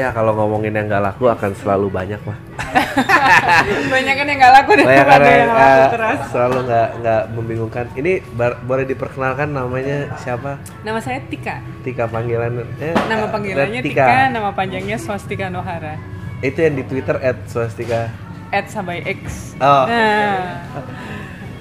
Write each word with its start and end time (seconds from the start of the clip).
ya 0.00 0.08
kalau 0.16 0.32
ngomongin 0.32 0.72
yang 0.72 0.88
nggak 0.88 1.04
laku 1.12 1.28
akan 1.28 1.52
selalu 1.60 1.92
banyak 1.92 2.20
lah 2.24 2.38
banyak 3.92 4.14
kan 4.16 4.26
yang 4.26 4.38
nggak 4.40 4.54
laku 4.56 4.70
banyak 4.72 4.86
daripada 4.88 5.04
karena 5.12 5.30
yang 5.30 5.52
laku 5.52 5.80
eh, 5.80 5.90
keras 5.92 6.18
selalu 6.32 6.58
nggak 6.68 6.88
nggak 7.02 7.22
membingungkan. 7.34 7.84
Ini 7.96 8.12
bar- 8.34 8.60
boleh 8.64 8.84
diperkenalkan 8.86 9.48
namanya 9.50 9.98
siapa? 10.20 10.60
Nama 10.86 10.98
saya 11.02 11.18
Tika. 11.28 11.60
Tika 11.82 12.04
panggilan 12.08 12.64
eh, 12.80 12.94
nama 13.10 13.26
eh, 13.26 13.30
panggilannya 13.30 13.80
Tika. 13.82 14.30
nama 14.30 14.50
panjangnya 14.54 14.96
Swastika 14.96 15.52
Nohara. 15.52 15.98
Itu 16.40 16.58
yang 16.62 16.78
di 16.80 16.84
Twitter 16.86 17.20
@swastika. 17.50 18.08
At 18.50 18.66
Sabai 18.72 19.04
X. 19.06 19.54
Oh. 19.62 19.84
nah. 19.86 20.64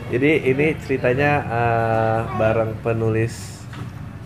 Jadi 0.09 0.31
ini 0.49 0.73
ceritanya 0.81 1.31
eh, 1.45 2.19
bareng 2.39 2.79
penulis 2.81 3.61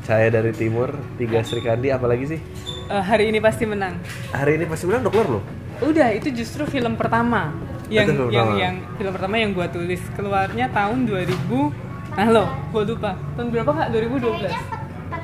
Cahaya 0.03 0.27
dari 0.27 0.51
Timur, 0.51 0.91
Tiga 1.15 1.47
Sri 1.47 1.63
Kandi, 1.63 1.87
apalagi 1.87 2.35
sih? 2.35 2.39
Eh, 2.87 3.03
hari 3.03 3.29
ini 3.29 3.39
pasti 3.39 3.63
menang 3.63 3.95
Hari 4.29 4.51
ini 4.55 4.65
pasti 4.65 4.83
bilang 4.85 5.01
udah 5.01 5.11
keluar 5.11 5.29
loh. 5.29 5.43
udah 5.81 6.07
itu 6.11 6.29
justru 6.31 6.63
film 6.65 6.93
pertama 6.95 7.51
yang 7.87 8.07
film 8.07 8.31
yang 8.31 8.47
pertama. 8.47 8.57
yang 8.57 8.75
film 8.95 9.11
pertama 9.11 9.35
yang 9.37 9.51
gua 9.51 9.67
tulis 9.67 10.01
keluarnya 10.13 10.65
tahun 10.69 10.97
2000 11.03 11.35
nah 12.13 12.27
lo 12.29 12.45
gua 12.69 12.83
lupa 12.83 13.11
tahun 13.35 13.47
berapa 13.49 13.71
kak 13.73 13.87
2012 13.91 14.47
Kayaknya 14.47 14.61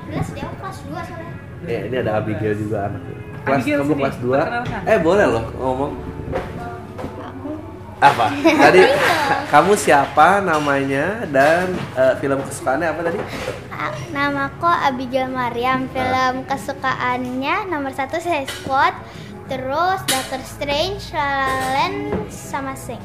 14 0.10 0.34
deh, 0.34 0.42
aku 0.42 0.56
kelas 0.58 0.78
2 0.82 1.06
soalnya. 1.06 1.34
Ya 1.64 1.80
ini 1.86 1.96
ada 1.98 2.12
Abigail 2.18 2.56
juga 2.56 2.78
anaknya. 2.84 3.14
Kelas 3.40 3.58
Abigail 3.62 3.78
kamu 3.80 3.94
kelas 3.96 4.18
2 4.18 4.26
perkenalkan. 4.26 4.82
Eh 4.84 4.98
boleh 5.00 5.26
loh 5.28 5.46
ngomong. 5.56 5.92
Aku 8.00 8.08
Apa? 8.16 8.32
Tadi 8.32 8.80
kamu 9.50 9.76
siapa 9.76 10.40
namanya 10.40 11.28
dan 11.28 11.68
eh, 11.94 12.16
film 12.18 12.40
kesukaannya 12.40 12.88
apa 12.88 13.02
tadi? 13.04 13.20
A- 13.70 13.96
Namaku 14.10 14.66
Abigail 14.66 15.28
Mariam. 15.28 15.92
Film 15.92 16.48
kesukaannya 16.48 17.68
nomor 17.68 17.92
satu 17.92 18.16
saya 18.18 18.48
Squad, 18.48 18.96
terus 19.52 20.00
Doctor 20.08 20.40
Strange, 20.42 21.12
La 21.12 21.28
La 21.44 21.48
Land, 21.76 22.00
sama 22.32 22.72
Sing. 22.80 23.04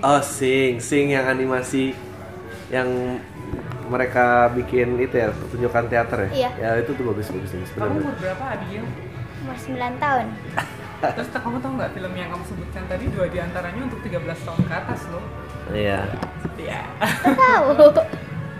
Oh 0.00 0.24
Sing, 0.24 0.80
Sing 0.80 1.12
yang 1.12 1.28
animasi 1.28 1.92
yang 2.72 2.88
mereka 3.92 4.48
bikin 4.48 4.96
itu 4.96 5.12
ya 5.12 5.28
pertunjukan 5.28 5.92
teater 5.92 6.18
ya? 6.24 6.30
Iya. 6.32 6.50
Ya 6.56 6.70
itu 6.80 6.96
tuh 6.96 7.04
bagus 7.04 7.28
bagus 7.28 7.52
bagus. 7.52 7.70
kamu 7.76 8.00
umur 8.00 8.16
berapa 8.16 8.44
Abigail 8.56 8.84
Umur 9.44 9.56
9 9.60 9.76
tahun. 10.00 10.26
terus 11.10 11.28
kamu 11.32 11.58
tahu 11.58 11.72
nggak 11.74 11.90
film 11.92 12.12
yang 12.14 12.28
kamu 12.30 12.44
sebutkan 12.46 12.82
tadi 12.86 13.04
dua 13.10 13.26
di 13.26 13.38
antaranya 13.38 13.80
untuk 13.82 13.98
13 14.00 14.22
tahun 14.22 14.60
ke 14.62 14.72
atas 14.72 15.00
loh 15.10 15.24
Iya. 15.70 16.00
iya 16.54 16.82
Tahu. 17.22 17.90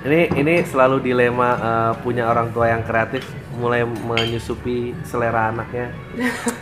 Ini 0.02 0.34
ini 0.34 0.54
selalu 0.62 0.98
dilema 0.98 1.50
eh, 1.54 1.92
punya 2.02 2.26
orang 2.26 2.50
tua 2.50 2.66
yang 2.66 2.82
kreatif 2.82 3.22
mulai 3.54 3.82
menyusupi 3.86 4.90
selera 5.02 5.50
anaknya. 5.50 5.94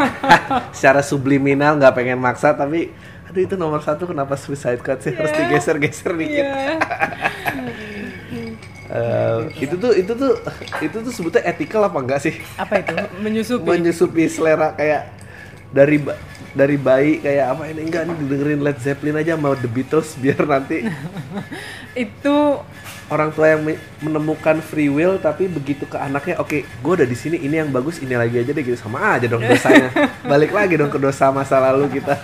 Secara 0.76 1.00
subliminal 1.00 1.76
nggak 1.76 1.94
pengen 1.94 2.20
maksa 2.20 2.52
tapi 2.52 2.92
aduh 3.24 3.40
itu 3.40 3.54
nomor 3.54 3.78
satu 3.80 4.04
kenapa 4.04 4.34
Suicide 4.34 4.82
Squad 4.82 5.00
sih 5.00 5.14
harus 5.14 5.30
digeser-geser 5.30 6.12
dikit. 6.12 6.44
iya 6.44 6.76
Eh, 8.90 9.38
itu 9.62 9.78
tuh 9.78 9.94
itu 9.94 10.10
tuh 10.18 10.34
itu 10.82 10.96
tuh 10.98 11.12
sebetulnya 11.14 11.46
ethical 11.46 11.86
apa 11.86 11.94
enggak 12.02 12.26
sih? 12.26 12.34
apa 12.58 12.82
itu 12.82 12.90
menyusupi 13.22 13.62
Menyusupi 13.70 14.26
selera 14.26 14.74
kayak 14.74 15.14
dari 15.70 16.02
dari 16.50 16.74
bayi 16.74 17.22
kayak 17.22 17.46
apa 17.54 17.62
ini 17.70 17.80
enggak 17.86 18.02
nih 18.10 18.14
dengerin 18.26 18.60
Led 18.60 18.78
Zeppelin 18.82 19.16
aja 19.22 19.38
mau 19.38 19.54
The 19.54 19.70
Beatles 19.70 20.18
biar 20.18 20.42
nanti 20.42 20.82
itu 22.04 22.36
orang 23.10 23.30
tua 23.34 23.54
yang 23.54 23.62
me- 23.66 23.82
menemukan 24.02 24.62
free 24.62 24.86
will 24.90 25.18
tapi 25.18 25.50
begitu 25.50 25.82
ke 25.86 25.98
anaknya 25.98 26.38
oke 26.38 26.62
gue 26.62 26.92
udah 26.94 27.06
di 27.06 27.18
sini 27.18 27.42
ini 27.42 27.58
yang 27.58 27.70
bagus 27.70 27.98
ini 27.98 28.14
lagi 28.14 28.38
aja 28.38 28.54
deh 28.54 28.62
gitu. 28.62 28.78
Sama 28.78 29.18
aja 29.18 29.26
dong 29.26 29.42
dosanya. 29.42 29.90
Balik 30.30 30.54
lagi 30.54 30.78
dong 30.78 30.90
ke 30.94 30.98
dosa 30.98 31.34
masa 31.34 31.58
lalu 31.58 31.98
kita. 31.98 32.14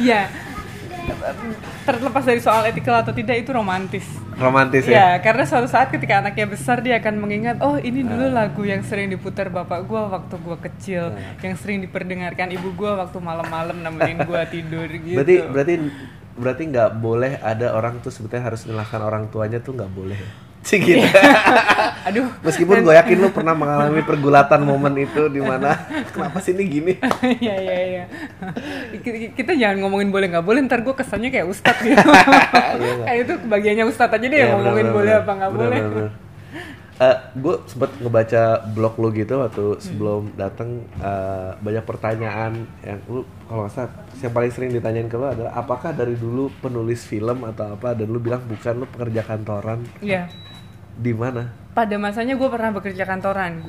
Iya. 0.00 0.28
Terlepas 1.86 2.24
dari 2.24 2.40
soal 2.42 2.68
etikal 2.68 3.00
atau 3.00 3.12
tidak 3.14 3.40
itu 3.40 3.50
romantis. 3.50 4.04
romantis 4.40 4.88
Iya, 4.88 4.96
ya 4.96 5.08
karena 5.20 5.44
suatu 5.44 5.68
saat 5.68 5.92
ketika 5.92 6.24
anaknya 6.24 6.48
besar 6.48 6.80
dia 6.80 6.96
akan 6.96 7.20
mengingat, 7.20 7.60
oh 7.60 7.76
ini 7.76 8.00
dulu 8.00 8.32
lagu 8.32 8.64
yang 8.64 8.80
sering 8.80 9.12
diputar 9.12 9.52
bapak 9.52 9.84
gua 9.84 10.08
waktu 10.08 10.34
gua 10.40 10.56
kecil, 10.56 11.12
yang 11.44 11.54
sering 11.60 11.84
diperdengarkan 11.84 12.48
ibu 12.56 12.72
gua 12.72 13.04
waktu 13.04 13.20
malam-malam 13.20 13.84
nemenin 13.84 14.24
gua 14.24 14.48
tidur 14.54 14.88
gitu. 14.88 15.16
berarti 15.20 15.36
berarti 15.44 15.74
berarti 16.40 16.62
nggak 16.72 16.90
boleh 17.04 17.36
ada 17.44 17.76
orang 17.76 18.00
tuh 18.00 18.08
sebetulnya 18.08 18.48
harus 18.48 18.64
menyalahkan 18.64 19.00
orang 19.04 19.28
tuanya 19.28 19.60
tuh 19.60 19.76
nggak 19.76 19.92
boleh 19.92 20.16
ya 20.16 20.49
sih 20.62 20.78
gitu 20.78 21.00
Aduh, 22.02 22.26
meskipun 22.40 22.80
gue 22.80 22.92
yakin 22.92 23.16
lu 23.18 23.28
pernah 23.28 23.52
mengalami 23.52 24.00
pergulatan 24.00 24.60
momen 24.60 24.94
itu 24.98 25.28
di 25.28 25.38
mana 25.38 25.72
kenapa 26.12 26.36
sih 26.38 26.52
ini 26.52 26.64
gini 26.66 26.92
Iya 27.40 27.54
iya 27.56 27.76
iya. 27.86 28.04
Ki- 28.96 29.32
Kita 29.32 29.52
jangan 29.52 29.80
ngomongin 29.80 30.08
boleh 30.08 30.28
nggak 30.28 30.42
boleh, 30.42 30.60
ntar 30.62 30.80
gue 30.80 30.92
kesannya 30.92 31.28
kayak 31.28 31.46
ustadz 31.46 31.80
gitu. 31.80 31.96
nggak? 31.96 33.04
kayak 33.04 33.20
itu 33.20 33.34
bagiannya 33.42 33.84
ustadz 33.86 34.12
aja 34.12 34.26
deh 34.26 34.32
Ya, 34.32 34.44
yang 34.46 34.52
ngomongin 34.58 34.86
bener, 34.86 34.94
boleh 34.94 35.12
bener, 35.12 35.22
apa 35.22 35.32
nggak 35.34 35.50
boleh. 35.50 35.68
bener, 35.70 35.90
bener. 35.90 36.10
gue 37.32 37.54
sempet 37.64 37.90
ngebaca 37.96 38.42
blog 38.68 38.94
lu 38.96 39.08
gitu 39.14 39.34
waktu 39.38 39.64
sebelum 39.78 40.22
datang 40.34 40.68
eh, 40.98 41.50
banyak 41.56 41.84
pertanyaan 41.84 42.52
yang 42.82 43.00
lu 43.06 43.24
kalau 43.46 43.64
nggak 43.64 43.72
salah 43.72 43.90
yang 44.14 44.32
paling 44.34 44.52
sering 44.52 44.70
ditanyain 44.70 45.08
ke 45.08 45.16
lu 45.16 45.24
adalah 45.24 45.52
apakah 45.54 45.92
dari 45.92 46.12
dulu 46.12 46.52
penulis 46.54 47.00
film 47.02 47.44
atau 47.46 47.72
apa 47.72 47.92
dan 47.92 48.04
lu 48.06 48.18
bilang 48.18 48.44
bukan 48.44 48.74
lu 48.76 48.86
pekerja 48.86 49.22
kantoran 49.22 49.80
Iya. 49.98 50.28
Di 51.00 51.16
mana 51.16 51.48
Pada 51.72 51.96
masanya 51.96 52.36
gue 52.36 52.48
pernah 52.50 52.70
bekerja 52.76 53.08
kantoran. 53.08 53.64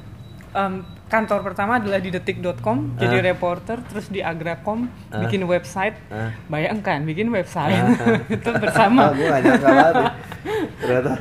Em, 0.52 0.84
kantor 1.08 1.48
pertama 1.48 1.80
adalah 1.80 2.02
di 2.04 2.12
detik.com, 2.12 3.00
jadi 3.00 3.24
reporter, 3.32 3.80
terus 3.88 4.12
di 4.12 4.20
Agracom, 4.20 4.90
bikin 5.12 5.48
website. 5.48 5.96
Ah. 6.12 6.36
Bayangkan, 6.52 7.08
bikin 7.08 7.32
website 7.32 7.78
itu 8.36 8.50
bersama. 8.52 9.16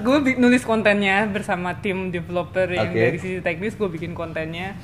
gue 0.00 0.16
gue 0.24 0.34
nulis 0.40 0.64
kontennya 0.64 1.28
bersama 1.28 1.76
tim 1.78 2.08
developer 2.08 2.66
yang 2.72 2.90
Oke. 2.90 2.98
dari 2.98 3.18
sisi 3.20 3.38
teknis 3.44 3.76
gue 3.76 3.86
bikin 3.92 4.16
kontennya 4.16 4.74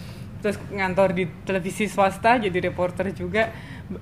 terus 0.45 0.61
ngantor 0.69 1.17
di 1.17 1.25
televisi 1.49 1.89
swasta 1.89 2.37
jadi 2.37 2.71
reporter 2.71 3.09
juga 3.17 3.51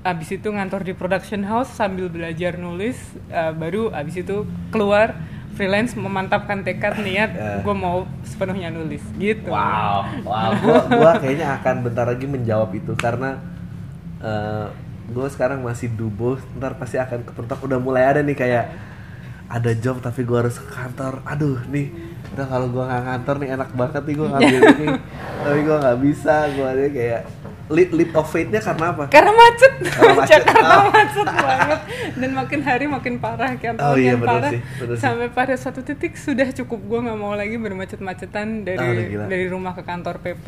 abis 0.02 0.40
itu 0.40 0.50
ngantor 0.50 0.82
di 0.82 0.92
production 0.96 1.46
house 1.46 1.70
sambil 1.70 2.10
belajar 2.10 2.58
nulis 2.58 2.98
eh, 3.30 3.52
baru 3.54 3.94
abis 3.94 4.26
itu 4.26 4.42
keluar 4.74 5.14
freelance 5.54 5.94
memantapkan 5.94 6.60
tekad 6.60 6.98
niat 6.98 7.30
Ya. 7.32 7.62
gue 7.62 7.74
mau 7.74 8.04
sepenuhnya 8.22 8.68
nulis 8.68 9.02
gitu 9.16 9.48
Wow, 9.48 10.04
wow. 10.22 10.50
Gua, 10.58 10.78
gua 10.90 11.10
kayaknya 11.16 11.56
akan 11.56 11.86
bentar 11.86 12.04
lagi 12.04 12.26
menjawab 12.26 12.74
itu 12.74 12.92
karena 12.94 13.38
eh 14.18 14.66
gue 15.04 15.26
sekarang 15.28 15.60
masih 15.60 15.92
dubo, 15.92 16.40
ntar 16.56 16.80
pasti 16.80 16.96
akan 16.96 17.28
kepentok. 17.28 17.60
Udah 17.68 17.76
mulai 17.76 18.08
ada 18.08 18.20
nih 18.24 18.32
kayak 18.32 18.72
ada 19.44 19.70
job 19.76 20.00
tapi 20.00 20.24
gue 20.24 20.32
harus 20.32 20.56
ke 20.56 20.64
kantor. 20.64 21.20
Aduh 21.28 21.60
nih, 21.68 21.92
udah 22.32 22.46
kalau 22.48 22.72
gue 22.72 22.80
nggak 22.80 23.04
kantor 23.04 23.34
nih 23.44 23.48
enak 23.52 23.70
banget 23.76 24.02
nih 24.08 24.14
gue 24.16 24.28
ngambil 24.32 24.60
ini, 24.64 24.86
tapi 25.44 25.58
gue 25.60 25.76
nggak 25.76 25.98
bisa. 26.00 26.34
Gue 26.56 26.64
ada 26.64 26.84
kayak 26.88 27.22
leap, 27.66 27.90
leap 27.90 28.12
of 28.12 28.26
faith-nya 28.26 28.60
karena 28.60 28.92
apa? 28.92 29.04
karena 29.08 29.32
macet, 29.32 29.72
Karena 29.82 30.12
macet. 30.14 30.30
Jakarta 30.42 30.74
Oh. 30.74 30.84
macet 30.90 31.26
banget 31.26 31.80
dan 32.14 32.30
makin 32.32 32.60
hari 32.60 32.84
makin 32.86 33.14
parah 33.16 33.52
kan 33.54 33.74
Oh 33.78 33.94
iya, 33.94 34.14
bener 34.14 34.28
parah 34.28 34.50
sih, 34.50 34.60
bener 34.76 34.94
sih. 34.94 35.00
sampai 35.00 35.28
pada 35.28 35.54
suatu 35.54 35.80
titik 35.80 36.12
sudah 36.14 36.48
cukup 36.52 36.80
gue 36.82 36.98
nggak 37.00 37.16
mau 37.16 37.32
lagi 37.32 37.56
bermacet-macetan 37.56 38.46
dari 38.62 39.08
gila. 39.08 39.26
dari 39.26 39.46
rumah 39.46 39.72
ke 39.72 39.80
kantor 39.80 40.18
PP 40.18 40.46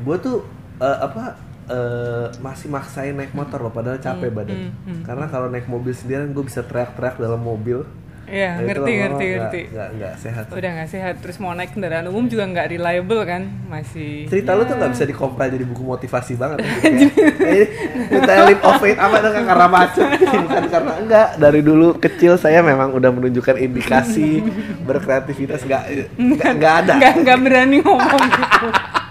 gue 0.00 0.16
tuh 0.18 0.42
eh, 0.78 0.98
apa 0.98 1.36
eh, 1.66 2.26
masih 2.38 2.68
maksain 2.68 3.12
naik 3.12 3.32
motor 3.32 3.60
loh 3.60 3.70
padahal 3.70 3.96
capek 3.96 4.26
Hmm, 4.26 4.36
badan 4.36 4.58
karena 5.02 5.26
kalau 5.26 5.48
naik 5.48 5.66
mobil 5.66 5.92
sendirian 5.92 6.30
gue 6.30 6.42
bisa 6.42 6.60
teriak-teriak 6.60 7.16
dalam 7.16 7.38
mobil 7.38 7.84
Iya, 8.24 8.50
Nah, 8.56 8.64
ngerti, 8.64 8.92
ngerti, 8.94 9.24
ngerti. 9.30 9.60
nggak 9.68 9.88
nggak 9.94 10.14
sehat. 10.16 10.44
Udah 10.48 10.70
nggak 10.74 10.88
sehat 10.88 11.14
terus 11.20 11.36
mau 11.36 11.52
naik 11.52 11.70
kendaraan 11.72 12.06
umum 12.08 12.24
juga 12.24 12.44
nggak 12.44 12.66
reliable 12.70 13.22
kan 13.22 13.42
masih 13.68 14.26
cerita 14.26 14.52
lu 14.52 14.64
tuh 14.64 14.74
nggak 14.74 14.92
bisa 14.92 15.04
dikompil 15.04 15.44
jadi 15.44 15.64
buku 15.64 15.82
motivasi 15.82 16.32
banget 16.34 16.64
gitu, 17.00 17.20
kayak, 17.36 17.68
cerita 18.08 18.32
leap 18.46 18.60
of 18.60 18.74
faith 18.78 18.96
apa 18.96 19.16
kan 19.20 19.42
karena 19.44 19.66
macet. 19.66 20.08
Bukan 20.24 20.64
karena 20.68 20.92
enggak. 20.98 21.28
Dari 21.36 21.60
dulu 21.60 21.88
kecil 21.96 22.36
saya 22.36 22.60
memang 22.60 22.92
udah 22.92 23.10
menunjukkan 23.12 23.56
indikasi 23.56 24.40
berkreativitas 24.82 25.62
nggak 25.62 25.82
nggak 26.16 26.50
nggak 26.56 26.74
ada. 26.86 26.92
Nggak 26.96 27.14
nggak 27.22 27.38
berani 27.40 27.76
ngomong 27.80 28.22
gitu 28.24 28.68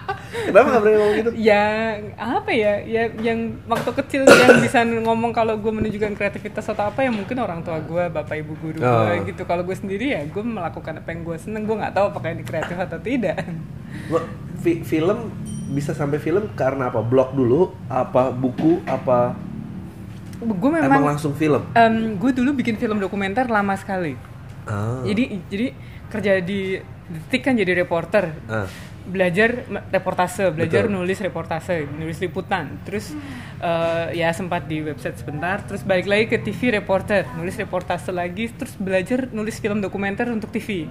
kenapa 0.45 0.67
nggak 0.67 0.81
berani 0.81 0.97
ngomong 0.97 1.15
gitu? 1.17 1.31
Ya 1.35 1.65
apa 2.15 2.51
ya? 2.51 2.73
Ya 2.79 3.03
yang 3.17 3.39
waktu 3.65 3.89
kecil 3.95 4.21
yang 4.25 4.59
bisa 4.59 4.79
ngomong 4.81 5.31
kalau 5.31 5.55
gue 5.55 5.71
menunjukkan 5.71 6.13
kreativitas 6.13 6.65
atau 6.65 6.85
apa 6.85 7.01
ya 7.01 7.09
mungkin 7.09 7.37
orang 7.37 7.61
tua 7.61 7.79
gue 7.79 8.03
bapak 8.07 8.35
ibu 8.37 8.53
guru 8.57 8.77
gue 8.77 9.13
Oh. 9.13 9.23
gitu. 9.23 9.43
Kalau 9.43 9.61
gue 9.61 9.73
sendiri 9.73 10.11
ya 10.11 10.21
gue 10.23 10.43
melakukan 10.43 10.99
apa 10.99 11.09
yang 11.09 11.21
gue 11.23 11.37
seneng. 11.37 11.63
Gue 11.63 11.75
nggak 11.75 11.93
tahu 11.93 12.05
apakah 12.09 12.29
ini 12.29 12.41
kreatif 12.41 12.75
atau 12.75 12.97
tidak. 12.97 13.39
Fi- 14.59 14.81
film 14.81 15.31
bisa 15.69 15.91
sampai 15.91 16.17
film 16.17 16.51
karena 16.53 16.87
apa? 16.87 16.99
Blog 16.99 17.33
dulu 17.33 17.61
apa 17.85 18.29
buku 18.29 18.79
apa? 18.83 19.35
Gue 20.39 20.69
emang, 20.69 20.83
memang 20.83 21.05
langsung 21.09 21.31
film? 21.33 21.63
em, 21.71 22.15
gue 22.15 22.31
dulu 22.31 22.51
bikin 22.53 22.75
film 22.75 22.99
dokumenter 22.99 23.47
lama 23.47 23.73
sekali. 23.73 24.15
Ah. 24.63 24.99
Jadi 25.01 25.39
jadi 25.47 25.67
kerja 26.07 26.31
di 26.39 26.75
detik 27.05 27.41
kan 27.41 27.55
jadi 27.55 27.71
reporter. 27.73 28.31
Ah. 28.45 28.67
Belajar 29.03 29.67
reportase, 29.89 30.47
belajar 30.49 30.87
Betul. 30.87 30.95
nulis 30.95 31.19
reportase, 31.19 31.87
nulis 31.89 32.17
liputan. 32.17 32.79
Terus 32.81 33.11
eh, 33.57 34.07
ya 34.15 34.31
sempat 34.31 34.63
di 34.63 34.79
website 34.79 35.15
sebentar, 35.15 35.59
terus 35.61 35.81
balik 35.81 36.05
lagi 36.05 36.25
ke 36.27 36.37
TV 36.37 36.73
reporter, 36.73 37.27
nulis 37.33 37.55
reportase 37.55 38.09
lagi, 38.09 38.47
terus 38.49 38.73
belajar 38.73 39.27
nulis 39.29 39.55
film 39.55 39.79
dokumenter 39.79 40.27
untuk 40.27 40.49
TV. 40.49 40.87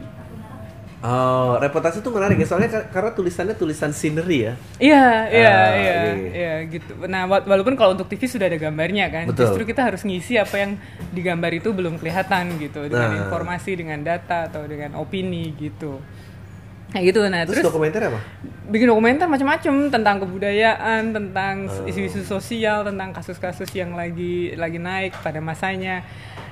Oh, 1.02 1.58
reportase 1.58 1.98
itu 1.98 2.14
menarik 2.14 2.38
ya 2.38 2.46
soalnya 2.46 2.70
ka- 2.70 2.86
karena 2.88 3.10
tulisannya 3.10 3.58
tulisan 3.58 3.90
scenery 3.90 4.38
ya. 4.40 4.54
Iya, 4.78 5.06
iya, 5.26 5.50
Ah, 5.50 5.70
iya, 5.74 5.92
iya. 5.98 6.14
iya 6.30 6.54
gitu. 6.70 6.94
Nah, 7.04 7.26
wa- 7.26 7.42
walaupun 7.42 7.74
kalau 7.74 7.98
untuk 7.98 8.06
TV 8.06 8.30
sudah 8.30 8.46
ada 8.46 8.54
gambarnya 8.54 9.10
kan, 9.10 9.26
Betul. 9.26 9.50
justru 9.50 9.66
kita 9.66 9.82
harus 9.82 10.06
ngisi 10.06 10.38
apa 10.38 10.54
yang 10.56 10.78
digambar 11.10 11.50
itu 11.52 11.74
belum 11.74 11.98
kelihatan 11.98 12.54
gitu, 12.56 12.86
dengan 12.86 13.10
Nah. 13.10 13.20
informasi, 13.26 13.74
dengan 13.74 13.98
data 13.98 14.46
atau 14.46 14.62
dengan 14.62 14.94
opini 14.94 15.50
gitu. 15.52 15.98
Nah 16.92 17.00
gitu, 17.00 17.20
nah 17.24 17.42
Terus, 17.42 17.60
terus, 17.60 17.66
dokumenter 17.72 18.00
apa? 18.04 18.20
bikin 18.68 18.88
dokumenter 18.88 19.26
macam-macam 19.26 19.74
tentang 19.88 20.16
kebudayaan, 20.20 21.12
tentang 21.12 21.54
Oh. 21.68 21.88
isu-isu 21.88 22.20
sosial, 22.22 22.84
tentang 22.84 23.12
kasus-kasus 23.12 23.68
yang 23.72 23.92
lagi 23.92 24.52
lagi 24.54 24.76
naik 24.76 25.12
pada 25.18 25.40
masanya. 25.40 26.04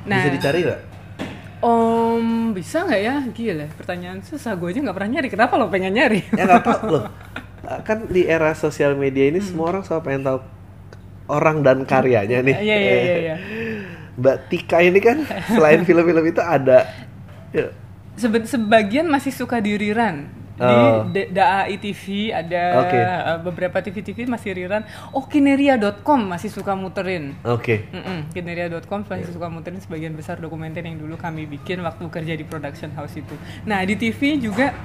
Nah, 0.05 0.21
Bisa 0.21 0.33
dicari 0.33 0.59
nggak? 0.65 0.81
Om, 1.61 2.53
bisa 2.53 2.85
nggak 2.85 3.01
ya? 3.01 3.15
Gila, 3.27 3.67
pertanyaan 3.77 4.21
susah. 4.21 4.57
Gue 4.57 4.73
aja 4.73 4.81
nggak 4.81 4.97
pernah 4.97 5.11
nyari. 5.13 5.29
Kenapa 5.29 5.55
lo 5.55 5.69
pengen 5.69 5.93
nyari? 5.93 6.25
Ya 6.41 6.49
nggak 6.49 6.65
tahu 6.65 6.85
loh. 6.91 7.05
Kan 7.87 8.09
di 8.09 8.25
era 8.25 8.57
sosial 8.57 8.97
media 8.97 9.29
ini 9.29 9.39
semua 9.39 9.69
orang 9.71 9.85
selalu 9.85 10.03
pengen 10.03 10.23
tahu 10.25 10.39
orang 11.29 11.57
dan 11.61 11.79
karyanya 11.85 12.41
nih. 12.41 12.57
Iya, 12.59 12.77
iya, 12.77 12.97
iya, 12.97 13.17
iya. 13.21 13.37
Mbak 14.17 14.37
Tika 14.49 14.81
ini 14.81 14.99
kan 14.99 15.23
selain 15.55 15.85
film-film 15.85 16.25
itu 16.27 16.43
ada 16.43 16.85
ya, 17.53 17.71
Sebe- 18.21 18.45
sebagian 18.45 19.09
masih 19.09 19.33
suka 19.33 19.57
di 19.59 19.75
rerun 19.75 20.29
di 20.53 20.69
Oh. 20.77 21.09
D- 21.09 21.33
DAI 21.33 21.81
TV 21.81 22.29
ada 22.31 22.85
Oke. 22.85 22.93
uh, 22.93 23.41
beberapa 23.41 23.81
TV-TV 23.81 24.29
masih 24.29 24.53
rerun. 24.53 24.85
Oh 25.11 25.25
kineria.com 25.25 26.21
masih 26.29 26.53
suka 26.53 26.77
muterin. 26.77 27.33
Oke. 27.43 27.89
Mm-mm, 27.89 28.29
Kineria.com 28.29 29.01
masih 29.03 29.33
suka 29.33 29.49
muterin 29.49 29.81
sebagian 29.81 30.13
besar 30.13 30.37
dokumenter 30.37 30.85
yang 30.85 31.01
dulu 31.01 31.17
kami 31.17 31.49
bikin 31.49 31.81
waktu 31.81 32.05
kerja 32.07 32.37
di 32.37 32.45
production 32.45 32.93
house 32.93 33.17
itu. 33.17 33.33
Nah 33.65 33.81
di 33.81 33.97
TV 33.97 34.37
juga 34.37 34.77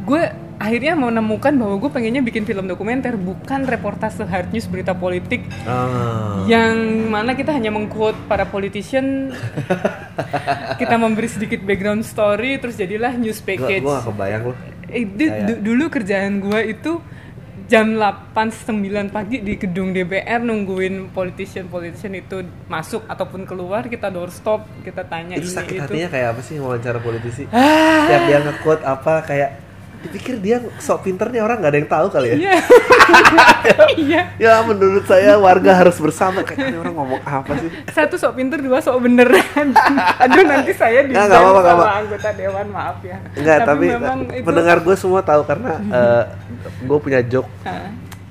gue 0.00 0.22
akhirnya 0.56 0.92
menemukan 0.92 1.54
bahwa 1.54 1.74
gue 1.76 1.86
pengennya 1.88 2.18
bikin 2.20 2.42
film 2.42 2.66
dokumenter 2.66 3.14
bukan 3.14 3.62
reportase 3.62 4.18
hard 4.20 4.50
news 4.50 4.66
berita 4.66 4.90
politik 4.90 5.46
Ah. 5.62 6.42
yang 6.44 6.74
mana 7.06 7.32
kita 7.32 7.50
hanya 7.50 7.68
mengquote 7.68 8.18
para 8.26 8.42
politician 8.44 9.30
kita 10.80 10.94
memberi 10.96 11.26
sedikit 11.26 11.60
background 11.60 12.02
story 12.02 12.56
terus 12.56 12.74
jadilah 12.74 13.14
news 13.14 13.38
package 13.38 13.82
gak 13.82 14.02
kebayang 14.04 14.42
loh. 14.44 14.56
Eh, 14.88 15.04
du- 15.04 15.30
du- 15.44 15.60
dulu 15.62 15.84
kerjaan 15.88 16.40
gue 16.40 16.60
itu 16.68 16.98
jam 17.68 17.92
8 17.92 18.32
9 18.32 18.80
pagi 19.08 19.38
di 19.38 19.54
gedung 19.54 19.92
DPR 19.92 20.40
nungguin 20.40 21.12
politician 21.12 21.68
politician 21.68 22.16
itu 22.16 22.40
masuk 22.64 23.04
ataupun 23.04 23.44
keluar 23.44 23.84
kita 23.84 24.08
doorstop 24.08 24.64
kita 24.80 25.04
tanya 25.04 25.36
itu 25.36 25.44
ini 25.44 25.54
sakit 25.54 25.76
itu 25.76 25.84
hatinya 25.84 26.08
kayak 26.08 26.28
apa 26.32 26.40
sih 26.40 26.56
wawancara 26.56 26.98
politisi? 26.98 27.44
Ah. 27.48 28.08
Tiap 28.08 28.22
dia 28.24 28.38
nge-quote 28.40 28.82
apa 28.82 29.12
kayak 29.22 29.50
dipikir 29.98 30.38
dia 30.38 30.56
sok 30.78 31.02
pinter 31.02 31.26
nih 31.26 31.38
orang 31.38 31.58
nggak 31.58 31.68
ada 31.68 31.78
yang 31.78 31.90
tahu 31.90 32.06
kali 32.08 32.28
ya. 32.28 32.36
iya 32.38 32.54
iya 33.98 34.20
Ya 34.38 34.54
menurut 34.62 35.02
saya 35.04 35.34
warga 35.36 35.74
harus 35.74 35.96
bersama 35.96 36.40
kayak 36.40 36.70
"Ini 36.70 36.78
orang 36.78 36.94
ngomong 36.94 37.20
apa 37.20 37.52
sih? 37.56 37.70
satu 37.88 38.14
sok 38.14 38.32
pinter 38.34 38.58
dua 38.58 38.78
sok 38.78 38.94
bener 39.00 39.26
aduh 40.22 40.44
nanti 40.44 40.72
saya 40.72 41.02
di 41.02 41.10
Nggak, 41.10 41.26
nggak 41.26 41.40
nggak 41.42 41.64
sama 41.64 41.82
apa. 41.82 41.94
anggota 41.98 42.28
dewan 42.32 42.66
maaf 42.68 42.98
ya 43.02 43.16
Enggak, 43.34 43.58
tapi, 43.64 43.86
memang 43.88 44.18
itu 44.28 44.44
pendengar 44.44 44.76
gue 44.80 44.94
semua 44.94 45.20
tahu 45.20 45.42
karena 45.42 45.72
gue 46.88 46.98
punya 46.98 47.20
joke. 47.20 47.50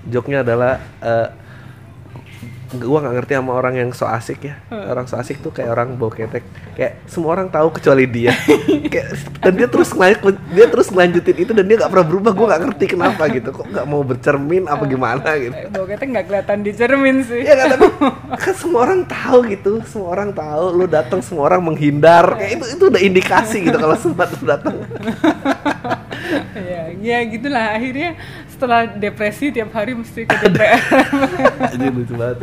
Joknya 0.05 0.39
adalah 0.41 0.73
eh 0.99 1.27
gue 2.67 2.97
nggak 2.99 3.15
ngerti 3.15 3.33
sama 3.39 3.55
orang 3.55 3.79
yang 3.79 3.89
so 3.95 4.03
asik 4.03 4.43
ya. 4.43 4.59
Orang 4.67 5.07
so 5.07 5.15
asik 5.15 5.39
tuh 5.39 5.55
kayak 5.55 5.71
orang 5.71 5.95
bau 5.95 6.11
ketek. 6.11 6.43
Kayak 6.75 6.99
semua 7.07 7.39
orang 7.39 7.47
tahu 7.47 7.71
kecuali 7.71 8.03
dia. 8.03 8.35
kayak, 8.93 9.39
dan 9.39 9.53
dia 9.55 9.67
terus 9.71 9.95
ngelanjut, 9.95 10.35
dia 10.51 10.65
terus 10.67 10.87
ngelanjutin 10.91 11.37
itu 11.47 11.51
dan 11.55 11.63
dia 11.63 11.75
nggak 11.79 11.91
pernah 11.95 12.07
berubah. 12.11 12.31
Gue 12.35 12.45
nggak 12.51 12.61
ngerti 12.67 12.85
kenapa 12.91 13.23
gitu. 13.31 13.49
Kok 13.55 13.67
nggak 13.71 13.85
mau 13.87 14.01
bercermin 14.03 14.63
apa 14.67 14.83
gimana 14.83 15.29
gitu. 15.39 15.55
Bau 15.71 15.85
ketek 15.87 16.07
nggak 16.11 16.25
kelihatan 16.27 16.57
di 16.67 16.71
cermin 16.75 17.15
sih 17.23 17.41
Ya 17.41 17.55
kan 17.55 17.65
tapi 17.77 17.87
kan 18.43 18.53
semua 18.59 18.79
orang 18.83 19.01
tahu 19.07 19.37
gitu, 19.47 19.73
semua 19.87 20.09
orang 20.11 20.29
tahu 20.35 20.63
lu 20.75 20.85
datang 20.91 21.23
semua 21.23 21.47
orang 21.47 21.63
menghindar. 21.63 22.35
Kayak 22.35 22.59
itu 22.59 22.65
itu 22.75 22.83
udah 22.91 23.01
indikasi 23.01 23.57
gitu 23.63 23.77
kalau 23.79 23.95
sempat 23.95 24.27
lu 24.35 24.43
datang. 24.43 24.75
ya, 26.67 26.81
ya 26.99 27.17
gitulah 27.31 27.79
akhirnya 27.79 28.19
setelah 28.57 28.89
depresi 28.89 29.49
tiap 29.49 29.69
hari 29.69 29.93
mesti 29.93 30.25
ke 30.25 30.33
DPR 30.43 30.81
Jadi 31.69 31.85
lucu 31.87 32.13
banget. 32.13 32.41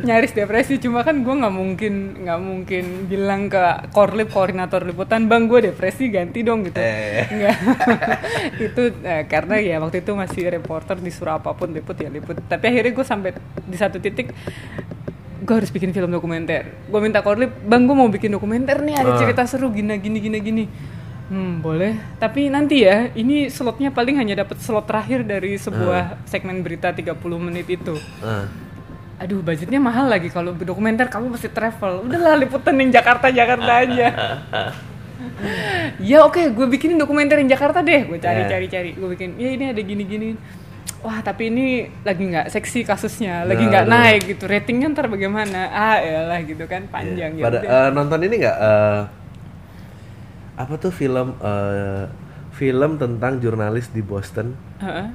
nyaris 0.00 0.32
depresi 0.32 0.78
cuma 0.78 1.02
kan 1.02 1.20
gue 1.20 1.34
nggak 1.34 1.52
mungkin 1.52 1.94
nggak 2.18 2.40
mungkin 2.40 2.84
bilang 3.04 3.46
ke 3.46 3.60
korlip 3.90 4.28
koordinator 4.28 4.80
liputan 4.82 5.26
bang 5.26 5.44
gue 5.44 5.68
depresi 5.68 6.08
ganti 6.08 6.40
dong 6.40 6.64
gitu 6.64 6.78
Eh. 6.78 7.28
Nggak. 7.28 7.56
itu 8.66 8.82
eh, 9.02 9.22
karena 9.24 9.56
ya 9.58 9.76
waktu 9.78 10.00
itu 10.00 10.12
masih 10.12 10.48
reporter 10.50 10.96
disuruh 10.96 11.36
apa 11.36 11.52
pun 11.52 11.68
liput 11.68 11.94
ya 11.94 12.08
liput 12.08 12.40
tapi 12.42 12.64
akhirnya 12.66 12.92
gue 12.94 13.04
sampai 13.04 13.30
di 13.60 13.76
satu 13.76 13.98
titik 13.98 14.32
gue 15.38 15.54
harus 15.54 15.68
bikin 15.68 15.90
film 15.90 16.08
dokumenter 16.08 16.88
gue 16.88 17.00
minta 17.00 17.20
korlip 17.20 17.52
bang 17.62 17.84
gue 17.84 17.92
mau 17.94 18.08
bikin 18.08 18.32
dokumenter 18.32 18.80
nih 18.80 18.96
ada 18.96 19.10
Ah. 19.10 19.18
cerita 19.18 19.44
seru 19.44 19.68
gini 19.70 19.92
gini 19.96 20.18
gini 20.18 20.38
gini 20.40 20.64
Hmm, 21.28 21.60
boleh. 21.60 21.92
Tapi 22.16 22.48
nanti 22.48 22.88
ya, 22.88 23.12
ini 23.12 23.52
slotnya 23.52 23.92
paling 23.92 24.16
hanya 24.16 24.42
dapat 24.44 24.56
slot 24.64 24.88
terakhir 24.88 25.28
dari 25.28 25.60
sebuah 25.60 26.24
segmen 26.24 26.64
berita 26.64 26.88
30 26.88 27.12
menit 27.36 27.68
itu. 27.68 28.00
Ah. 28.24 28.48
Aduh, 29.18 29.44
budgetnya 29.44 29.76
mahal 29.76 30.08
lagi 30.08 30.32
kalau 30.32 30.56
dokumenter 30.56 31.10
kamu 31.12 31.36
mesti 31.36 31.52
travel. 31.52 32.06
Udahlah 32.08 32.38
liputan 32.38 32.80
yang 32.80 32.88
Jakarta 32.88 33.28
Jakarta 33.28 33.72
aja. 33.84 34.08
ya 36.00 36.24
oke, 36.24 36.54
gue 36.54 36.66
bikinin 36.70 36.96
dokumenter 36.96 37.36
yang 37.42 37.50
Jakarta 37.50 37.82
deh. 37.84 38.06
Gue 38.08 38.18
cari 38.22 38.46
Ya. 38.46 38.48
cari 38.48 38.66
cari. 38.70 38.90
Gue 38.96 39.08
bikin. 39.12 39.36
Ya 39.36 39.50
ini 39.52 39.64
ada 39.74 39.80
gini 39.82 40.02
gini. 40.06 40.28
Wah 40.98 41.22
tapi 41.22 41.46
ini 41.50 41.86
lagi 42.02 42.26
nggak 42.26 42.50
seksi 42.50 42.82
kasusnya, 42.82 43.46
lagi 43.46 43.62
nggak 43.62 43.86
Aduh. 43.86 43.94
naik 43.94 44.20
gitu. 44.34 44.50
Ratingnya 44.50 44.90
ntar 44.90 45.06
bagaimana? 45.06 45.70
Ah 45.70 46.02
elah 46.02 46.42
gitu 46.42 46.66
kan 46.66 46.90
panjang 46.90 47.38
ya. 47.38 47.44
Pada 47.46 47.58
eh, 47.62 47.88
nonton 47.94 48.18
ini 48.26 48.34
nggak 48.42 48.56
eh, 48.58 49.00
apa 50.58 50.74
tuh 50.76 50.90
film 50.90 51.38
eh, 51.38 52.04
film 52.50 52.98
tentang 52.98 53.38
jurnalis 53.38 53.88
di 53.88 54.02
Boston 54.02 54.58
Heeh, 54.78 55.06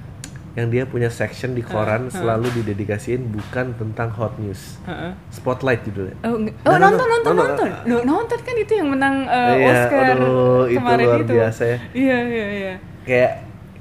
yang 0.53 0.69
dia 0.69 0.85
punya 0.85 1.09
section 1.09 1.51
di 1.51 1.59
koran 1.59 2.07
selalu 2.07 2.47
didedikasiin 2.53 3.25
bukan 3.27 3.73
tentang 3.73 4.07
hot 4.11 4.37
news. 4.37 4.77
heeh. 4.83 5.11
Spotlight 5.27 5.81
judulnya. 5.83 6.13
Oh, 6.21 6.37
nge- 6.37 6.53
Nah, 6.55 6.69
oh 6.69 6.77
nonton 6.77 6.93
nonton, 7.03 7.07
nonton 7.09 7.33
nonton. 7.35 7.67
nonton. 7.67 7.89
Loh, 7.89 8.01
nonton 8.05 8.39
kan 8.39 8.55
itu 8.55 8.73
yang 8.73 8.87
menang 8.87 9.15
eh, 9.25 9.53
Iya, 9.57 9.67
Oscar 9.67 10.03
aduh, 10.13 10.63
itu 10.63 10.77
kemarin 10.77 11.05
luar 11.05 11.19
itu. 11.19 11.33
biasa 11.33 11.61
ya. 11.65 11.77
Iya 11.91 12.17
iya 12.23 12.45
iya. 12.53 12.73
Kayak 13.03 13.31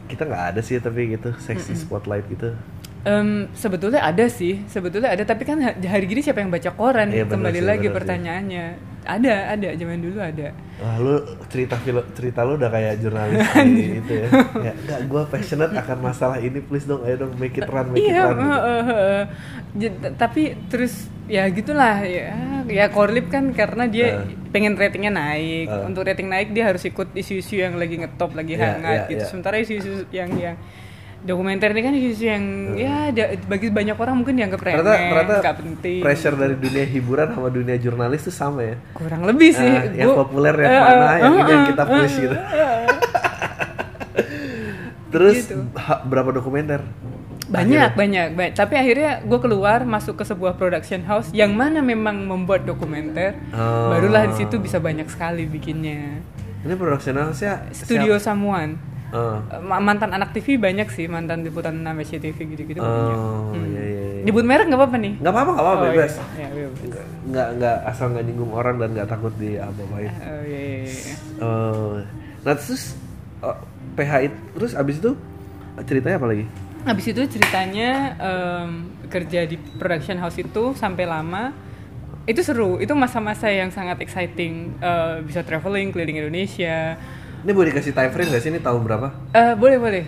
kita 0.08 0.22
nggak 0.24 0.44
ada 0.48 0.60
sih 0.60 0.76
tapi 0.76 1.00
gitu 1.08 1.30
seksi 1.38 1.72
spotlight 1.76 2.24
gitu. 2.26 2.56
Em, 3.02 3.50
sebetulnya 3.52 4.00
ada 4.00 4.24
sih, 4.26 4.64
sebetulnya 4.64 5.12
ada. 5.12 5.22
Tapi 5.22 5.42
kan 5.42 5.60
ha- 5.60 5.76
hari 5.76 6.06
gini 6.06 6.24
siapa 6.24 6.40
yang 6.40 6.48
baca 6.48 6.72
koran? 6.72 7.12
Iya, 7.12 7.28
Kembali 7.28 7.58
sih, 7.58 7.66
lagi 7.66 7.86
bener 7.86 8.00
sih. 8.00 8.08
Ada, 9.02 9.34
ada. 9.52 9.68
Zaman 9.72 9.98
dulu 9.98 10.18
ada. 10.18 10.54
Wah 10.78 10.94
lu 10.96 11.14
cerita 11.46 11.74
film 11.78 12.02
cerita 12.12 12.42
lu 12.42 12.54
udah 12.54 12.66
kayak 12.66 12.98
jurnalis 12.98 13.38
di 13.78 13.98
itu 13.98 14.12
ya. 14.14 14.28
ya 14.60 14.72
enggak 14.74 15.00
gua 15.06 15.22
passionate 15.24 15.70
akan 15.72 15.98
masalah 16.00 16.38
ini 16.38 16.58
please 16.58 16.84
dong 16.84 17.02
ayo 17.02 17.18
dong 17.20 17.34
make 17.36 17.54
it 17.54 17.66
run 17.66 17.86
make 17.88 18.02
iya, 18.02 18.26
it 18.26 18.26
run. 18.26 18.34
gitu. 18.34 18.46
heeh, 18.46 18.82
heeh. 18.84 19.22
J- 19.72 19.96
t- 19.96 20.14
tapi 20.16 20.42
terus 20.66 20.92
ya 21.26 21.46
gitulah 21.48 22.02
ya. 22.02 22.34
Ya 22.66 22.86
Korlip 22.88 23.26
kan 23.26 23.50
karena 23.50 23.86
dia 23.86 24.22
Eh. 24.22 24.50
pengen 24.50 24.74
ratingnya 24.74 25.10
naik. 25.10 25.66
Eh. 25.66 25.82
Untuk 25.82 26.02
rating 26.02 26.26
naik 26.26 26.50
dia 26.50 26.66
harus 26.66 26.82
ikut 26.82 27.10
isu-isu 27.12 27.58
yang 27.58 27.74
lagi 27.74 27.96
ngetop, 27.96 28.32
lagi 28.32 28.54
Iya, 28.54 28.62
hangat 28.76 28.98
iya, 28.98 29.10
gitu. 29.10 29.22
iya. 29.22 29.28
Sementara 29.28 29.56
isu-isu 29.56 30.06
yang 30.10 30.30
yang 30.34 30.56
dokumenter 31.22 31.70
ini 31.70 31.80
kan 31.80 31.94
isu 31.94 32.24
yang 32.24 32.44
ya 32.74 32.96
da- 33.08 33.38
bagi 33.40 33.68
banyak 33.68 33.94
orang 33.94 34.14
mungkin 34.16 34.34
dianggap 34.34 34.58
remeh, 34.60 34.74
Hmm. 34.74 34.84
Ternyata 34.84 35.34
ternyata 35.38 35.52
penting. 35.56 35.98
pressure 36.00 36.34
dari 36.34 36.54
dunia 36.54 36.84
hiburan 36.84 37.28
sama 37.30 37.48
dunia 37.48 37.76
jurnalis 37.76 38.20
tuh 38.22 38.34
sama 38.34 38.60
ya. 38.64 38.76
kurang 38.92 39.22
lebih 39.22 39.50
sih. 39.50 39.62
Ah, 39.64 39.86
yang 39.88 40.08
Gua- 40.08 40.18
populer 40.20 40.54
yang 40.56 40.68
Eh, 40.68 40.80
mana, 40.80 40.90
eh, 40.90 41.16
yang 41.16 41.32
ini 41.32 41.42
yang 41.44 41.62
eh, 41.62 41.68
kita 41.68 41.82
push 41.84 42.02
eh, 42.08 42.20
gitu. 42.20 42.36
eh. 42.36 42.86
Terus 45.12 45.36
Gitu. 45.44 45.54
berapa 46.02 46.30
dokumenter? 46.32 46.80
banyak 47.44 47.92
banyak 47.92 48.26
banyak 48.32 48.54
tapi 48.54 48.74
akhirnya 48.74 49.20
gue 49.20 49.36
keluar 49.36 49.84
masuk 49.84 50.16
ke 50.16 50.24
sebuah 50.24 50.56
production 50.56 51.04
house 51.04 51.28
yang 51.32 51.52
mana 51.52 51.84
memang 51.84 52.16
membuat 52.18 52.64
dokumenter 52.64 53.36
Oh. 53.52 53.92
barulah 53.92 54.24
di 54.24 54.40
situ 54.40 54.56
bisa 54.56 54.80
banyak 54.80 55.04
sekali 55.04 55.44
bikinnya 55.44 56.24
Ini 56.64 56.72
production 56.72 57.12
house-nya 57.14 57.68
studio 57.70 58.16
siapa? 58.16 58.24
Samuan 58.24 58.80
Oh. 59.12 59.36
Ma- 59.60 59.76
mantan 59.78 60.08
anak 60.10 60.32
TV 60.32 60.56
banyak 60.56 60.88
sih 60.88 61.04
mantan 61.04 61.40
liputan 61.40 61.76
6 61.76 62.00
SCTV 62.02 62.32
gitu-gitu 62.48 62.78
banyak 62.78 63.12
Oh, 63.14 63.52
Hmm. 63.52 63.60
iya, 63.66 63.82
iya, 63.82 64.04
iya. 64.10 64.22
nyebut 64.24 64.40
merek 64.42 64.66
nggak 64.66 64.80
apa-apa 64.80 64.96
nih 64.98 65.12
Nggak 65.18 65.32
apa-apa, 65.32 65.50
nggak 65.50 65.64
apa-apa, 65.64 65.76
Oh, 65.78 65.88
bebas. 65.90 66.12
iya, 66.32 66.48
iya, 66.48 66.66
bebas. 66.70 67.06
Nggak, 67.22 67.48
nggak, 67.54 67.76
asal 67.86 68.06
nggak 68.08 68.24
nyinggung 68.24 68.52
orang 68.52 68.74
dan 68.76 68.88
nggak 68.90 69.06
takut 69.06 69.32
di 69.36 69.50
apa-apain. 69.54 70.08
Oh, 70.08 70.42
iya, 70.42 70.60
iya, 70.62 70.80
iya. 70.82 71.14
Oh, 71.38 71.92
nah 72.40 72.54
terus 72.54 72.96
oh, 73.38 73.56
PH 73.92 74.12
itu, 74.22 74.36
terus 74.54 74.72
abis 74.72 74.96
itu 74.96 75.10
ceritanya 75.82 76.16
apa 76.16 76.28
lagi 76.28 76.44
Habis 76.82 77.06
itu 77.08 77.22
ceritanya 77.28 77.90
em, 78.16 78.70
kerja 79.06 79.44
di 79.44 79.54
production 79.76 80.16
house 80.16 80.34
itu 80.36 80.72
sampai 80.72 81.04
lama 81.04 81.52
itu 82.24 82.40
seru 82.40 82.78
itu 82.78 82.90
masa-masa 82.92 83.46
yang 83.46 83.68
sangat 83.68 84.00
exciting 84.00 84.74
Eh, 84.78 85.16
bisa 85.22 85.42
traveling 85.42 85.90
keliling 85.90 86.18
Indonesia 86.18 86.96
ini 87.42 87.50
boleh 87.50 87.68
dikasih 87.68 87.90
time 87.90 88.10
frame 88.10 88.30
gak 88.30 88.40
sih? 88.40 88.50
Ini 88.50 88.60
tahun 88.60 88.80
berapa? 88.80 89.08
Eh, 89.32 89.54
boleh 89.54 89.78
boleh. 89.78 90.04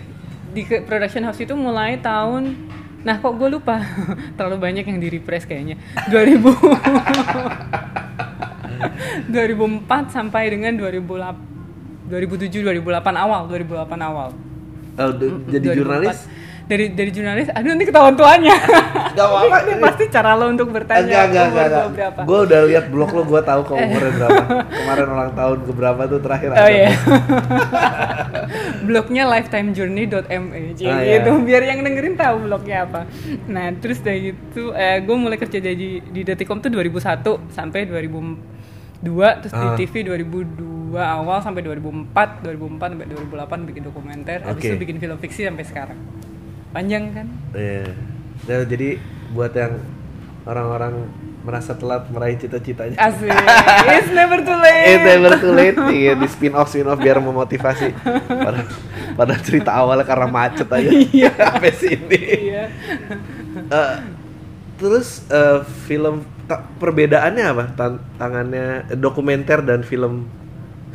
Di 0.49 0.63
production 0.81 1.23
house 1.23 1.39
itu 1.39 1.53
mulai 1.53 1.99
tahun 1.99 2.55
nah 3.01 3.19
kok 3.19 3.35
gue 3.35 3.49
lupa? 3.51 3.77
Terlalu 4.37 4.57
banyak 4.57 4.83
yang 4.83 4.97
di 4.97 5.09
refresh 5.11 5.45
kayaknya 5.45 5.77
2000 6.07 6.41
2004 9.29 9.85
sampai 10.15 10.49
dengan 10.49 10.73
2008 10.73 12.09
2007 12.09 12.61
2008 12.61 12.81
awal. 13.15 13.41
2008 13.45 13.69
awal. 13.99 14.29
Oh, 14.95 15.11
d- 15.11 15.43
jadi 15.49 15.73
2004. 15.73 15.77
jurnalis 15.77 16.17
dari 16.65 16.89
dari 16.89 17.09
jurnalis 17.09 17.47
aduh 17.47 17.69
nanti 17.69 17.85
ketahuan 17.85 18.13
tuanya 18.13 18.57
Gak 19.13 19.21
apa-apa, 19.23 19.57
ini 19.61 19.71
ini- 19.71 19.79
pasti 19.79 20.03
cara 20.07 20.33
lo 20.33 20.45
untuk 20.47 20.67
bertanya 20.69 21.05
enggak 21.05 21.23
enggak 21.23 21.45
umur 21.45 21.53
enggak, 21.55 21.69
enggak. 21.69 21.93
berapa 21.93 22.19
gue 22.21 22.39
udah 22.41 22.59
lihat 22.65 22.85
blog 22.89 23.09
lo 23.11 23.21
gue 23.23 23.41
tahu 23.43 23.61
kok 23.63 23.75
umurnya 23.77 24.11
berapa 24.11 24.43
kemarin 24.67 25.05
ulang 25.07 25.31
tahun 25.33 25.57
ke 25.59 25.71
berapa 25.71 26.01
tuh 26.05 26.19
terakhir 26.19 26.49
Oh 26.49 26.57
ada. 26.57 26.67
iya. 26.67 26.89
blognya 28.83 29.23
lifetimejourney.me 29.27 30.29
jadi 30.73 30.89
Ah, 30.91 31.01
iya. 31.01 31.15
itu 31.19 31.31
biar 31.39 31.61
yang 31.63 31.79
dengerin 31.81 32.15
tahu 32.15 32.35
blognya 32.45 32.77
apa. 32.83 33.01
Nah 33.47 33.71
terus 33.75 33.99
dari 33.99 34.31
itu 34.31 34.63
eh, 34.71 34.99
gue 34.99 35.15
mulai 35.15 35.37
kerja 35.37 35.57
di 35.59 35.73
di 36.01 36.21
Detikom 36.21 36.59
tuh 36.59 36.69
2001 36.69 37.23
sampai 37.49 37.85
2002 37.85 39.05
terus 39.39 39.53
Ah. 39.53 39.75
di 39.75 39.85
TV 39.85 39.93
2002 40.03 40.65
awal 40.95 41.39
sampai 41.39 41.61
2004 41.61 42.41
2004 42.41 42.89
sampai 42.89 43.05
2008 43.07 43.67
bikin 43.67 43.83
dokumenter 43.83 44.37
habis 44.41 44.57
Oke. 44.57 44.67
itu 44.67 44.77
bikin 44.77 44.97
film 44.97 45.17
fiksi 45.17 45.43
sampai 45.43 45.63
sekarang 45.63 45.99
panjang 46.75 47.15
kan 47.15 47.27
Iya. 47.55 47.87
Nah, 48.51 48.67
jadi 48.67 48.99
buat 49.31 49.55
yang 49.55 49.79
orang-orang 50.43 51.07
merasa 51.45 51.77
telat 51.77 52.09
meraih 52.09 52.35
cita-citanya 52.41 52.97
asik 52.97 53.29
it's 53.95 54.11
never 54.11 54.41
too 54.41 54.57
late 54.57 54.97
Itu 54.97 55.07
never 55.07 55.31
too 55.37 55.53
late 55.53 55.77
iya, 55.93 56.13
di 56.17 56.27
spin 56.27 56.57
off 56.57 56.73
spin 56.73 56.89
off 56.89 56.97
biar 56.97 57.21
memotivasi. 57.21 57.93
Pada, 58.25 58.65
pada 59.13 59.33
cerita 59.39 59.71
awalnya 59.77 60.03
karena 60.09 60.25
macet 60.25 60.65
aja. 60.65 60.89
Iya. 60.89 61.31
Sampai 61.53 61.73
sini. 61.77 62.19
iya 62.49 62.65
Eh, 63.55 63.95
terus 64.81 65.23
eh, 65.31 65.61
film 65.85 66.25
perbedaannya 66.81 67.45
apa? 67.45 67.65
Tantangannya 67.77 68.91
eh, 68.91 68.97
dokumenter 68.97 69.61
dan 69.61 69.85
film 69.85 70.25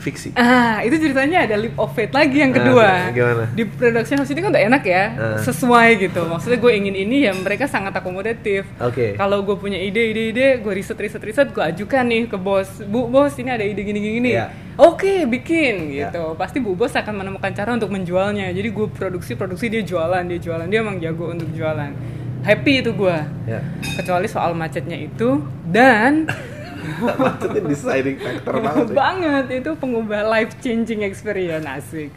fiksi. 0.01 0.33
Ah, 0.33 0.81
itu 0.81 0.97
ceritanya 0.97 1.45
ada 1.45 1.55
leap 1.55 1.77
of 1.77 1.93
faith 1.93 2.11
lagi 2.11 2.41
yang 2.41 2.51
Ah, 2.51 2.57
kedua. 2.57 2.89
gimana? 3.13 3.45
Di 3.53 3.63
production 3.65 4.17
house 4.17 4.33
ini 4.33 4.41
kan 4.41 4.51
udah 4.51 4.65
enak 4.67 4.83
ya, 4.83 5.05
Ah. 5.13 5.39
sesuai 5.39 5.89
gitu. 6.01 6.25
Maksudnya 6.25 6.57
gue 6.57 6.73
ingin 6.75 6.95
ini 6.97 7.17
ya 7.25 7.33
mereka 7.33 7.65
sangat 7.65 7.93
akomodatif. 7.93 8.65
Oke. 8.81 9.15
Kalau 9.15 9.45
gue 9.45 9.55
punya 9.55 9.77
ide, 9.77 10.11
ide, 10.11 10.33
ide, 10.33 10.47
gue 10.59 10.73
riset, 10.73 10.97
riset, 10.97 11.21
riset, 11.21 11.49
gue 11.51 11.61
ajukan 11.61 12.03
nih 12.03 12.27
ke 12.27 12.37
bos. 12.37 12.81
Bu, 12.83 13.07
bos 13.07 13.37
ini 13.37 13.51
ada 13.51 13.63
ide 13.63 13.81
gini, 13.81 14.01
gini, 14.01 14.15
gini. 14.19 14.31
Iya. 14.33 14.49
Oke, 14.75 15.29
bikin 15.29 15.93
Iya. 15.93 16.09
gitu. 16.09 16.33
Pasti 16.35 16.57
bu 16.57 16.73
bos 16.73 16.91
akan 16.91 17.13
menemukan 17.15 17.53
cara 17.53 17.77
untuk 17.77 17.93
menjualnya. 17.93 18.49
Jadi 18.49 18.69
gue 18.69 18.87
produksi, 18.89 19.37
produksi 19.37 19.69
dia 19.69 19.85
jualan, 19.85 20.25
dia 20.25 20.41
jualan, 20.41 20.65
dia 20.65 20.81
emang 20.81 20.97
jago 20.97 21.29
untuk 21.29 21.53
jualan. 21.53 21.93
Happy 22.41 22.81
itu 22.81 22.97
gue. 22.97 23.17
Ya. 23.45 23.61
Kecuali 24.01 24.25
soal 24.25 24.57
macetnya 24.57 24.97
itu 24.97 25.45
dan 25.63 26.25
Macetnya 27.23 27.63
deciding 27.67 28.17
factor 28.19 28.55
banget. 28.61 28.87
sih. 28.91 28.97
banget 28.97 29.45
itu 29.63 29.71
pengubah 29.79 30.21
life 30.27 30.53
changing 30.61 31.07
experience 31.07 31.67
asik 31.67 32.11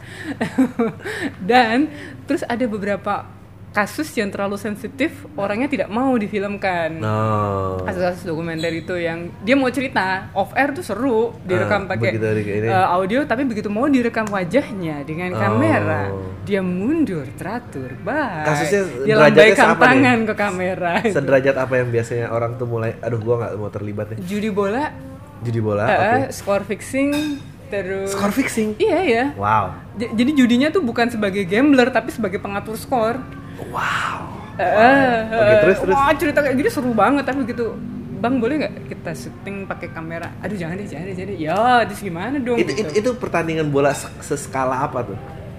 dan 1.50 1.88
terus 2.26 2.42
ada 2.46 2.64
beberapa 2.66 3.26
kasus 3.74 4.06
yang 4.14 4.30
terlalu 4.30 4.54
sensitif 4.54 5.10
orangnya 5.34 5.66
tidak 5.66 5.88
mau 5.88 6.14
difilmkan 6.14 6.94
No. 6.94 7.82
kasus-kasus 7.82 8.22
dokumenter 8.22 8.70
itu 8.70 8.94
yang 8.94 9.34
dia 9.40 9.52
mau 9.52 9.66
cerita 9.66 10.30
off 10.30 10.54
air 10.54 10.70
tuh 10.70 10.80
seru 10.80 11.34
direkam 11.42 11.84
Ah, 11.84 11.88
pakai 11.90 12.14
eh, 12.14 12.70
audio 12.70 13.26
tapi 13.26 13.42
begitu 13.42 13.66
mau 13.66 13.84
direkam 13.84 14.24
wajahnya 14.24 15.02
dengan 15.02 15.34
Oh. 15.34 15.40
kamera 15.40 16.02
dia 16.40 16.62
mundur 16.62 17.26
teratur 17.34 17.90
baik 17.98 18.46
Kasusnya 18.46 18.80
dia 19.02 19.14
lambaikan 19.18 19.58
sama 19.58 19.74
nih? 19.74 19.82
tangan 19.82 20.18
ke 20.22 20.34
kamera 20.36 20.92
Sederajat 21.04 21.54
apa 21.56 21.74
yang 21.74 21.88
biasanya 21.88 22.26
orang 22.28 22.54
tuh 22.54 22.66
mulai, 22.66 22.94
aduh 22.96 23.18
gua 23.18 23.34
nggak 23.40 23.52
mau 23.56 23.68
terlibat 23.68 24.06
nih. 24.08 24.18
judi 24.22 24.48
bola 24.48 24.94
Judi 25.42 25.58
bola, 25.58 25.84
eh, 25.84 25.98
oke. 25.98 26.32
score 26.32 26.62
fixing 26.64 27.10
terus 27.66 28.08
Score 28.08 28.30
fixing. 28.30 28.78
Iya 28.78 29.00
ya. 29.02 29.24
Wow. 29.34 29.76
J- 29.94 30.14
Jadi 30.14 30.30
judinya 30.32 30.68
tuh 30.70 30.80
bukan 30.80 31.10
sebagai 31.10 31.42
gambler 31.42 31.90
tapi 31.90 32.08
sebagai 32.08 32.38
pengatur 32.38 32.78
skor. 32.78 33.18
Wow. 33.70 34.16
Eh, 34.54 35.18
Oke, 35.34 35.54
terus, 35.66 35.78
terus. 35.82 35.94
Wah 35.98 36.14
cerita 36.14 36.38
kayak 36.42 36.56
gini 36.58 36.70
seru 36.70 36.94
banget 36.94 37.26
tapi 37.26 37.42
gitu. 37.46 37.74
Bang 38.22 38.40
boleh 38.40 38.56
nggak 38.64 38.74
kita 38.88 39.12
syuting 39.12 39.68
pakai 39.68 39.92
kamera? 39.92 40.32
Aduh 40.40 40.56
jangan 40.56 40.80
deh, 40.80 40.88
jangan 40.88 41.04
deh, 41.10 41.14
jangan 41.14 41.30
deh. 41.34 41.38
Ya 41.42 41.60
terus 41.84 42.00
gimana 42.00 42.36
dong? 42.40 42.56
Itu, 42.56 42.72
gitu. 42.72 42.88
itu, 42.88 42.92
itu 43.04 43.10
pertandingan 43.20 43.68
bola 43.68 43.92
se- 43.92 44.08
seskala 44.24 44.86
apa 44.88 45.12
tuh? 45.12 45.18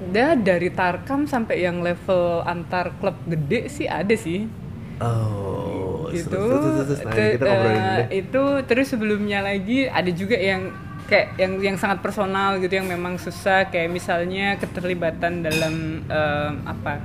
Udah 0.10 0.34
dari 0.40 0.74
Tarkam 0.74 1.30
sampai 1.30 1.62
yang 1.62 1.84
level 1.86 2.42
antar 2.42 2.96
klub 2.98 3.16
gede 3.30 3.70
sih 3.70 3.86
ada 3.86 4.16
sih. 4.18 4.50
Oh, 4.98 6.08
gitu. 6.10 6.32
terus, 6.32 6.48
terus, 6.48 6.64
terus, 6.64 6.88
terus. 6.88 7.00
Nah, 7.04 7.14
kita 7.36 7.52
deh. 7.52 8.24
itu 8.24 8.44
terus 8.64 8.88
sebelumnya 8.88 9.44
lagi 9.44 9.92
ada 9.92 10.08
juga 10.16 10.40
yang 10.40 10.72
kayak 11.06 11.38
yang 11.38 11.54
yang 11.62 11.78
sangat 11.78 12.02
personal 12.02 12.58
gitu 12.58 12.82
yang 12.82 12.90
memang 12.90 13.20
susah 13.22 13.70
kayak 13.70 13.94
misalnya 13.94 14.58
keterlibatan 14.58 15.46
dalam 15.46 16.02
em, 16.08 16.54
apa 16.66 16.98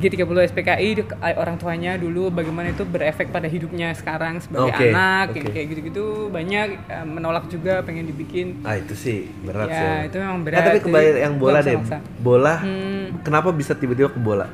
G30 0.00 0.24
SPKI 0.48 0.88
orang 1.36 1.56
tuanya 1.56 1.94
dulu 1.94 2.32
bagaimana 2.32 2.72
itu 2.72 2.82
berefek 2.82 3.28
pada 3.28 3.44
hidupnya 3.44 3.92
sekarang 3.92 4.40
sebagai 4.40 4.72
Oke, 4.72 4.88
anak 4.88 5.36
yang 5.36 5.46
kayak 5.46 5.66
gitu-gitu 5.68 6.04
banyak 6.26 6.66
eh, 6.82 7.04
menolak 7.04 7.44
juga 7.46 7.84
pengen 7.84 8.04
dibikin 8.04 8.64
Ah 8.64 8.74
itu 8.74 8.96
sih 8.96 9.28
berat 9.42 9.68
Ya, 9.68 9.76
sih. 9.76 10.08
itu 10.08 10.16
memang 10.16 10.40
Eh, 10.40 10.44
berat. 10.46 10.62
tapi 10.64 10.80
kembali 10.80 11.04
Jadi, 11.06 11.20
yang 11.20 11.34
bola 11.36 11.58
deh. 11.60 11.76
Bola. 12.16 12.54
Hmm. 12.58 13.20
Kenapa 13.20 13.52
bisa 13.52 13.72
tiba-tiba 13.72 14.08
ke 14.08 14.16
bola? 14.16 14.48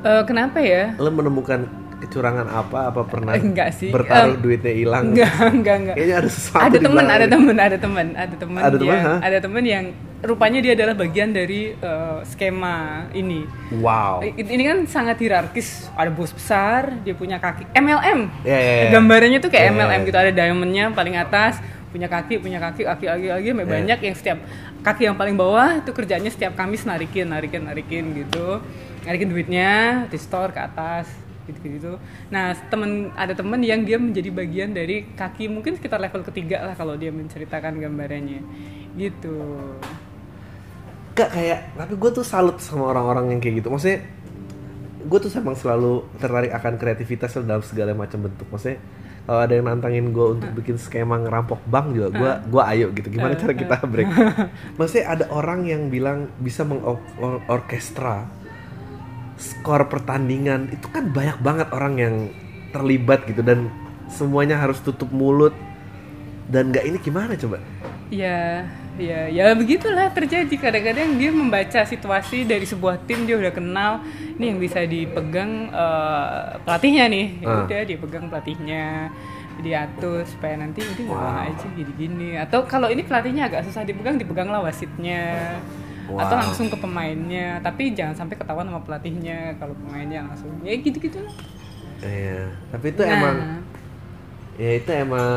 Eh, 0.00 0.22
kenapa 0.24 0.60
ya 0.60 0.92
Lo 0.96 1.08
menemukan 1.08 1.64
kecurangan 2.10 2.46
apa? 2.46 2.90
Apa 2.90 3.00
pernah 3.04 3.32
Enggak 3.32 3.70
sih. 3.72 3.88
bertaruh 3.88 4.34
Em, 4.34 4.42
duitnya 4.42 4.72
hilang? 4.72 5.04
enggak 5.08 5.30
enggak 5.48 5.76
enggak 5.78 5.94
Kayaknya 5.94 6.16
ada 6.16 6.28
sesuatu 6.28 6.64
ada 6.66 6.76
belakang 6.76 7.06
ada 7.08 7.22
ini. 7.22 7.30
temen 7.30 7.56
ada 7.56 7.76
temen 7.76 8.06
ada 8.12 8.34
temen 8.34 8.60
Ada 8.60 8.76
hah? 8.98 9.18
ada 9.22 9.38
temen 9.38 9.62
yang 9.62 9.84
rupanya 10.20 10.58
dia 10.58 10.72
adalah 10.74 10.92
bagian 10.92 11.30
dari 11.30 11.72
eh, 11.72 12.18
skema 12.24 12.76
ini 13.12 13.46
Wow. 13.72 14.20
Ini 14.20 14.62
kan 14.66 14.78
sangat 14.84 15.16
hierarkis 15.16 15.88
ada 15.94 16.10
bos 16.10 16.28
besar 16.28 16.92
dia 17.00 17.14
punya 17.14 17.38
kaki 17.38 17.70
MLM 17.72 18.20
Ya, 18.42 18.52
ya, 18.52 18.72
ya. 18.82 18.88
gambarannya 18.92 19.38
tuh 19.38 19.48
kayak 19.48 19.64
Ya, 19.64 19.70
ya, 19.70 19.76
MLM 19.78 19.96
ya. 19.96 20.04
gitu 20.04 20.18
ada 20.18 20.32
diamondnya 20.34 20.84
paling 20.90 21.14
atas 21.14 21.62
punya 21.88 22.06
kaki 22.06 22.38
punya 22.38 22.58
kaki 22.58 22.84
kaki 22.84 23.06
lagi 23.06 23.26
lagi 23.28 23.46
sampai 23.48 23.64
Ya. 23.64 23.70
banyak 23.72 23.98
yang 24.00 24.14
setiap 24.14 24.38
kaki 24.80 25.02
yang 25.04 25.16
paling 25.16 25.34
bawah 25.34 25.74
itu 25.76 25.90
kerjanya 25.90 26.28
setiap 26.28 26.52
Kamis 26.52 26.82
narikin 26.82 27.26
narikin 27.26 27.64
narikin 27.64 28.14
gitu 28.14 28.60
narikin 29.00 29.26
duitnya 29.26 29.70
di 30.06 30.14
store 30.14 30.50
ke 30.50 30.60
atas 30.60 31.08
gitu 31.48 31.58
gitu 31.66 31.90
nah 32.28 32.52
temen 32.68 33.14
ada 33.16 33.32
temen 33.32 33.60
yang 33.64 33.86
dia 33.86 33.96
menjadi 33.96 34.28
bagian 34.34 34.70
dari 34.76 35.08
kaki 35.16 35.48
mungkin 35.48 35.76
sekitar 35.78 36.00
level 36.00 36.26
ketiga 36.26 36.64
lah 36.66 36.74
kalau 36.76 36.98
dia 36.98 37.14
menceritakan 37.14 37.80
gambarannya 37.80 38.42
gitu 38.98 39.36
Gak 41.10 41.36
kayak, 41.36 41.74
tapi 41.74 41.94
gue 41.98 42.10
tuh 42.14 42.24
salut 42.24 42.56
sama 42.62 42.94
orang-orang 42.94 43.34
yang 43.34 43.40
kayak 43.42 43.60
gitu. 43.60 43.68
Maksudnya, 43.68 44.06
gue 45.04 45.18
tuh 45.18 45.30
emang 45.36 45.58
selalu 45.58 46.06
tertarik 46.22 46.54
akan 46.54 46.72
kreativitas 46.78 47.34
dalam 47.34 47.60
segala 47.66 47.92
macam 47.98 48.30
bentuk. 48.30 48.46
Maksudnya, 48.48 48.78
kalau 49.26 49.40
ada 49.42 49.52
yang 49.52 49.66
nantangin 49.68 50.16
gue 50.16 50.26
untuk 50.38 50.50
bikin 50.62 50.80
skema 50.80 51.20
ngerampok 51.20 51.60
bank 51.68 51.92
juga, 51.92 52.08
gue 52.14 52.32
gua 52.48 52.62
ayo 52.72 52.88
gitu. 52.94 53.10
Gimana 53.10 53.36
cara 53.36 53.52
kita 53.52 53.84
break? 53.84 54.08
Maksudnya 54.78 55.06
ada 55.12 55.24
orang 55.34 55.66
yang 55.66 55.92
bilang 55.92 56.30
bisa 56.40 56.62
mengorkestra 56.64 58.30
skor 59.40 59.88
pertandingan 59.88 60.68
itu 60.70 60.86
kan 60.92 61.08
banyak 61.08 61.40
banget 61.40 61.68
orang 61.72 61.94
yang 61.96 62.14
terlibat 62.70 63.24
gitu 63.24 63.40
dan 63.40 63.72
semuanya 64.06 64.60
harus 64.60 64.78
tutup 64.78 65.08
mulut 65.10 65.56
dan 66.46 66.70
nggak 66.70 66.84
ini 66.84 66.98
gimana 67.00 67.32
coba? 67.34 67.58
Ya, 68.10 68.66
ya, 68.98 69.30
ya 69.30 69.54
begitulah 69.54 70.10
terjadi. 70.10 70.50
Kadang-kadang 70.50 71.14
dia 71.14 71.30
membaca 71.30 71.80
situasi 71.86 72.42
dari 72.42 72.66
sebuah 72.66 73.06
tim 73.06 73.22
dia 73.22 73.38
udah 73.38 73.54
kenal. 73.54 74.02
Ini 74.34 74.50
yang 74.50 74.58
bisa 74.58 74.82
dipegang 74.82 75.70
eh, 75.70 76.58
pelatihnya 76.66 77.06
nih. 77.06 77.26
Ya 77.38 77.46
Ah. 77.46 77.62
udah 77.70 77.80
dia 77.86 77.98
pegang 78.02 78.26
pelatihnya, 78.26 79.14
diatur 79.62 80.26
supaya 80.26 80.58
nanti 80.58 80.82
Wow. 81.06 81.14
wow. 81.14 81.46
aja 81.46 81.66
gini-gini. 81.70 82.34
Atau 82.34 82.66
kalau 82.66 82.90
ini 82.90 83.06
pelatihnya 83.06 83.46
agak 83.46 83.62
susah 83.70 83.86
dipegang, 83.86 84.18
dipeganglah 84.18 84.58
wasitnya. 84.58 85.54
Atau 86.16 86.36
Wow. 86.36 86.42
langsung 86.48 86.66
ke 86.66 86.76
pemainnya. 86.76 87.60
Tapi 87.60 87.92
jangan 87.92 88.14
sampai 88.16 88.34
ketahuan 88.34 88.66
sama 88.66 88.80
pelatihnya 88.82 89.54
kalau 89.60 89.76
pemainnya 89.76 90.26
langsung. 90.26 90.50
Ya 90.64 90.74
gitu-gitu. 90.74 91.20
lah. 91.20 91.34
Iya, 92.00 92.48
tapi 92.72 92.96
itu 92.96 93.02
Nah. 93.04 93.12
emang 93.12 93.36
ya 94.56 94.70
itu 94.76 94.90
emang 94.92 95.32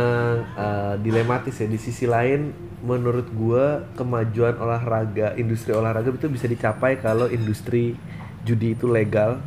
uh, 0.56 0.96
dilematis 1.00 1.56
ya 1.56 1.68
di 1.68 1.76
sisi 1.76 2.04
lain 2.04 2.52
menurut 2.80 3.28
gua 3.32 3.88
kemajuan 3.96 4.56
olahraga 4.56 5.36
industri 5.36 5.72
olahraga 5.72 6.12
itu 6.12 6.28
bisa 6.28 6.48
dicapai 6.48 7.00
kalau 7.00 7.32
industri 7.32 7.96
judi 8.44 8.76
itu 8.76 8.88
legal 8.88 9.40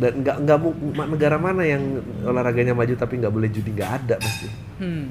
dan 0.00 0.24
nggak 0.24 0.36
nggak 0.48 0.58
negara 1.12 1.36
mana 1.36 1.62
yang 1.62 2.00
olahraganya 2.24 2.72
maju 2.72 2.96
tapi 2.96 3.20
nggak 3.20 3.32
boleh 3.32 3.52
judi 3.52 3.70
nggak 3.76 3.90
ada 4.00 4.16
pasti 4.16 4.48
hmm. 4.80 5.04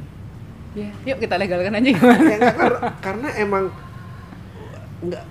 Ya, 0.71 0.87
yuk 1.03 1.19
kita 1.19 1.35
legalkan 1.35 1.75
aja 1.75 1.83
gimana? 1.83 2.23
Ya, 2.31 2.37
karena, 2.55 2.79
karena 3.03 3.27
emang 3.43 3.63
nggak 5.01 5.23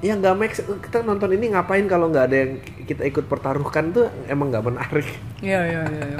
ya 0.00 0.16
nggak 0.16 0.34
make 0.34 0.56
kita 0.56 1.00
nonton 1.00 1.28
ini 1.30 1.52
ngapain 1.52 1.84
kalau 1.84 2.08
nggak 2.08 2.24
ada 2.24 2.36
yang 2.38 2.52
kita 2.84 3.04
ikut 3.04 3.28
pertaruhkan 3.28 3.92
tuh 3.92 4.08
emang 4.26 4.48
nggak 4.48 4.64
menarik 4.64 5.08
Iya, 5.40 5.60
iya, 5.62 5.80
iya. 5.86 6.02
iya. 6.06 6.18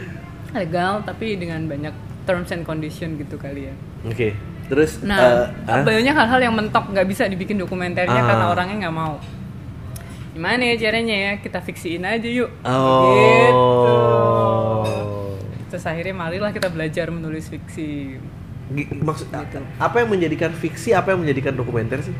Legal 0.60 1.00
tapi 1.02 1.34
dengan 1.34 1.64
banyak 1.64 1.94
terms 2.24 2.52
and 2.52 2.62
condition 2.62 3.16
gitu 3.16 3.36
kali 3.36 3.68
ya. 3.68 3.74
oke 4.02 4.28
terus 4.64 5.00
Nah, 5.00 5.52
ah? 5.64 5.84
banyak 5.84 6.12
hal-hal 6.12 6.40
yang 6.40 6.54
mentok 6.54 6.88
nggak 6.88 7.04
bisa 7.04 7.24
dibikin 7.24 7.56
dokumenternya 7.56 8.16
Ah. 8.16 8.24
karena 8.24 8.46
orangnya 8.48 8.76
nggak 8.84 8.96
mau. 8.96 9.16
Gimana 10.32 10.62
ya 10.64 10.76
caranya 10.80 11.14
ya? 11.14 11.32
Kita 11.38 11.60
fiksiin 11.60 12.02
aja 12.02 12.24
yuk. 12.24 12.48
oh 12.62 13.12
Gitu. 13.12 13.94
Terus 15.68 15.84
akhirnya 15.84 16.14
marilah 16.14 16.50
kita 16.50 16.68
belajar 16.68 17.06
menulis 17.08 17.46
fiksi. 17.46 18.18
Maksud 18.98 19.28
apa 19.76 19.96
yang 19.96 20.08
menjadikan 20.08 20.50
fiksi 20.50 20.90
apa 20.90 21.12
yang 21.12 21.20
menjadikan 21.20 21.52
dokumenter 21.52 22.00
sih 22.00 22.14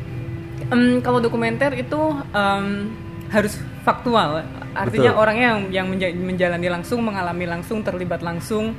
Em, 0.65 0.97
kalau 0.97 1.17
dokumenter 1.19 1.73
itu 1.73 2.01
em, 2.31 2.89
harus 3.27 3.53
faktual. 3.81 4.41
Artinya 4.73 5.13
Betul. 5.13 5.21
orangnya 5.21 5.47
yang 5.47 5.61
yang 5.71 5.87
menja- 5.87 6.09
menjalani 6.11 6.67
langsung, 6.67 6.99
mengalami 6.99 7.45
langsung, 7.45 7.81
terlibat 7.81 8.21
langsung. 8.21 8.73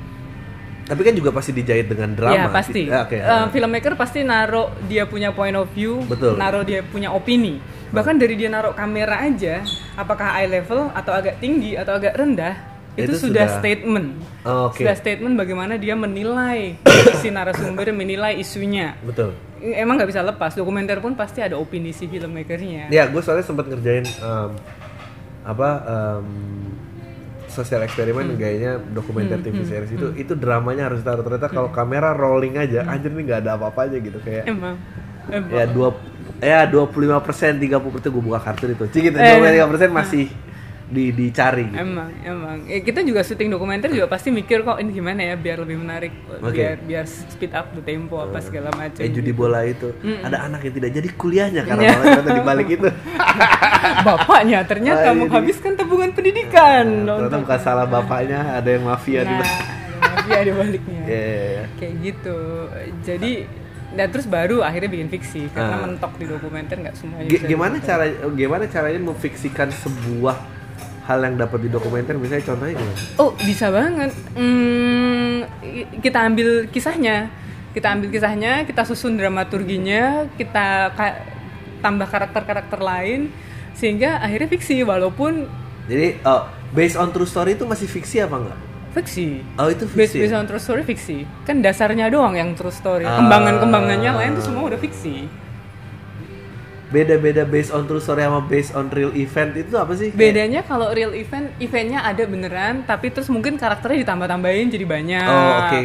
tapi 0.83 1.03
kan 1.03 1.11
juga 1.11 1.35
pasti 1.35 1.51
dijahit 1.51 1.87
dengan 1.87 2.15
drama 2.15 2.31
Iya 2.33 2.43
pasti. 2.47 2.87
Ya, 2.87 3.03
oke 3.03 3.15
Eh, 3.15 3.45
filmmaker 3.51 3.95
pasti 3.95 4.23
naruh 4.23 4.71
dia 4.83 5.03
punya 5.03 5.31
point 5.31 5.51
of 5.53 5.67
view, 5.69 5.99
Betul. 6.01 6.35
naruh 6.35 6.63
dia 6.63 6.79
punya 6.81 7.11
opini. 7.11 7.59
Bahkan 7.87 8.15
dari 8.15 8.35
dia 8.35 8.47
naruh 8.47 8.71
kamera 8.71 9.19
aja, 9.21 9.67
apakah 9.95 10.39
eye 10.39 10.47
level 10.47 10.87
atau 10.89 11.11
agak 11.11 11.39
tinggi 11.39 11.75
atau 11.75 11.91
agak 11.93 12.15
rendah, 12.15 12.55
itu, 12.97 13.07
Itu 13.07 13.29
sudah, 13.29 13.45
sudah- 13.45 13.55
statement. 13.55 14.07
Oh, 14.41 14.67
oke. 14.67 14.81
Sudah 14.81 14.95
statement 14.95 15.33
bagaimana 15.35 15.77
dia 15.77 15.93
menilai 15.93 16.81
si 17.21 17.29
narasumber, 17.29 17.85
menilai 17.91 18.35
isunya. 18.35 18.97
betul 18.99 19.37
Emang 19.57 19.95
nggak 19.95 20.05
bisa 20.07 20.21
lepas. 20.21 20.53
Dokumenter 20.53 20.97
pun 20.97 21.13
pasti 21.13 21.39
ada 21.39 21.55
opini 21.55 21.89
si 21.89 22.05
filmmakernya. 22.05 22.89
ya 22.89 23.05
gue 23.05 23.21
soalnya 23.21 23.41
sempat 23.43 23.65
ngerjain 23.65 24.05
em, 24.05 24.51
apa 25.43 25.69
em, 25.83 26.25
sosial 27.47 27.81
eksperimen 27.81 28.35
gayanya 28.35 28.77
dokumenter 28.77 29.39
TV 29.39 29.63
series 29.63 29.89
itu 29.89 30.07
itu 30.15 30.33
dramanya 30.33 30.87
harus 30.87 31.01
taruh 31.01 31.21
ternyata 31.21 31.47
kalau 31.47 31.69
kamera 31.69 32.13
rolling 32.13 32.53
aja 32.55 32.85
anjir 32.85 33.09
ini 33.09 33.23
nggak 33.23 33.41
ada 33.41 33.55
apa-apanya 33.55 33.97
gitu 33.97 34.19
kayak 34.19 34.45
Emang. 34.45 34.77
Emang. 35.25 35.49
ya 35.49 35.65
dua 35.65 35.89
ya 36.37 36.59
25 36.63 36.93
persen 37.19 37.57
30 37.57 37.81
persen 37.81 38.09
gue 38.09 38.21
buka 38.21 38.39
kartu 38.39 38.69
itu 38.69 38.85
Cik, 38.87 39.01
gitu 39.01 39.17
Eh. 39.17 39.41
25 39.57 39.71
persen 39.71 39.89
masih 39.89 40.25
di 40.89 41.11
dicari 41.11 41.67
gitu. 41.67 41.75
Emang, 41.77 42.07
emang. 42.21 42.57
Eh, 42.63 42.79
kita 42.79 43.01
juga 43.01 43.19
syuting 43.19 43.49
dokumenter 43.49 43.89
juga 43.89 44.07
pasti 44.07 44.29
mikir 44.29 44.61
kok 44.61 44.77
ini 44.77 44.89
gimana 44.89 45.19
ya 45.21 45.35
biar 45.35 45.59
lebih 45.59 45.77
menarik, 45.77 46.15
Oke. 46.37 46.55
biar 46.55 46.75
biar 46.79 47.03
speed 47.03 47.51
up 47.51 47.71
the 47.71 47.81
tempo 47.81 48.17
apa 48.17 48.39
segala 48.39 48.71
macam. 48.71 48.95
eh 48.97 49.09
judi 49.09 49.31
bola 49.31 49.61
itu 49.61 49.91
ada 50.21 50.43
anak 50.43 50.63
yang 50.63 50.75
tidak 50.75 50.91
jadi 50.93 51.09
kuliahnya 51.13 51.61
karena 51.61 51.81
Iya. 51.81 51.91
malah 51.93 52.05
ternyata 52.07 52.31
di 52.31 52.43
balik 52.45 52.67
itu 52.71 52.87
Bapaknya 54.07 54.59
ternyata 54.63 55.07
Ah, 55.07 55.13
menghabiskan 55.13 55.71
tabungan 55.73 56.11
pendidikan. 56.11 56.85
ternyata 57.03 57.27
untuk- 57.27 57.43
bukan 57.43 57.59
salah 57.59 57.85
bapaknya 57.85 58.39
ada 58.53 58.69
yang 58.69 58.83
mafia 58.83 59.21
di 59.21 59.27
Nah, 59.27 59.37
balik 59.37 59.57
ada 59.57 60.07
mafia 60.13 60.39
di 60.39 60.51
baliknya. 60.53 61.01
Iya, 61.01 61.19
iya, 61.19 61.43
iya. 61.49 61.63
Kayak 61.75 61.93
gitu. 62.01 62.37
Jadi 63.03 63.31
dan 63.89 64.07
terus 64.07 64.25
baru 64.25 64.61
akhirnya 64.61 64.89
bikin 64.89 65.09
fiksi 65.09 65.41
karena 65.49 65.75
Ah. 65.75 65.83
mentok 65.83 66.15
di 66.15 66.25
dokumenter 66.25 66.75
nggak 66.77 66.95
semuanya. 66.95 67.27
G- 67.27 67.43
gimana 67.45 67.75
cara 67.79 68.05
gimana 68.29 68.63
caranya 68.65 69.01
memfiksikan 69.01 69.67
sebuah 69.73 70.35
hal 71.07 71.19
yang 71.19 71.35
dapat 71.35 71.59
di 71.59 71.69
dokumenter 71.69 72.13
misalnya 72.13 72.45
contohnya 72.45 72.75
gimana? 72.75 72.99
Oh 73.15 73.31
bisa 73.33 73.71
banget. 73.71 74.11
Hmm, 74.35 75.47
kita 75.97 76.19
ambil 76.21 76.67
kisahnya, 76.67 77.31
kita 77.71 77.87
ambil 77.89 78.11
kisahnya, 78.11 78.67
kita 78.67 78.83
susun 78.83 79.15
dramaturginya, 79.15 80.27
kita 80.35 80.91
ka- 80.91 81.19
tambah 81.79 82.05
karakter-karakter 82.05 82.77
lain 82.77 83.31
sehingga 83.71 84.19
akhirnya 84.19 84.49
fiksi 84.49 84.81
walaupun 84.81 85.47
Jadi 85.87 86.19
oh, 86.21 86.43
based 86.71 86.99
on 86.99 87.09
true 87.09 87.23
story 87.23 87.55
itu 87.55 87.63
masih 87.63 87.87
fiksi 87.87 88.19
apa 88.19 88.35
enggak? 88.35 88.59
fiksi. 88.87 89.45
Oh 89.55 89.69
itu 89.69 89.85
Based, 89.87 90.09
fiksi. 90.09 90.25
based 90.25 90.33
ya? 90.33 90.41
on 90.41 90.45
true 90.45 90.57
story 90.57 90.81
fiksi. 90.81 91.17
Kan 91.45 91.61
dasarnya 91.61 92.09
doang 92.09 92.33
yang 92.33 92.57
true 92.57 92.73
story. 92.73 93.05
Ah. 93.05 93.21
Kembangan-kembangannya 93.21 94.09
lain 94.11 94.31
itu 94.33 94.43
semua 94.43 94.65
udah 94.65 94.79
fiksi. 94.81 95.29
Beda-beda 96.87 97.43
based 97.43 97.75
on 97.75 97.83
true 97.83 97.99
story 97.99 98.23
sama 98.23 98.39
based 98.47 98.71
on 98.71 98.87
real 98.87 99.11
event 99.11 99.51
itu 99.59 99.75
apa 99.75 99.91
sih? 99.91 100.07
Bedanya 100.15 100.63
kalau 100.63 100.95
real 100.95 101.11
event, 101.11 101.51
eventnya 101.59 101.99
ada 101.99 102.23
beneran, 102.23 102.87
tapi 102.87 103.11
terus 103.11 103.27
mungkin 103.27 103.59
karakternya 103.59 104.07
ditambah-tambahin 104.07 104.71
jadi 104.71 104.85
banyak. 104.87 105.27
Oh, 105.27 105.51
oke. 105.67 105.79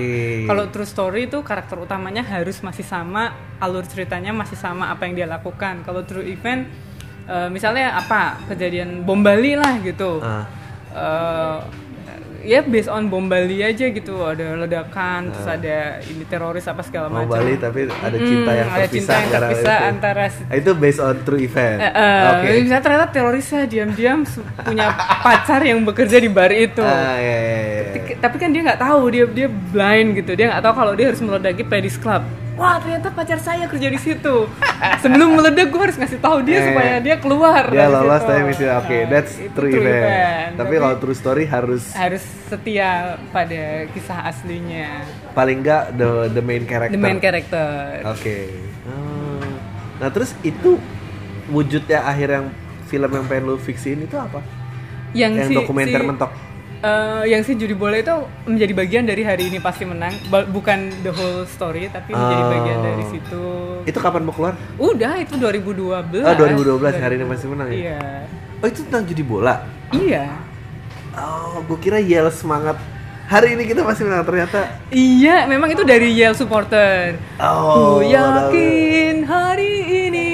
Kalau 0.46 0.64
true 0.70 0.86
story 0.86 1.26
itu 1.26 1.42
karakter 1.42 1.74
utamanya 1.82 2.22
harus 2.22 2.62
masih 2.62 2.86
sama, 2.86 3.34
alur 3.58 3.82
ceritanya 3.82 4.30
masih 4.30 4.54
sama 4.54 4.94
apa 4.94 5.10
yang 5.10 5.18
dia 5.18 5.26
lakukan. 5.26 5.82
Kalau 5.82 6.06
true 6.06 6.22
event, 6.22 6.70
eh, 7.26 7.48
misalnya 7.50 7.98
apa 7.98 8.38
kejadian 8.46 9.02
bom 9.02 9.26
Bali 9.26 9.58
lah 9.58 9.82
gitu. 9.82 10.22
Ah. 10.22 10.46
Eh, 10.94 11.58
ya 12.44 12.60
based 12.60 12.86
on 12.86 13.06
bom 13.06 13.24
Bali 13.24 13.58
aja 13.58 13.86
gitu, 13.86 14.20
ada 14.20 14.54
ledakan, 14.56 15.30
terus 15.30 15.46
ada 15.46 15.76
ini 16.02 16.24
teroris 16.24 16.64
apa 16.64 16.80
segala 16.80 17.06
Ah. 17.06 17.14
Macam. 17.18 17.32
Bali 17.32 17.54
tapi 17.56 17.80
ada 17.86 18.14
Mm, 18.14 18.26
cinta 18.26 18.50
yang 18.52 18.68
ada 18.68 18.76
terpisah 18.78 18.92
cinta 18.92 19.14
yang 19.14 19.30
terpisah 19.32 19.60
itu. 19.74 19.88
antara 19.88 20.24
Ah, 20.24 20.54
itu 20.54 20.70
based 20.74 21.00
on 21.00 21.14
true 21.20 21.40
event. 21.40 21.78
Eh, 21.78 21.88
eh, 21.88 22.20
Oke. 22.28 22.46
misalnya 22.60 22.82
ternyata 22.82 23.06
terorisnya 23.08 23.62
diam-diam 23.64 24.18
punya 24.58 24.86
pacar 25.18 25.60
yang 25.60 25.80
bekerja 25.82 26.16
di 26.16 26.28
bar 26.28 26.50
itu. 26.50 26.80
Ah, 26.80 27.16
iya, 27.16 27.38
iya, 27.38 27.58
iya. 27.64 27.81
Tapi- 27.94 28.16
Tapi 28.16 28.36
kan 28.36 28.48
dia 28.48 28.62
nggak 28.62 28.80
tahu 28.80 29.02
dia 29.08 29.24
dia 29.26 29.48
blind 29.48 30.08
gitu. 30.14 30.32
Dia 30.32 30.46
nggak 30.48 30.62
tahu 30.62 30.74
kalau 30.74 30.92
dia 30.92 31.06
harus 31.08 31.20
meledaki 31.20 31.62
Paddy's 31.62 31.96
Club. 31.96 32.22
Wah 32.52 32.76
ternyata 32.76 33.08
pacar 33.08 33.38
saya 33.38 33.64
kerja 33.64 33.88
di 33.88 33.96
situ. 33.96 34.44
Sebelum 35.02 35.34
meledak 35.34 35.66
gue 35.66 35.80
harus 35.80 35.96
ngasih 35.96 36.18
tahu 36.18 36.42
dia 36.42 36.54
Eh, 36.54 36.64
supaya 36.66 36.94
dia 36.98 37.16
keluar. 37.16 37.64
Dia 37.66 37.80
dari 37.82 37.92
lolos 37.96 38.12
situ. 38.14 38.28
tapi 38.28 38.42
misalnya 38.44 38.74
oke, 38.76 38.92
Nah, 38.94 39.08
that's 39.08 39.32
itu 39.34 39.56
true, 39.56 39.72
event. 39.72 40.52
Tapi 40.54 40.74
kalau 40.76 40.96
true 40.98 41.14
story 41.14 41.44
harus 41.44 41.82
harus 41.92 42.20
setia 42.46 42.90
pada 43.28 43.62
kisah 43.88 44.18
aslinya. 44.26 44.88
paling 45.32 45.58
enggak 45.58 45.96
the 45.96 46.10
the 46.30 46.42
main 46.42 46.62
character. 46.62 46.92
The 46.92 47.00
main 47.00 47.18
character. 47.18 47.68
Oke. 48.04 48.36
Oh. 48.84 49.40
Nah 49.96 50.08
terus 50.08 50.36
itu 50.42 50.76
wujudnya 51.48 52.04
akhir 52.04 52.28
yang 52.30 52.46
film 52.84 53.10
yang 53.10 53.24
pengen 53.24 53.44
lu 53.46 53.56
fiksiin 53.56 54.02
itu 54.02 54.14
apa? 54.14 54.44
Yang, 55.12 55.32
si- 55.46 55.56
dokumenter 55.56 55.98
si- 55.98 56.06
mentok. 56.06 56.30
Eh, 56.82 57.24
yang 57.28 57.46
si 57.46 57.54
judi 57.54 57.72
bola 57.72 57.94
itu 57.94 58.10
menjadi 58.42 58.74
bagian 58.74 59.04
dari 59.04 59.22
hari 59.22 59.46
ini 59.46 59.62
pasti 59.62 59.86
menang 59.86 60.18
Ba- 60.26 60.42
bukan 60.44 60.90
the 61.00 61.10
whole 61.10 61.46
story 61.46 61.86
tapi 61.86 62.10
menjadi 62.10 62.42
Oh. 62.42 62.50
bagian 62.50 62.78
dari 62.82 63.04
situ 63.06 63.44
Itu 63.84 63.98
kapan 63.98 64.22
mau 64.22 64.34
keluar? 64.34 64.58
udah 64.74 65.14
itu 65.16 65.38
2012 65.38 65.94
Oh 66.20 66.34
2012 66.34 66.98
hari 66.98 67.14
ini 67.14 67.24
masih 67.24 67.46
menang 67.48 67.70
ya? 67.70 67.76
iya 67.78 67.98
Oh 68.58 68.66
itu 68.66 68.82
tentang 68.82 69.06
judi 69.06 69.22
bola. 69.22 69.62
iya 69.92 70.26
Oh, 71.12 71.62
gue 71.62 71.78
kira 71.78 72.00
yel 72.00 72.26
semangat. 72.28 72.74
Hari 73.24 73.52
ini 73.52 73.62
kita 73.64 73.80
masih 73.80 74.02
menang 74.02 74.24
ternyata. 74.24 74.66
iya 74.90 75.46
memang 75.46 75.70
itu 75.70 75.84
dari 75.84 76.10
Yale 76.10 76.34
supporter 76.34 77.14
Oh. 77.38 78.00
Ku 78.00 78.10
yakin 78.10 79.22
hari 79.22 79.72
ini 80.02 80.28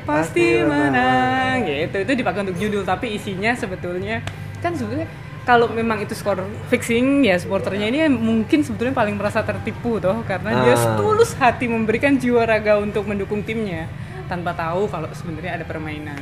pasti 0.00 0.58
Pasti 0.58 0.66
menang. 0.66 0.90
menang 0.90 1.56
gitu 1.62 1.96
itu 2.00 2.12
dipakai 2.16 2.42
untuk 2.42 2.58
judul 2.58 2.82
tapi 2.82 3.14
isinya 3.14 3.54
sebetulnya 3.54 4.18
kan 4.58 4.74
sebetulnya 4.74 5.06
kalau 5.42 5.66
memang 5.68 5.98
itu 5.98 6.12
skor 6.12 6.38
fixing 6.68 7.24
ya 7.24 7.34
supporternya 7.34 7.84
ini 7.84 7.98
mungkin 8.08 8.62
sebetulnya 8.62 8.92
paling 8.92 9.14
merasa 9.14 9.42
tertipu 9.42 9.98
toh 9.98 10.22
karena 10.22 10.62
dia 10.62 10.74
Ah. 10.74 10.94
tulus 10.94 11.34
hati 11.34 11.66
memberikan 11.66 12.14
jiwa 12.14 12.42
raga 12.42 12.78
untuk 12.78 13.02
mendukung 13.04 13.42
timnya 13.42 13.90
tanpa 14.24 14.52
tahu 14.52 14.86
kalau 14.86 15.10
sebenarnya 15.12 15.56
ada 15.56 15.64
permainan 15.64 16.18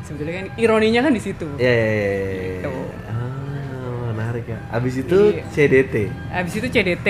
sebetulnya 0.00 0.34
kan 0.38 0.46
ironinya 0.54 1.00
kan 1.02 1.12
di 1.12 1.18
situ 1.18 1.48
Ya 1.56 1.64
ya 1.64 1.74
ya. 1.74 1.88
ya, 1.88 2.12
ya. 2.12 2.52
Gitu. 2.54 2.72
Ah, 3.06 4.08
menarik 4.10 4.44
ya. 4.46 4.58
Abis 4.70 4.94
itu 4.98 5.18
Iya. 5.30 5.42
CDT. 5.48 5.94
habis 6.30 6.52
itu 6.54 6.66
CDT 6.66 7.08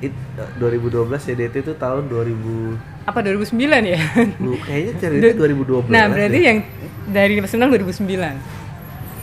It, 0.00 0.12
2012 0.56 0.92
CDT 1.18 1.54
itu 1.58 1.72
tahun 1.74 2.06
2000 2.06 2.76
apa 3.02 3.18
2009 3.18 3.56
ya 3.84 4.00
lu 4.36 4.52
kayaknya 4.58 4.92
CDT 4.94 5.24
2012. 5.34 5.88
nah 5.90 6.04
berarti 6.06 6.38
ya. 6.38 6.46
yang 6.46 6.58
dari 7.08 7.32
2009 7.34 7.72
2009 7.72 8.59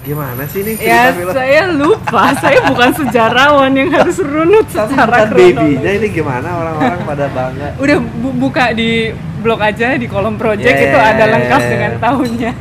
gimana 0.08 0.48
sih 0.48 0.64
ini 0.64 0.74
Ya 0.80 1.12
film? 1.12 1.36
saya 1.36 1.68
lupa, 1.68 2.32
saya 2.40 2.64
bukan 2.64 2.92
sejarawan 2.96 3.72
yang 3.76 3.92
harus 3.92 4.24
runut 4.24 4.64
secara 4.72 5.28
babynya 5.28 5.92
ini 6.00 6.08
gimana 6.10 6.48
orang-orang 6.48 7.00
pada 7.04 7.26
bangga. 7.28 7.68
Udah 7.76 7.98
bu- 8.00 8.38
buka 8.40 8.72
di 8.72 9.12
blog 9.44 9.60
aja 9.60 10.00
di 10.00 10.08
kolom 10.08 10.40
project 10.40 10.72
Yeah, 10.72 10.88
itu 10.88 10.98
yeah, 10.98 11.12
ada 11.12 11.24
yeah, 11.24 11.34
lengkap 11.36 11.60
yeah. 11.60 11.72
dengan 11.76 11.92
tahunnya. 12.00 12.52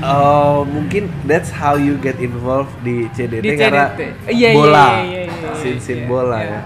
Oh, 0.00 0.64
mungkin 0.64 1.12
that's 1.28 1.52
how 1.52 1.76
you 1.76 2.00
get 2.00 2.16
involved 2.16 2.72
di 2.80 3.04
CDT 3.12 3.44
Di 3.44 3.52
karena 3.60 3.92
CDT. 3.92 4.00
Iya, 4.32 4.50
bola. 4.56 4.86
iya, 4.88 4.96
iya, 4.96 5.20
iya, 5.28 5.52
Sin-sin 5.60 5.98
iya, 6.00 6.06
bola 6.08 6.38
iya. 6.40 6.56
ya. 6.56 6.60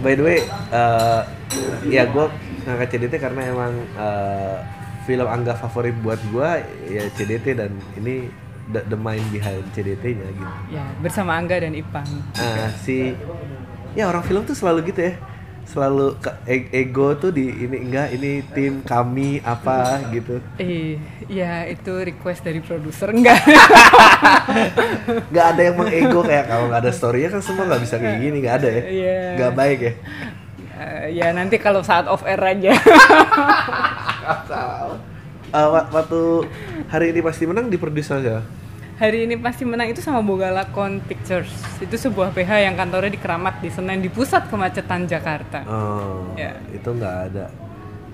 By 0.00 0.12
the 0.14 0.24
way, 0.24 0.38
eh, 0.72 1.20
ya 1.86 2.08
gue 2.08 2.24
ngangkat 2.64 2.88
CDT 2.88 3.14
karena 3.20 3.40
emang 3.44 3.72
eh, 3.96 4.56
film 5.06 5.24
Angga 5.24 5.54
favorit 5.54 5.94
buat 5.96 6.18
gua 6.28 6.58
ya 6.84 7.06
CDT 7.08 7.54
dan 7.54 7.70
ini 7.94 8.26
the, 8.66 8.82
the 8.84 8.98
mind 8.98 9.22
behind 9.30 9.62
CDT-nya 9.70 10.26
gitu. 10.28 10.54
Ya, 10.68 10.82
bersama 10.98 11.32
Angga 11.32 11.56
dan 11.56 11.72
Ipang. 11.72 12.06
Nah, 12.34 12.74
si 12.76 13.14
ya 13.92 14.06
orang 14.06 14.20
film 14.20 14.42
tuh 14.42 14.52
selalu 14.52 14.90
gitu 14.90 15.00
ya. 15.00 15.14
Selalu 15.64 16.14
ke- 16.16 16.38
e- 16.46 16.70
ego 16.76 17.14
tuh 17.14 17.30
di 17.30 17.50
ini 17.50 17.82
enggak 17.82 18.10
ini 18.12 18.38
tim 18.48 18.82
kami 18.82 19.38
apa 19.40 19.98
gitu. 20.10 20.38
Eh, 20.56 20.94
ya 21.26 21.66
itu 21.66 21.90
request 21.92 22.42
dari 22.42 22.58
produser 22.58 23.10
enggak? 23.10 23.42
Nggak 25.30 25.46
ada 25.48 25.62
yang 25.62 25.76
mengego 25.76 26.22
kayak 26.22 26.46
kalau 26.46 26.64
nggak 26.66 26.82
ada 26.82 26.92
story-nya 26.92 27.30
kan 27.30 27.42
semua 27.42 27.66
nggak 27.66 27.82
bisa 27.82 27.94
kayak 27.96 28.18
gini, 28.20 28.36
nggak 28.40 28.56
ada 28.56 28.68
ya. 28.68 28.82
Iya. 28.84 29.18
Nggak 29.34 29.52
baik 29.54 29.78
ya. 29.80 29.92
Eh, 30.76 31.06
ya 31.14 31.26
nanti 31.32 31.56
kalau 31.56 31.82
saat 31.82 32.06
off 32.06 32.22
air 32.22 32.38
aja. 32.38 32.70
Eh, 35.46 35.62
wa- 35.64 35.88
waktu 35.88 36.20
hari 36.86 37.10
ini 37.10 37.20
pasti 37.22 37.46
menang 37.46 37.70
di 37.70 37.78
produser 37.78 38.18
ya. 38.18 38.38
Hari 38.96 39.24
ini 39.24 39.36
pasti 39.36 39.62
menang 39.62 39.86
itu 39.86 40.00
sama 40.00 40.18
Bogalakon 40.18 41.04
Pictures. 41.04 41.52
Itu 41.78 41.94
sebuah 41.94 42.32
PH 42.32 42.50
yang 42.62 42.74
kantornya 42.74 43.12
di 43.12 43.20
Keramat 43.20 43.60
di 43.60 43.68
Senen 43.68 44.00
di 44.00 44.08
pusat 44.08 44.48
kemacetan 44.48 45.04
Jakarta. 45.04 45.62
Oh, 45.62 46.32
Ya. 46.32 46.56
itu 46.66 46.88
nggak 46.88 47.16
ada. 47.30 47.46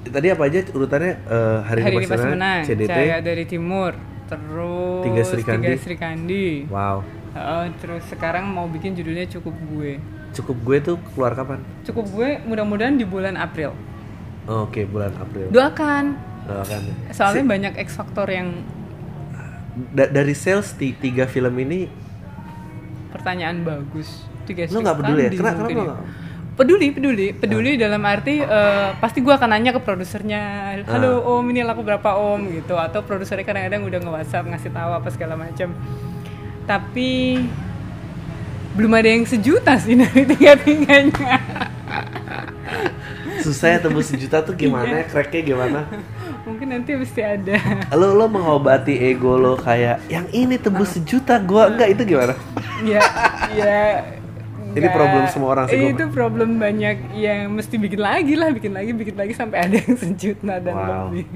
Tadi 0.03 0.27
apa 0.29 0.43
aja 0.45 0.59
urutannya 0.69 1.13
eh, 1.23 1.59
hari, 1.63 1.81
Hari 1.81 1.95
ini 1.97 2.07
pasti 2.07 2.29
menang, 2.29 2.61
CDT. 2.67 2.91
Cahaya 2.91 3.19
dari 3.23 3.45
Timur, 3.47 3.95
terus 4.27 5.03
Tiga 5.07 5.23
Sri 5.23 5.43
Kandi. 5.43 5.63
Tiga 5.63 5.79
Sri 5.79 5.97
Kandi. 5.97 6.47
Wow. 6.67 7.07
Heeh, 7.33 7.65
terus 7.79 8.03
sekarang 8.11 8.45
mau 8.45 8.67
bikin 8.67 8.93
judulnya 8.93 9.25
Cukup 9.25 9.55
Gue. 9.71 10.03
Cukup 10.33 10.57
gue 10.59 10.77
tuh 10.83 10.97
keluar 11.15 11.33
kapan? 11.33 11.63
Cukup 11.83 12.11
Gue 12.11 12.43
mudah-mudahan 12.43 12.99
di 12.99 13.07
bulan 13.07 13.37
April. 13.37 13.73
Oh, 14.45 14.67
Oke, 14.67 14.83
bulan 14.85 15.15
April. 15.15 15.49
Doakan. 15.49 16.05
Doakan. 16.43 16.81
Soalnya 17.11 17.45
banyak 17.45 17.73
X 17.79 17.95
faktor 17.95 18.27
yang 18.27 18.51
Da- 19.89 20.11
dari 20.11 20.33
sales 20.33 20.69
ti- 20.73 20.93
tiga 20.93 21.25
film 21.25 21.57
ini 21.59 21.89
pertanyaan 23.09 23.63
bagus. 23.63 24.27
Tiga 24.43 24.67
Lu 24.67 24.75
Sri 24.75 24.83
nggak 24.83 24.97
peduli 24.99 25.21
ya? 25.21 25.25
Kandi 25.25 25.39
Kenapa- 25.39 25.65
kenapa 25.65 25.87
ya. 25.89 25.97
Peduli, 26.53 26.89
peduli, 26.93 27.27
peduli 27.33 27.73
dalam 27.77 28.03
arti 28.03 28.37
eh, 28.37 28.91
pasti 28.95 29.25
gua 29.25 29.41
akan 29.41 29.49
nanya 29.51 29.73
ke 29.73 29.81
produsernya, 29.81 30.43
halo 30.85 31.25
Ah. 31.25 31.33
om 31.33 31.45
ini 31.49 31.65
laku 31.65 31.81
berapa 31.81 32.13
om 32.13 32.45
gitu, 32.53 32.77
atau 32.77 33.01
produsernya 33.01 33.41
kadang-kadang 33.43 33.81
udah 33.83 33.99
nge 33.99 34.13
WhatsApp 34.13 34.45
ngasih 34.47 34.71
tahu 34.71 34.91
apa 34.93 35.09
segala 35.09 35.35
macam. 35.35 35.73
Tapi 36.63 37.41
belum 38.73 38.93
ada 38.93 39.09
yang 39.09 39.25
sejuta 39.25 39.81
sih 39.81 39.97
dari 39.97 40.29
tiga-tiganya. 40.31 41.33
susah 43.43 43.69
ya 43.69 43.79
tembus 43.81 44.07
sejuta 44.07 44.41
tuh 44.41 44.55
gimana? 44.55 44.99
Iya. 44.99 45.07
Cracknya 45.07 45.43
gimana? 45.45 45.79
Mungkin 46.43 46.67
nanti 46.69 46.91
mesti 46.95 47.21
ada. 47.21 47.55
Lo 47.93 48.13
lo 48.13 48.27
mengobati 48.27 48.95
ego 48.95 49.35
lo 49.35 49.55
kayak 49.55 50.07
yang 50.07 50.27
ini 50.31 50.57
tembus 50.57 50.95
sejuta, 50.95 51.37
gua 51.39 51.69
enggak 51.69 51.89
itu 51.93 52.03
gimana? 52.09 52.35
ya, 52.83 53.03
ya. 53.53 53.77
Ini 54.73 54.89
problem 54.89 55.29
semua 55.29 55.53
orang 55.53 55.67
sih, 55.67 55.77
gua- 55.77 55.93
Itu 55.93 56.05
problem 56.09 56.57
banyak 56.57 56.97
yang 57.13 57.53
mesti 57.53 57.77
bikin 57.77 58.01
lagi 58.01 58.33
lah, 58.33 58.49
bikin 58.51 58.73
lagi, 58.73 58.91
bikin 58.91 59.15
lagi 59.15 59.33
sampai 59.33 59.59
ada 59.61 59.77
yang 59.77 59.95
sejuta 59.95 60.57
dan 60.57 60.73
Wow. 60.73 61.11
lebih. 61.11 61.27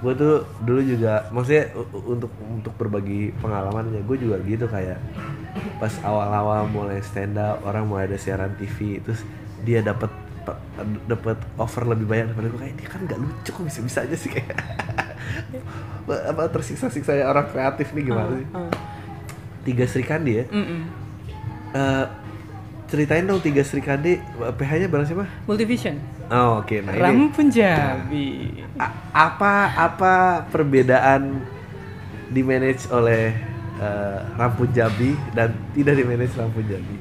gue 0.00 0.14
tuh 0.16 0.34
dulu 0.58 0.80
juga 0.80 1.28
maksudnya 1.28 1.76
untuk 1.92 2.32
untuk 2.40 2.72
berbagi 2.74 3.36
pengalamannya 3.36 4.00
gue 4.00 4.16
juga 4.16 4.40
gitu 4.40 4.64
kayak 4.64 4.96
pas 5.76 5.92
awal-awal 6.00 6.64
mulai 6.66 7.04
stand 7.04 7.36
up 7.36 7.60
orang 7.60 7.84
mulai 7.84 8.08
ada 8.08 8.16
siaran 8.16 8.48
TV 8.56 9.04
terus 9.04 9.20
dia 9.60 9.84
dapat 9.84 10.08
dapat 11.04 11.36
offer 11.56 11.84
lebih 11.84 12.04
banyak 12.04 12.26
daripada 12.28 12.48
gue 12.48 12.60
kayak 12.60 12.76
dia 12.76 12.88
kan 12.88 13.00
nggak 13.02 13.18
lucu 13.18 13.50
kok 13.50 13.64
bisa 13.64 13.80
bisa 13.80 13.98
aja 14.02 14.14
sih 14.14 14.30
kayak 14.34 14.56
apa 16.06 16.42
tersiksa-siksa 16.48 17.12
ya 17.14 17.26
orang 17.26 17.46
kreatif 17.46 17.90
nih 17.90 18.04
gimana 18.04 18.32
sih 18.34 18.46
Uh, 18.50 18.70
tiga 19.62 19.84
Sri 19.84 20.00
Kandi 20.00 20.32
ya. 20.34 20.44
Eh, 21.70 22.04
ceritain 22.86 23.22
dong 23.22 23.38
tiga 23.38 23.60
Sri 23.60 23.78
Kandi 23.78 24.18
PH 24.50 24.70
nya 24.76 24.88
bareng 24.88 25.06
siapa 25.06 25.28
Multivision. 25.44 26.00
oh 26.26 26.58
oke 26.58 26.80
nah 26.80 26.90
ini 26.90 26.98
Ram 26.98 27.20
Punjabi. 27.28 28.26
A- 28.74 28.96
apa 29.12 29.52
apa 29.70 30.14
perbedaan 30.48 31.38
di 32.26 32.40
manage 32.40 32.88
oleh 32.88 33.30
eh, 33.76 34.18
Rampun 34.34 34.70
Jabi 34.70 35.14
dan 35.30 35.54
tidak 35.72 35.94
di 35.94 36.04
manage 36.04 36.34
Rampun 36.34 36.64
Jabi? 36.64 36.96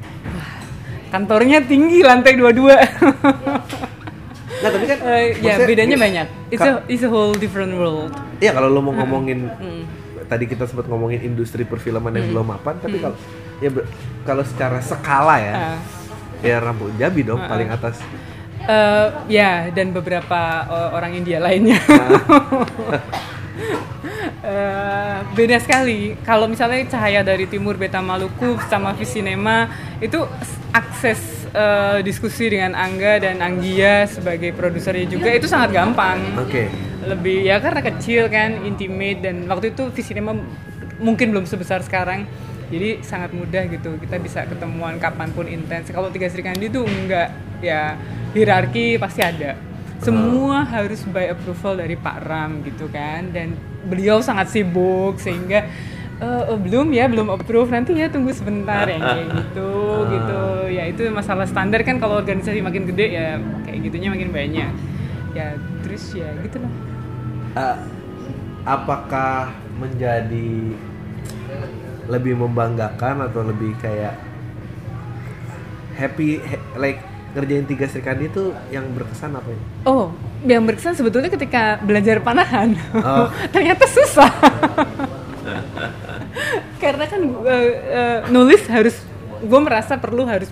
Kantornya 1.09 1.59
tinggi 1.61 2.01
lantai 2.01 2.37
22. 2.37 2.69
Nah 4.59 4.69
tapi 4.69 4.85
kan 4.85 4.99
Eh, 5.07 5.39
ya 5.39 5.55
bedanya 5.57 5.95
banyak. 5.95 6.27
It's 6.49 6.61
a, 6.61 6.83
it's 6.85 7.01
a 7.01 7.09
whole 7.09 7.33
different 7.33 7.73
world. 7.73 8.11
Iya 8.37 8.51
kalau 8.51 8.67
lo 8.67 8.79
mau 8.79 8.93
ngomongin 8.93 9.49
Mm. 9.49 9.83
tadi 10.27 10.45
kita 10.45 10.69
sempat 10.69 10.85
ngomongin 10.85 11.25
industri 11.25 11.65
perfilman 11.65 12.13
yang 12.13 12.29
belum 12.29 12.45
mapan, 12.47 12.77
tapi 12.77 12.99
kalau 12.99 13.17
ya 13.57 13.69
kalau 14.21 14.43
secara 14.45 14.77
skala 14.77 15.35
ya, 15.39 15.53
Ah. 15.55 15.77
ya 16.39 16.55
Rampun 16.59 16.93
Jabi 16.95 17.25
dong 17.25 17.41
paling 17.41 17.65
atas. 17.67 17.97
Eh, 18.61 19.07
ya 19.27 19.71
dan 19.71 19.89
beberapa 19.89 20.39
eh, 20.67 20.89
orang 20.93 21.11
India 21.15 21.39
lainnya. 21.39 21.79
Eh, 24.39 25.17
beda 25.35 25.59
sekali. 25.59 26.15
Kalau 26.23 26.47
misalnya 26.47 26.87
Cahaya 26.87 27.21
dari 27.21 27.43
Timur 27.45 27.75
Beta 27.75 27.99
Maluku 27.99 28.55
sama 28.65 28.95
Visinema 28.95 29.67
itu 29.99 30.15
akses 30.71 31.49
eh, 31.51 31.99
diskusi 32.05 32.49
dengan 32.49 32.77
Angga 32.77 33.21
dan 33.21 33.41
Anggia 33.41 34.05
sebagai 34.05 34.53
produsernya 34.53 35.05
juga 35.09 35.29
itu 35.33 35.49
sangat 35.49 35.73
gampang. 35.73 36.19
Oke. 36.37 36.69
Lebih 37.05 37.47
ya 37.47 37.57
karena 37.63 37.81
kecil 37.81 38.29
kan, 38.29 38.61
intimate 38.63 39.23
dan 39.23 39.49
waktu 39.49 39.73
itu 39.73 39.89
Visinema 39.89 40.35
mungkin 41.01 41.31
belum 41.33 41.45
sebesar 41.49 41.81
sekarang. 41.81 42.29
Jadi 42.69 43.01
sangat 43.01 43.33
mudah 43.33 43.65
gitu. 43.65 43.97
Kita 43.97 44.21
bisa 44.21 44.45
ketemuan 44.45 45.01
kapan 45.01 45.33
pun 45.33 45.49
intens. 45.49 45.89
Kalau 45.89 46.13
Tiga 46.13 46.29
Sri 46.29 46.45
Kandi 46.45 46.69
itu 46.69 46.85
enggak 46.85 47.33
ya 47.65 47.97
hierarki 48.31 49.01
pasti 49.01 49.25
ada 49.25 49.57
semua 49.99 50.63
harus 50.63 51.03
by 51.03 51.35
approval 51.35 51.75
dari 51.75 51.99
Pak 51.99 52.17
Ram 52.23 52.63
gitu 52.63 52.87
kan 52.87 53.35
dan 53.35 53.51
beliau 53.83 54.23
sangat 54.23 54.47
sibuk 54.47 55.19
sehingga 55.19 55.67
"Eh, 56.19 56.43
eh, 56.51 56.59
belum 56.59 56.87
ya 56.95 57.11
belum 57.11 57.27
approve 57.35 57.71
nanti 57.71 57.99
ya 57.99 58.07
tunggu 58.07 58.31
sebentar 58.31 58.87
yang 58.91 59.03
kayak 59.03 59.27
gitu 59.43 59.71
gitu 60.07 60.43
ya 60.69 60.85
itu 60.85 61.09
masalah 61.09 61.43
standar 61.43 61.81
kan 61.81 61.97
kalau 61.97 62.17
organisasi 62.17 62.61
makin 62.61 62.85
gede 62.85 63.05
ya 63.11 63.27
kayak 63.63 63.79
gitunya 63.83 64.09
makin 64.09 64.29
banyak 64.29 64.71
ya 65.31 65.47
terus 65.81 66.13
ya 66.13 66.29
gitulah 66.39 66.71
Eh, 67.51 67.77
apakah 68.61 69.49
menjadi 69.75 70.77
lebih 72.05 72.33
membanggakan 72.35 73.25
atau 73.25 73.41
lebih 73.41 73.73
kayak 73.75 74.13
happy 75.95 76.37
he- 76.39 76.63
like 76.75 77.01
ngerjain 77.31 77.65
tiga 77.65 77.85
Sri 77.85 77.99
Kandi 77.99 78.25
itu 78.27 78.53
yang 78.69 78.85
berkesan 78.89 79.33
apa 79.33 79.45
ya? 79.45 79.59
oh 79.83 80.13
yang 80.41 80.61
berkesan 80.63 80.93
sebetulnya 80.93 81.27
ketika 81.27 81.77
belajar 81.79 82.17
panahan 82.19 82.77
Oh. 82.95 83.29
ternyata 83.53 83.85
susah 83.85 84.29
karena 86.79 87.05
kan 87.05 87.21
eh, 87.43 87.65
eh, 87.87 88.17
nulis 88.29 88.61
harus 88.67 88.95
gue 89.41 89.59
merasa 89.59 89.95
perlu 89.97 90.23
harus 90.27 90.51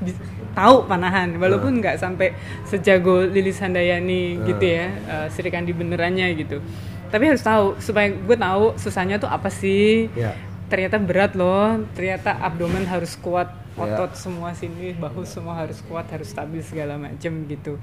tahu 0.52 0.90
panahan. 0.90 1.36
Walaupun 1.38 1.80
nggak 1.80 2.00
sampai 2.02 2.34
sejago 2.66 3.24
Lilis 3.28 3.60
Handayani 3.60 4.42
gitu 4.48 4.66
ya 4.66 4.88
eh, 4.90 5.28
Sri 5.30 5.48
Kandi 5.52 5.72
benerannya 5.76 6.32
gitu. 6.36 6.60
Tapi 7.08 7.24
harus 7.30 7.40
tahu 7.40 7.80
supaya 7.80 8.12
gue 8.12 8.38
tahu 8.38 8.76
susahnya 8.76 9.20
tuh 9.20 9.30
apa 9.32 9.48
sih. 9.52 10.12
Ya. 10.16 10.34
ternyata 10.68 11.00
berat 11.00 11.32
loh 11.32 11.80
ternyata 11.96 12.36
abdomen 12.44 12.84
harus 12.84 13.16
kuat 13.16 13.48
Ya. 13.78 13.94
otot 13.94 14.18
semua 14.18 14.52
sini 14.52 14.92
bahu 14.98 15.22
semua 15.24 15.54
harus 15.54 15.80
kuat 15.86 16.10
harus 16.12 16.28
stabil 16.34 16.60
segala 16.60 16.98
macem 16.98 17.46
gitu. 17.46 17.78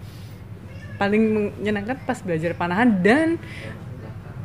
Paling 0.99 1.23
menyenangkan 1.63 2.03
pas 2.03 2.19
belajar 2.21 2.53
panahan 2.53 2.91
dan 2.99 3.39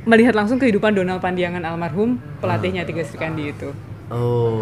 melihat 0.05 0.37
langsung 0.37 0.61
kehidupan 0.61 0.93
Donald 0.93 1.19
Pandiangan 1.19 1.65
almarhum 1.65 2.21
pelatihnya 2.39 2.85
Tiga 2.85 3.01
Sri 3.01 3.17
Kandi 3.17 3.49
itu. 3.49 3.73
Oh. 4.13 4.61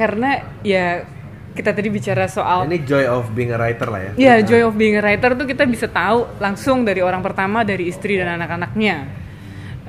Karena 0.00 0.40
ya 0.64 1.04
kita 1.52 1.76
tadi 1.76 1.92
bicara 1.92 2.24
soal 2.24 2.64
Ini 2.64 2.80
joy 2.88 3.04
of 3.04 3.28
being 3.36 3.52
a 3.52 3.58
writer 3.60 3.84
lah 3.90 4.00
ya. 4.00 4.12
Ya, 4.16 4.34
joy 4.40 4.64
of 4.64 4.78
being 4.80 4.96
a 4.96 5.02
writer 5.04 5.36
tuh 5.36 5.44
kita 5.44 5.68
bisa 5.68 5.90
tahu 5.90 6.24
langsung 6.40 6.86
dari 6.88 7.04
orang 7.04 7.20
pertama, 7.20 7.66
dari 7.66 7.90
istri 7.90 8.16
dan 8.16 8.40
anak-anaknya. 8.40 9.20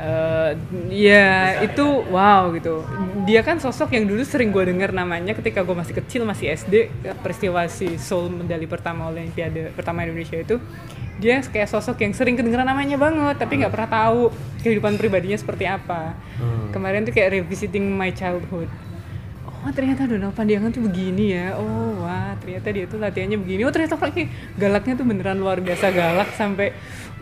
Eh, 0.02 0.52
ya 0.90 1.62
itu 1.62 1.86
wow 2.10 2.50
gitu. 2.58 2.82
Dia 3.30 3.46
kan 3.46 3.62
sosok 3.62 3.94
yang 3.94 4.10
dulu 4.10 4.26
sering 4.26 4.50
gue 4.50 4.66
dengar 4.66 4.90
namanya 4.90 5.38
ketika 5.38 5.62
gue 5.62 5.78
masih 5.78 5.94
kecil 6.02 6.26
masih 6.26 6.50
SD 6.58 6.90
peristiwa 7.22 7.70
si 7.70 8.02
Seoul 8.02 8.34
medali 8.34 8.66
pertama 8.66 9.14
Olimpiade 9.14 9.70
pertama 9.78 10.02
Indonesia 10.02 10.42
itu 10.42 10.58
dia 11.22 11.46
kayak 11.46 11.70
sosok 11.70 12.02
yang 12.02 12.18
sering 12.18 12.34
kedengeran 12.34 12.66
namanya 12.66 12.98
banget 12.98 13.38
tapi 13.38 13.62
nggak 13.62 13.70
pernah 13.70 13.90
tahu 13.94 14.34
kehidupan 14.66 14.98
pribadinya 14.98 15.38
seperti 15.38 15.70
apa. 15.70 16.18
Kemarin 16.74 17.06
tuh 17.06 17.14
kayak 17.14 17.38
revisiting 17.38 17.86
my 17.94 18.10
childhood 18.10 18.74
oh 19.62 19.72
ternyata 19.72 20.06
Donald 20.06 20.34
Pandiangan 20.34 20.70
tuh 20.70 20.84
begini 20.84 21.32
ya 21.32 21.56
oh 21.56 22.02
wah 22.02 22.34
ternyata 22.38 22.68
dia 22.70 22.86
tuh 22.86 22.98
latihannya 22.98 23.38
begini 23.38 23.62
oh 23.62 23.70
ternyata 23.70 23.96
lagi 23.96 24.28
galaknya 24.58 24.94
tuh 24.96 25.06
beneran 25.06 25.38
luar 25.38 25.62
biasa 25.62 25.86
galak 25.92 26.30
sampai 26.34 26.74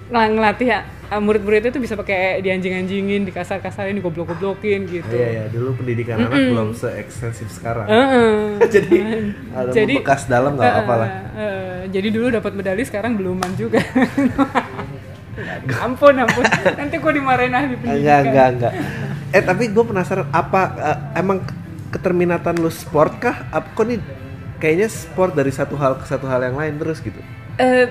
ngel- 0.10 0.34
ngelatih 0.36 0.68
ya, 0.68 0.80
uh, 1.14 1.22
murid-muridnya 1.22 1.70
tuh 1.70 1.78
bisa 1.78 1.94
pakai 1.94 2.42
dianjing-anjingin, 2.42 3.30
dikasar-kasarin, 3.30 3.94
digoblok-goblokin 3.94 4.90
gitu. 4.90 5.14
Iya 5.14 5.30
ya, 5.30 5.44
dulu 5.54 5.78
pendidikan 5.78 6.26
anak 6.26 6.50
belum 6.50 6.74
se-ekstensif 6.74 7.46
sekarang. 7.54 7.86
Heeh. 7.86 8.58
jadi 8.74 8.98
ada 9.54 9.70
Jadi- 9.70 10.02
bekas 10.02 10.26
dalam 10.26 10.58
nggak 10.58 10.66
apa-apa 10.66 10.94
lah. 10.98 11.10
Eh, 11.14 11.22
eh, 11.38 11.78
jadi 11.94 12.08
dulu 12.10 12.34
dapat 12.34 12.58
medali 12.58 12.82
sekarang 12.82 13.22
beluman 13.22 13.54
juga. 13.54 13.86
ampun 15.80 16.14
ampun 16.20 16.44
nanti 16.76 16.96
gue 17.00 17.12
dimarahin 17.16 17.54
ahli 17.56 17.76
pendidikan 17.80 17.96
Enggak, 17.96 18.20
enggak, 18.28 18.48
enggak. 18.50 18.74
Eh 19.32 19.44
tapi 19.46 19.64
gue 19.72 19.84
penasaran 19.86 20.28
apa 20.34 20.62
eh, 20.74 20.98
emang 21.22 21.38
keterminatan 21.90 22.58
lu 22.58 22.70
sport 22.70 23.20
kah? 23.20 23.38
Apa 23.50 23.68
kok 23.74 23.86
nih 23.86 24.00
kayaknya 24.58 24.88
sport 24.88 25.34
dari 25.34 25.50
satu 25.50 25.76
hal 25.76 25.98
ke 25.98 26.06
satu 26.06 26.26
hal 26.26 26.44
yang 26.44 26.56
lain 26.56 26.76
terus 26.78 27.00
gitu. 27.00 27.20
Eh, 27.56 27.88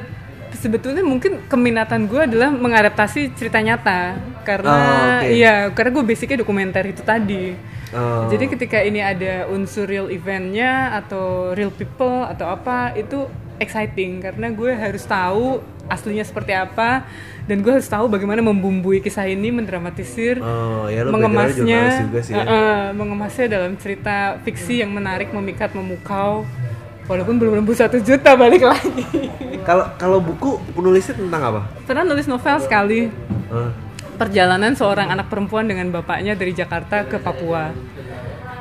sebetulnya 0.54 1.04
mungkin 1.04 1.44
keminatan 1.44 2.08
gue 2.08 2.24
adalah 2.24 2.48
mengadaptasi 2.48 3.36
cerita 3.36 3.60
nyata 3.60 4.16
karena 4.42 4.72
Oh, 4.72 5.20
oke. 5.20 5.28
iya 5.28 5.54
karena 5.76 5.90
gue 5.92 6.04
basicnya 6.04 6.40
dokumenter 6.40 6.84
itu 6.88 7.04
tadi 7.04 7.52
Oh. 7.88 8.28
jadi 8.28 8.52
ketika 8.52 8.84
ini 8.84 9.00
ada 9.00 9.48
unsur 9.48 9.88
real 9.88 10.12
eventnya 10.12 10.92
atau 10.92 11.56
real 11.56 11.72
people 11.72 12.20
atau 12.20 12.52
apa 12.52 12.92
itu 12.92 13.24
exciting 13.56 14.20
karena 14.20 14.52
gue 14.52 14.76
harus 14.76 15.08
tahu 15.08 15.64
aslinya 15.88 16.20
seperti 16.20 16.52
apa 16.52 17.08
dan 17.48 17.56
gue 17.58 17.72
harus 17.72 17.88
tahu 17.88 18.06
bagaimana 18.06 18.38
membumbui 18.40 19.00
kisah 19.00 19.24
ini 19.24 19.48
mendramatisir 19.48 20.36
Oh, 20.38 20.84
ya 20.86 21.00
mengemasnya 21.02 21.64
juga 21.98 22.20
sih 22.20 22.32
ya. 22.32 22.38
eh, 22.38 22.46
eh, 22.46 22.82
mengemasnya 22.92 23.46
dalam 23.50 23.72
cerita 23.74 24.36
fiksi 24.38 24.78
yang 24.78 24.92
menarik 24.92 25.32
memikat 25.32 25.72
memukau 25.72 26.44
walaupun 27.04 27.34
belum 27.34 27.56
nembus 27.56 27.80
satu 27.80 27.96
juta 27.98 28.36
balik 28.36 28.62
lagi 28.62 29.04
Kalau 29.64 29.84
kalau 29.96 30.16
buku 30.18 30.56
penulisnya 30.72 31.12
tentang 31.14 31.42
apa? 31.46 31.60
pernah 31.84 32.04
nulis 32.04 32.24
novel 32.24 32.56
sekali 32.58 33.00
Eh, 33.48 33.70
perjalanan 34.14 34.72
seorang 34.72 35.08
anak 35.08 35.26
perempuan 35.26 35.64
dengan 35.64 35.88
bapaknya 35.88 36.32
dari 36.32 36.52
Jakarta 36.52 37.02
ke 37.02 37.16
Papua 37.16 37.72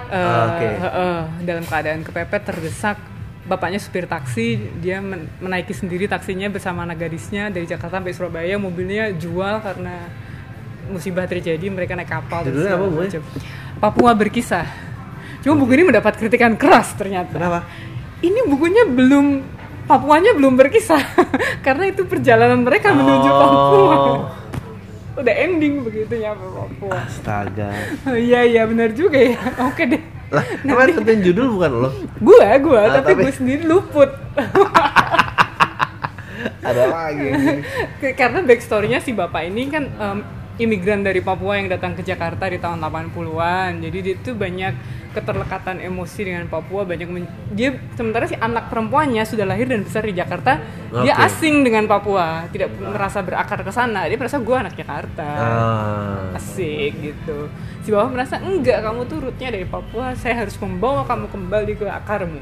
Ah, 0.08 0.56
oke. 0.56 0.64
eh, 0.64 0.80
eh, 0.80 1.20
dalam 1.44 1.64
keadaan 1.64 2.00
kepepet 2.02 2.42
terdesak 2.46 2.96
bapaknya 3.48 3.80
supir 3.80 4.04
taksi 4.06 4.60
dia 4.78 5.00
men- 5.00 5.32
menaiki 5.40 5.72
sendiri 5.72 6.06
taksinya 6.06 6.52
bersama 6.52 6.84
anak 6.84 7.00
gadisnya 7.00 7.48
dari 7.48 7.64
Jakarta 7.64 7.98
sampai 7.98 8.12
Surabaya 8.12 8.60
mobilnya 8.60 9.16
jual 9.16 9.64
karena 9.64 10.04
musibah 10.88 11.24
terjadi 11.24 11.68
mereka 11.68 11.96
naik 11.96 12.08
kapal 12.08 12.44
dan 12.44 12.54
segala 12.54 12.80
apa, 12.80 12.88
macam. 12.92 13.22
Papua 13.80 14.12
berkisah 14.12 14.68
cuma 15.40 15.56
buku 15.56 15.72
ini 15.74 15.84
mendapat 15.88 16.20
kritikan 16.20 16.54
keras 16.54 16.92
ternyata 16.94 17.32
kenapa? 17.32 17.64
ini 18.20 18.44
bukunya 18.46 18.84
belum 18.84 19.56
Papuanya 19.88 20.36
belum 20.36 20.60
berkisah 20.60 21.00
karena 21.66 21.88
itu 21.88 22.04
perjalanan 22.04 22.60
mereka 22.60 22.92
menuju 22.92 23.30
Oh. 23.32 23.40
Papua 23.40 23.96
udah 25.24 25.34
ending 25.34 25.80
begitu 25.82 26.20
nyampe 26.20 26.44
Papua 26.44 27.08
Astaga. 27.08 27.72
iya 28.28 28.44
iya 28.44 28.68
benar 28.68 28.92
juga 28.92 29.16
ya 29.16 29.40
oke 29.64 29.84
deh 29.88 30.17
Lah, 30.28 30.44
kemarin 30.60 30.94
tentuin 30.98 31.22
judul 31.24 31.48
bukan 31.52 31.72
lo? 31.78 31.90
gua 32.20 32.50
gua 32.58 32.82
Ah, 32.82 33.00
tapi, 33.00 33.16
tapi- 33.16 33.24
gue 33.24 33.34
sendiri 33.34 33.64
luput 33.64 34.12
Ada 36.60 36.84
lagi. 36.86 37.30
karena 38.14 38.40
backstorynya 38.42 39.00
si 39.00 39.12
bapak 39.12 39.48
ini 39.48 39.68
kan 39.68 39.84
em, 39.88 40.18
imigran 40.58 41.06
dari 41.06 41.22
Papua 41.22 41.58
yang 41.58 41.70
datang 41.70 41.94
ke 41.94 42.02
Jakarta 42.02 42.50
di 42.50 42.58
tahun 42.58 42.82
80-an 42.82 43.82
jadi 43.82 43.98
dia 44.02 44.16
tuh 44.22 44.34
banyak 44.34 44.74
keterlekatan 45.14 45.82
emosi 45.82 46.22
dengan 46.30 46.46
Papua 46.46 46.86
banyak 46.86 47.10
men- 47.10 47.30
dia 47.54 47.74
sementara 47.98 48.30
si 48.30 48.38
anak 48.38 48.70
perempuannya 48.70 49.26
sudah 49.26 49.46
lahir 49.50 49.66
dan 49.66 49.82
besar 49.82 50.06
di 50.06 50.14
Jakarta 50.14 50.62
dia 51.02 51.14
Oke. 51.18 51.26
asing 51.26 51.66
dengan 51.66 51.90
Papua 51.90 52.46
tidak 52.54 52.72
merasa 52.80 53.20
berakar 53.20 53.60
ke 53.60 53.72
sana. 53.76 54.08
Dia 54.08 54.16
merasa 54.16 54.40
gua 54.40 54.64
anak 54.64 54.80
Jakarta. 54.80 55.28
Ah. 55.28 56.38
asik 56.40 56.96
gitu. 57.02 57.52
Si 57.84 57.92
bapak 57.92 58.14
merasa 58.16 58.40
enggak 58.40 58.80
kamu 58.86 59.04
tuh 59.04 59.18
rootnya 59.28 59.52
dari 59.52 59.68
Papua 59.68 60.16
saya 60.16 60.48
harus 60.48 60.56
membawa 60.64 61.04
kamu 61.04 61.28
kembali 61.28 61.74
ke 61.76 61.86
akarmu 61.92 62.40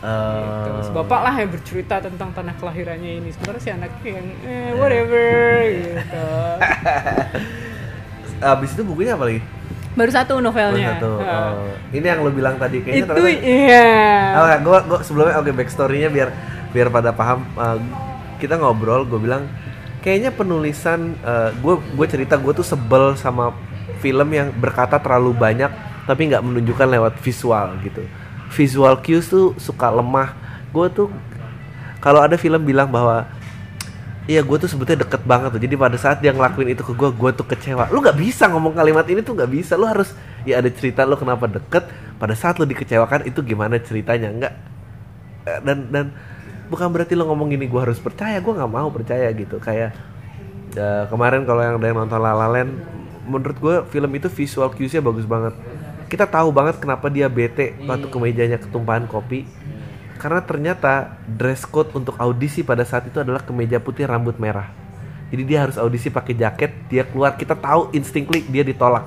gitu. 0.00 0.70
Eh, 0.86 0.92
bapak 0.92 1.20
lah 1.24 1.34
yang 1.40 1.50
bercerita 1.50 1.94
tentang 2.04 2.30
tanah 2.36 2.54
kelahirannya 2.60 3.12
ini 3.24 3.30
sebenarnya 3.32 3.62
si 3.62 3.70
anaknya 3.72 4.10
yang 4.20 4.28
eh, 4.44 4.70
whatever 4.76 5.28
gitu 5.72 6.26
Abis 8.52 8.70
itu 8.76 8.82
bukunya 8.84 9.16
apa 9.16 9.32
lagi? 9.32 9.40
baru 9.96 10.10
satu 10.12 10.44
novelnya 10.44 11.00
satu. 11.00 11.24
Nah. 11.24 11.56
Oh. 11.56 11.72
Ini 11.88 12.04
yang 12.04 12.20
lo 12.20 12.28
bilang 12.28 12.60
tadi 12.60 12.84
kayaknya 12.84 13.00
itu 13.00 13.08
ternyata 13.08 13.48
iya 13.48 13.88
Oh, 14.36 14.46
gue 14.60 14.78
gue 14.92 14.98
sebelumnya 15.08 15.40
oke 15.40 15.50
backstorynya 15.56 16.12
biar 16.12 16.28
biar 16.76 16.88
pada 16.92 17.16
paham. 17.16 17.48
Uh, 17.56 17.80
kita 18.36 18.60
ngobrol, 18.60 19.08
gue 19.08 19.16
bilang 19.16 19.48
kayaknya 20.04 20.28
penulisan 20.36 21.16
gue 21.64 21.74
gue 21.96 22.06
cerita 22.06 22.36
gue 22.36 22.52
tuh 22.52 22.62
sebel 22.62 23.16
sama 23.16 23.56
film 24.04 24.28
yang 24.28 24.52
berkata 24.52 25.00
terlalu 25.00 25.32
banyak 25.32 25.72
tapi 26.04 26.30
nggak 26.30 26.44
menunjukkan 26.44 26.88
lewat 26.92 27.14
visual 27.24 27.80
gitu. 27.80 28.04
Visual 28.56 28.94
cues 29.04 29.28
tuh 29.28 29.52
suka 29.60 29.92
lemah. 29.92 30.32
Gue 30.72 30.88
tuh 30.88 31.08
kalau 32.00 32.24
ada 32.24 32.40
film 32.40 32.64
bilang 32.64 32.88
bahwa 32.88 33.28
Iya 34.26 34.42
gue 34.42 34.58
tuh 34.58 34.66
sebetulnya 34.66 35.06
deket 35.06 35.22
banget 35.22 35.54
tuh. 35.54 35.62
Jadi 35.62 35.74
pada 35.78 35.94
saat 35.94 36.18
dia 36.18 36.34
ngelakuin 36.34 36.74
itu 36.74 36.82
ke 36.82 36.92
gue 36.98 37.10
Gue 37.14 37.30
tuh 37.30 37.46
kecewa. 37.46 37.86
Lu 37.94 38.02
gak 38.02 38.18
bisa 38.18 38.50
ngomong 38.50 38.74
kalimat 38.74 39.06
ini 39.06 39.22
tuh 39.22 39.38
gak 39.38 39.46
bisa. 39.46 39.78
Lu 39.78 39.86
harus 39.86 40.10
Ya 40.42 40.58
ada 40.58 40.66
cerita 40.66 41.06
lu 41.06 41.14
kenapa 41.14 41.46
deket. 41.46 41.86
Pada 42.18 42.34
saat 42.34 42.58
lu 42.58 42.66
dikecewakan 42.66 43.22
itu 43.30 43.38
gimana 43.46 43.78
ceritanya? 43.78 44.28
Enggak 44.34 44.52
Eh, 45.46 45.60
Dan 45.62 45.94
dan 45.94 46.10
Bukan 46.66 46.90
berarti 46.90 47.14
lu 47.14 47.22
ngomong 47.22 47.54
gini 47.54 47.70
gue 47.70 47.78
harus 47.78 48.02
percaya. 48.02 48.42
Gue 48.42 48.50
gak 48.50 48.66
mau 48.66 48.90
percaya 48.90 49.30
gitu. 49.30 49.62
Kayak 49.62 49.94
eh, 50.74 51.04
Kemarin 51.06 51.46
kalau 51.46 51.62
yang 51.62 51.78
ada 51.78 51.86
yang 51.86 51.98
nonton 52.02 52.18
La 52.18 52.34
La 52.34 52.50
Land 52.50 52.74
Menurut 53.30 53.56
gue 53.62 53.74
film 53.94 54.10
itu 54.18 54.26
visual 54.26 54.74
cues-nya 54.74 55.02
bagus 55.02 55.26
banget 55.26 55.54
Kita 56.06 56.24
tahu 56.26 56.54
banget 56.54 56.78
kenapa 56.78 57.10
dia 57.10 57.26
bete 57.26 57.74
Waktu 57.82 58.06
ke 58.06 58.16
mejanya 58.22 58.58
ketumpahan 58.62 59.10
kopi 59.10 59.42
karena 60.16 60.40
ternyata 60.40 61.20
dress 61.28 61.68
code 61.68 61.92
untuk 61.92 62.16
audisi 62.16 62.64
pada 62.64 62.82
saat 62.88 63.04
itu 63.04 63.20
adalah 63.20 63.44
kemeja 63.44 63.76
putih 63.76 64.08
rambut 64.08 64.40
merah. 64.40 64.72
Jadi 65.28 65.42
dia 65.44 65.68
harus 65.68 65.76
audisi 65.76 66.08
pakai 66.08 66.32
jaket, 66.32 66.72
dia 66.88 67.04
keluar 67.04 67.36
kita 67.36 67.52
tahu 67.52 67.92
instinctly 67.92 68.40
dia 68.48 68.64
ditolak. 68.64 69.04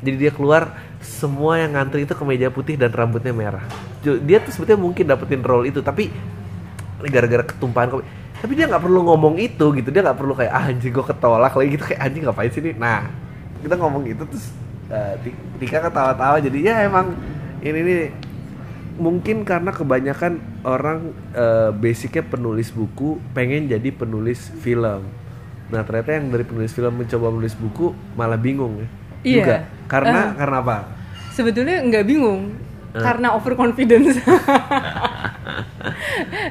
Jadi 0.00 0.16
dia 0.16 0.32
keluar 0.32 0.72
semua 1.02 1.60
yang 1.60 1.76
ngantri 1.76 2.08
itu 2.08 2.16
kemeja 2.16 2.48
putih 2.48 2.80
dan 2.80 2.88
rambutnya 2.88 3.36
merah. 3.36 3.64
Dia 4.00 4.40
tuh 4.40 4.52
sebetulnya 4.54 4.80
mungkin 4.80 5.04
dapetin 5.04 5.42
role 5.44 5.68
itu, 5.68 5.84
tapi 5.84 6.08
gara-gara 7.04 7.44
ketumpahan 7.44 7.88
kopi. 7.92 8.04
Tapi 8.36 8.52
dia 8.56 8.68
nggak 8.68 8.82
perlu 8.84 9.00
ngomong 9.04 9.34
itu 9.40 9.66
gitu, 9.76 9.88
dia 9.92 10.02
nggak 10.04 10.18
perlu 10.18 10.32
kayak 10.38 10.52
ah, 10.52 10.70
anjing 10.70 10.92
gue 10.92 11.04
ketolak 11.04 11.52
lagi 11.52 11.68
gitu 11.72 11.84
kayak 11.84 12.00
anjing 12.00 12.22
ngapain 12.24 12.50
sih 12.52 12.62
ini. 12.62 12.72
Nah 12.76 13.10
kita 13.60 13.74
ngomong 13.74 14.06
gitu 14.06 14.22
terus 14.28 14.52
eh, 14.88 15.14
Ti- 15.20 15.38
Tika 15.58 15.78
ketawa-tawa 15.82 16.38
jadi 16.38 16.58
ya 16.60 16.76
emang 16.82 17.16
ini 17.58 17.80
nih 17.80 18.02
mungkin 18.96 19.42
karena 19.42 19.70
kebanyakan 19.70 20.32
orang 20.62 21.00
eh, 21.30 21.70
basicnya 21.70 22.22
penulis 22.22 22.70
buku 22.70 23.16
pengen 23.30 23.66
jadi 23.66 23.88
penulis 23.90 24.50
film 24.56 25.04
nah 25.66 25.82
ternyata 25.82 26.14
yang 26.14 26.30
dari 26.30 26.42
penulis 26.42 26.70
film 26.70 26.94
mencoba 26.96 27.26
menulis 27.28 27.54
buku 27.54 27.86
malah 28.12 28.36
bingung 28.36 28.78
ya 28.78 28.88
Iya. 29.22 29.34
juga 29.34 29.56
karena 29.86 30.20
Ah. 30.22 30.34
karena 30.34 30.56
apa 30.60 30.76
sebetulnya 31.30 31.82
nggak 31.82 32.04
bingung 32.04 32.54
Eh. 32.92 33.02
karena 33.02 33.34
overconfidence 33.34 34.16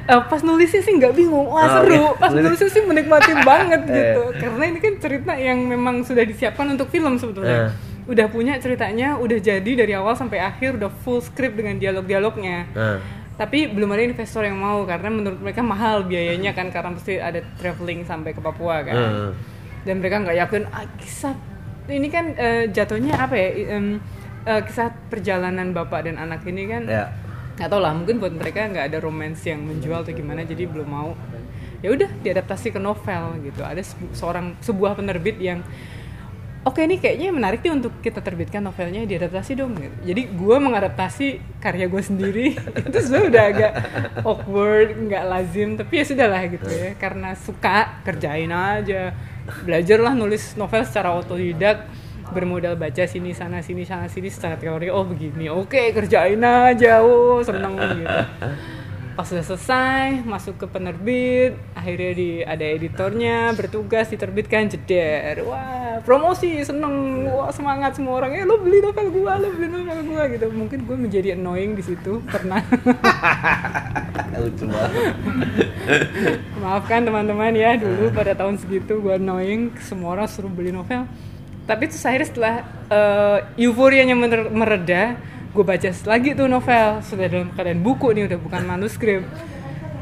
Eh, 0.06 0.22
pas 0.24 0.40
nulisnya 0.40 0.80
sih 0.80 0.94
nggak 0.94 1.14
bingung 1.14 1.48
wah 1.48 1.66
Oh, 1.66 1.72
seru 1.76 1.98
oke. 2.08 2.20
pas 2.20 2.30
nulisnya 2.30 2.70
sih 2.70 2.84
menikmati 2.84 3.34
banget 3.42 3.82
gitu 3.90 4.22
karena 4.34 4.64
ini 4.66 4.80
kan 4.80 4.94
cerita 4.96 5.34
yang 5.34 5.60
memang 5.62 6.02
sudah 6.02 6.22
disiapkan 6.22 6.70
untuk 6.70 6.88
film 6.88 7.18
sebetulnya 7.18 7.68
Eh. 7.68 7.72
Udah 8.06 8.28
punya 8.30 8.62
ceritanya 8.62 9.18
udah 9.18 9.38
jadi 9.42 9.72
dari 9.74 9.94
awal 9.98 10.14
sampai 10.14 10.38
akhir 10.38 10.78
udah 10.78 10.94
full 11.02 11.18
script 11.22 11.58
dengan 11.58 11.82
dialog-dialognya. 11.82 12.58
Nah, 12.74 12.98
tapi 13.36 13.68
belum 13.68 13.92
ada 13.92 14.04
investor 14.06 14.46
yang 14.48 14.56
mau 14.56 14.86
karena 14.88 15.10
menurut 15.12 15.42
mereka 15.42 15.60
mahal 15.66 16.06
biayanya 16.08 16.56
kan 16.56 16.72
karena 16.72 16.96
pasti 16.96 17.20
ada 17.20 17.44
traveling 17.60 18.06
sampai 18.08 18.32
ke 18.32 18.40
Papua 18.40 18.86
kan. 18.86 18.96
Eh, 18.96 19.32
dan 19.90 19.96
mereka 20.00 20.22
nggak 20.22 20.38
yakin 20.38 20.64
ah, 20.72 20.88
kisah 21.02 21.36
ini 21.90 22.08
kan 22.08 22.32
eh, 22.38 22.70
jatuhnya 22.70 23.18
apa 23.18 23.36
ya? 23.36 23.76
Em, 23.76 24.00
eh, 24.46 24.62
kisah 24.64 24.94
perjalanan 25.10 25.74
bapak 25.74 26.06
dan 26.06 26.16
anak 26.22 26.46
ini 26.46 26.64
kan 26.70 26.86
ya. 26.86 27.06
nggak 27.58 27.68
tau 27.74 27.82
lah 27.82 27.92
mungkin 27.98 28.22
buat 28.22 28.34
mereka 28.38 28.70
nggak 28.70 28.86
ada 28.94 28.98
romance 29.02 29.42
yang 29.50 29.66
menjual 29.66 30.06
atau 30.06 30.14
gimana 30.14 30.46
jadi 30.46 30.70
belum 30.70 30.88
mau. 30.88 31.12
Ya 31.84 31.92
udah 31.92 32.08
diadaptasi 32.22 32.72
ke 32.72 32.80
novel 32.80 33.42
gitu. 33.44 33.62
Ada 33.66 33.82
sebu- 33.84 34.14
seorang 34.16 34.56
sebuah 34.64 34.96
penerbit 34.96 35.38
yang 35.42 35.60
oke 36.66 36.82
ini 36.82 36.98
kayaknya 36.98 37.30
menarik 37.30 37.62
nih 37.62 37.74
untuk 37.78 37.94
kita 38.02 38.26
terbitkan 38.26 38.66
novelnya 38.66 39.06
diadaptasi 39.06 39.54
dong 39.54 39.78
gitu. 39.78 39.96
jadi 40.02 40.22
gue 40.34 40.58
mengadaptasi 40.58 41.28
karya 41.62 41.86
gue 41.86 42.02
sendiri. 42.02 42.46
Itu 42.90 42.98
sebenarnya 43.00 43.30
udah 43.30 43.44
agak 43.54 43.72
awkward 44.26 44.90
nggak 44.98 45.24
lazim 45.30 45.78
tapi 45.78 46.02
ya 46.02 46.06
sudah 46.10 46.28
lah 46.28 46.44
gitu 46.50 46.66
ya. 46.68 46.98
Karena 46.98 47.38
suka 47.38 48.02
kerjain 48.02 48.50
aja. 48.50 49.14
Belajarlah 49.62 50.18
nulis 50.18 50.58
novel 50.58 50.82
secara 50.84 51.14
otodidak 51.14 51.86
bermodal 52.34 52.74
baca 52.74 53.06
sini 53.06 53.38
sana 53.38 53.62
sini 53.62 53.86
sana 53.86 54.10
sini 54.10 54.34
secara 54.34 54.58
teori. 54.58 54.90
Oh 54.90 55.06
begini. 55.06 55.48
Oke 55.54 55.94
kerjain 55.94 56.42
aja. 56.42 57.06
Oh 57.06 57.46
seneng 57.46 57.78
gitu 57.78 58.20
pas 59.16 59.24
sudah 59.24 59.48
selesai 59.48 60.28
masuk 60.28 60.60
ke 60.60 60.66
penerbit 60.68 61.56
akhirnya 61.72 62.12
di 62.12 62.30
ada 62.44 62.68
editornya 62.68 63.56
bertugas 63.56 64.12
diterbitkan 64.12 64.68
jeder. 64.68 65.40
Wah 65.48 66.04
promosi 66.04 66.60
seneng. 66.68 67.24
Wah 67.32 67.48
semangat 67.56 67.96
semua 67.96 68.20
orang. 68.20 68.36
Eh 68.36 68.44
lo 68.44 68.60
beli 68.60 68.84
novel 68.84 69.08
gua 69.16 69.40
lo 69.40 69.56
beli 69.56 69.72
novel 69.72 70.04
gua 70.04 70.28
gitu. 70.28 70.52
Mungkin 70.52 70.84
gue 70.84 70.98
menjadi 71.00 71.40
annoying 71.40 71.80
di 71.80 71.84
situ 71.88 72.20
pernah. 72.28 72.60
Lucu 74.44 74.68
banget. 74.68 75.16
Maafkan 76.60 77.08
teman-teman 77.08 77.56
ya 77.56 77.80
dulu 77.80 78.12
pada 78.12 78.36
tahun 78.36 78.60
segitu 78.60 79.00
gue 79.00 79.16
annoying 79.16 79.72
semua 79.80 80.20
orang 80.20 80.28
suruh 80.28 80.52
beli 80.52 80.76
novel. 80.76 81.08
Tapi 81.64 81.88
terus 81.88 82.04
akhirnya 82.04 82.28
setelah 82.28 82.56
uh, 82.92 83.40
euforianya 83.56 84.14
mereda 84.52 85.18
gue 85.56 85.64
baca 85.66 85.90
lagi 86.06 86.30
tuh 86.34 86.46
novel 86.46 86.88
sudah 87.00 87.26
dalam 87.26 87.50
keadaan 87.50 87.80
buku 87.80 88.12
nih 88.12 88.28
udah 88.28 88.38
bukan 88.38 88.62
manuskrip 88.62 89.24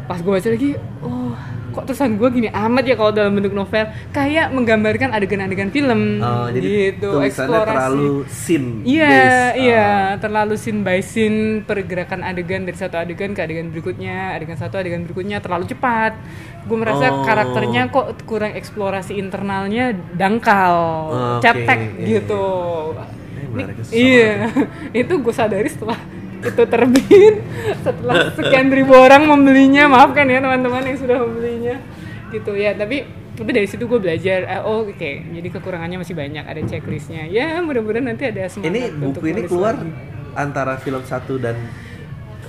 pas 0.04 0.18
gue 0.18 0.32
baca 0.32 0.50
lagi 0.50 0.72
oh 1.00 1.32
kok 1.74 1.90
tulisan 1.90 2.22
gue 2.22 2.30
gini 2.30 2.50
amat 2.50 2.86
ya 2.86 2.94
kalau 2.94 3.10
dalam 3.10 3.34
bentuk 3.34 3.50
novel 3.52 3.82
kayak 4.10 4.54
menggambarkan 4.54 5.10
adegan-adegan 5.10 5.70
film 5.70 6.22
Oh, 6.22 6.46
jadi 6.46 6.94
gitu 6.94 7.18
tulisannya 7.18 7.60
terlalu 7.66 8.10
scene 8.28 8.86
Iya, 8.86 9.10
based. 9.10 9.58
iya, 9.58 9.88
Oh. 9.90 10.22
terlalu 10.22 10.54
scene 10.54 10.82
by 10.82 11.02
scene 11.02 11.40
pergerakan 11.64 12.22
adegan 12.22 12.62
dari 12.64 12.78
satu 12.78 12.94
adegan 12.94 13.34
ke 13.34 13.42
adegan 13.42 13.74
berikutnya, 13.74 14.38
adegan 14.38 14.54
satu 14.54 14.78
adegan 14.78 15.02
berikutnya 15.02 15.42
terlalu 15.42 15.66
cepat. 15.66 16.14
Gue 16.64 16.78
merasa 16.78 17.10
Oh. 17.10 17.26
karakternya 17.26 17.90
kok 17.90 18.22
kurang 18.24 18.54
eksplorasi 18.54 19.18
internalnya 19.18 19.98
dangkal, 20.14 20.78
Oke, 21.10 21.42
cetek 21.42 21.80
iya, 21.98 22.22
gitu. 22.22 22.46
Eh, 23.56 23.76
susah 23.78 23.94
Iya, 23.94 24.32
itu 25.02 25.14
gue 25.16 25.32
sadari 25.32 25.68
setelah 25.68 25.96
itu 26.40 26.62
terbit, 26.66 27.34
setelah 27.80 28.28
sekian 28.32 28.68
ribu 28.68 28.92
orang 28.92 29.24
membelinya, 29.24 29.88
maafkan 29.88 30.26
ya 30.26 30.38
teman-teman 30.38 30.82
yang 30.84 30.98
sudah 30.98 31.18
membelinya, 31.18 31.76
gitu 32.30 32.54
ya. 32.54 32.74
Tapi 32.74 33.04
tapi 33.34 33.50
dari 33.50 33.66
situ 33.66 33.84
gue 33.84 33.98
belajar, 33.98 34.44
eh, 34.44 34.60
oh 34.60 34.84
oke, 34.84 35.10
jadi 35.32 35.48
kekurangannya 35.50 35.98
masih 35.98 36.14
banyak, 36.14 36.44
ada 36.44 36.60
checklistnya. 36.62 37.26
Ya 37.26 37.58
mudah-mudahan 37.60 38.06
nanti 38.06 38.26
ada 38.26 38.46
semangat. 38.46 38.70
ini 38.70 38.80
untuk 39.00 39.18
buku 39.18 39.26
ini 39.28 39.34
nulis 39.40 39.50
keluar 39.50 39.74
lagi. 39.74 39.90
antara 40.36 40.74
film 40.78 41.02
satu 41.04 41.38
dan 41.38 41.56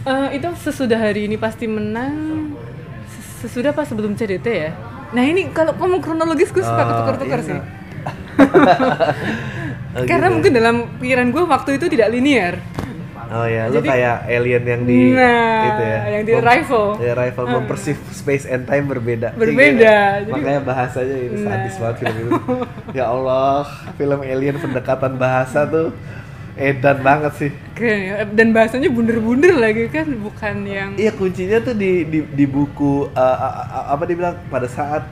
Eh, 0.02 0.28
itu 0.36 0.46
sesudah 0.58 0.98
hari 0.98 1.24
ini 1.24 1.34
pasti 1.34 1.64
menang, 1.64 2.50
ses- 3.06 3.42
sesudah 3.42 3.70
pas 3.70 3.84
sebelum 3.84 4.12
CDT 4.12 4.44
ya. 4.44 4.70
Nah 5.10 5.22
ini 5.22 5.48
kalau 5.48 5.72
kamu 5.72 5.98
kronologis 5.98 6.50
gue 6.50 6.60
suka 6.60 6.76
Oh, 6.76 6.84
ketukar-tukar 6.84 7.38
iya, 7.38 7.46
sih. 7.46 7.54
Oh, 9.94 10.02
Karena 10.02 10.26
gitu. 10.26 10.34
mungkin 10.34 10.52
dalam 10.52 10.76
pikiran 10.98 11.26
gue 11.30 11.42
waktu 11.44 11.70
itu 11.76 11.86
tidak 11.88 12.08
linear. 12.10 12.54
Oh 13.26 13.46
ya, 13.46 13.66
lu 13.66 13.80
Jadi- 13.80 13.88
kayak 13.88 14.16
alien 14.28 14.62
yang 14.62 14.82
di 14.84 15.00
Nah, 15.10 15.64
itu 15.64 15.82
ya. 15.82 15.98
yang 16.12 16.24
di 16.24 16.32
Arrival. 16.34 16.86
Ya, 16.98 17.10
Arrival 17.14 17.44
mempersif 17.48 17.96
space 18.12 18.44
and 18.44 18.62
time 18.64 18.84
berbeda. 18.84 19.32
Berbeda, 19.32 19.80
Iya. 19.80 20.02
jadi- 20.20 20.32
Makanya 20.34 20.60
bahasanya 20.62 21.16
ini 21.16 21.36
Nah. 21.36 21.44
sadis 21.48 21.74
banget 21.74 21.96
film 21.96 22.14
itu. 22.20 22.30
ya 22.92 23.04
Allah, 23.08 23.64
film 23.94 24.20
alien 24.20 24.56
pendekatan 24.56 25.12
bahasa 25.16 25.64
tuh 25.64 25.88
edan 26.54 26.98
banget 27.00 27.32
sih. 27.34 27.50
Keren 27.72 27.98
ya. 28.04 28.14
Dan 28.24 28.50
bahasanya 28.50 28.86
bunder-bunder 28.86 29.54
lagi 29.56 29.88
kan, 29.88 30.06
bukan 30.14 30.54
yang 30.62 30.90
Iya 30.94 31.10
kuncinya 31.10 31.58
tuh 31.60 31.74
di 31.74 32.04
di, 32.04 32.18
di 32.24 32.44
buku 32.44 33.08
uh, 33.08 33.36
apa 33.88 34.04
dibilang 34.04 34.36
pada 34.46 34.68
saat 34.68 35.02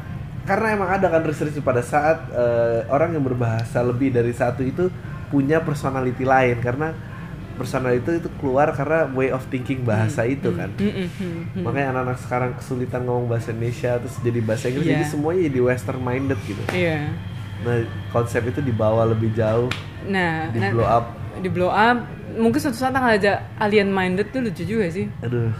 karena 0.43 0.75
emang 0.75 0.91
ada 0.91 1.07
kan 1.07 1.23
research 1.23 1.55
pada 1.63 1.83
saat 1.83 2.19
uh, 2.35 2.83
orang 2.91 3.15
yang 3.15 3.23
berbahasa 3.23 3.79
lebih 3.83 4.11
dari 4.11 4.35
satu 4.35 4.67
itu 4.67 4.91
punya 5.31 5.63
personality 5.63 6.27
lain 6.27 6.59
karena 6.59 6.93
personality 7.55 8.03
itu 8.03 8.13
itu 8.27 8.31
keluar 8.43 8.75
karena 8.75 9.07
way 9.15 9.31
of 9.31 9.45
thinking 9.53 9.87
bahasa 9.87 10.27
itu 10.27 10.51
kan. 10.57 10.73
Mm, 10.77 10.89
mm, 10.89 11.09
mm, 11.09 11.33
mm. 11.57 11.63
Makanya 11.63 11.87
anak-anak 11.95 12.19
sekarang 12.25 12.51
kesulitan 12.59 13.07
ngomong 13.07 13.31
bahasa 13.31 13.55
Indonesia 13.55 14.01
terus 14.03 14.17
jadi 14.19 14.41
bahasa 14.43 14.65
Inggris 14.73 14.85
Iya. 14.89 14.93
jadi 14.99 15.05
semuanya 15.07 15.41
jadi 15.47 15.61
western 15.63 16.01
minded 16.03 16.39
gitu. 16.49 16.63
Iya. 16.75 17.13
Nah, 17.63 17.77
konsep 18.11 18.43
itu 18.51 18.59
dibawa 18.59 19.07
lebih 19.07 19.31
jauh, 19.39 19.71
Nah, 20.11 20.51
di 20.51 20.59
nah, 20.59 20.75
blow 20.75 20.83
up. 20.89 21.05
di 21.39 21.49
blow 21.49 21.71
up. 21.71 21.99
Mungkin 22.35 22.59
suatu 22.59 22.75
saat 22.75 22.97
ada 22.97 23.47
alien 23.63 23.93
minded 23.93 24.35
tuh 24.35 24.43
lucu 24.43 24.67
juga 24.67 24.91
sih. 24.91 25.07
Aduh. 25.23 25.55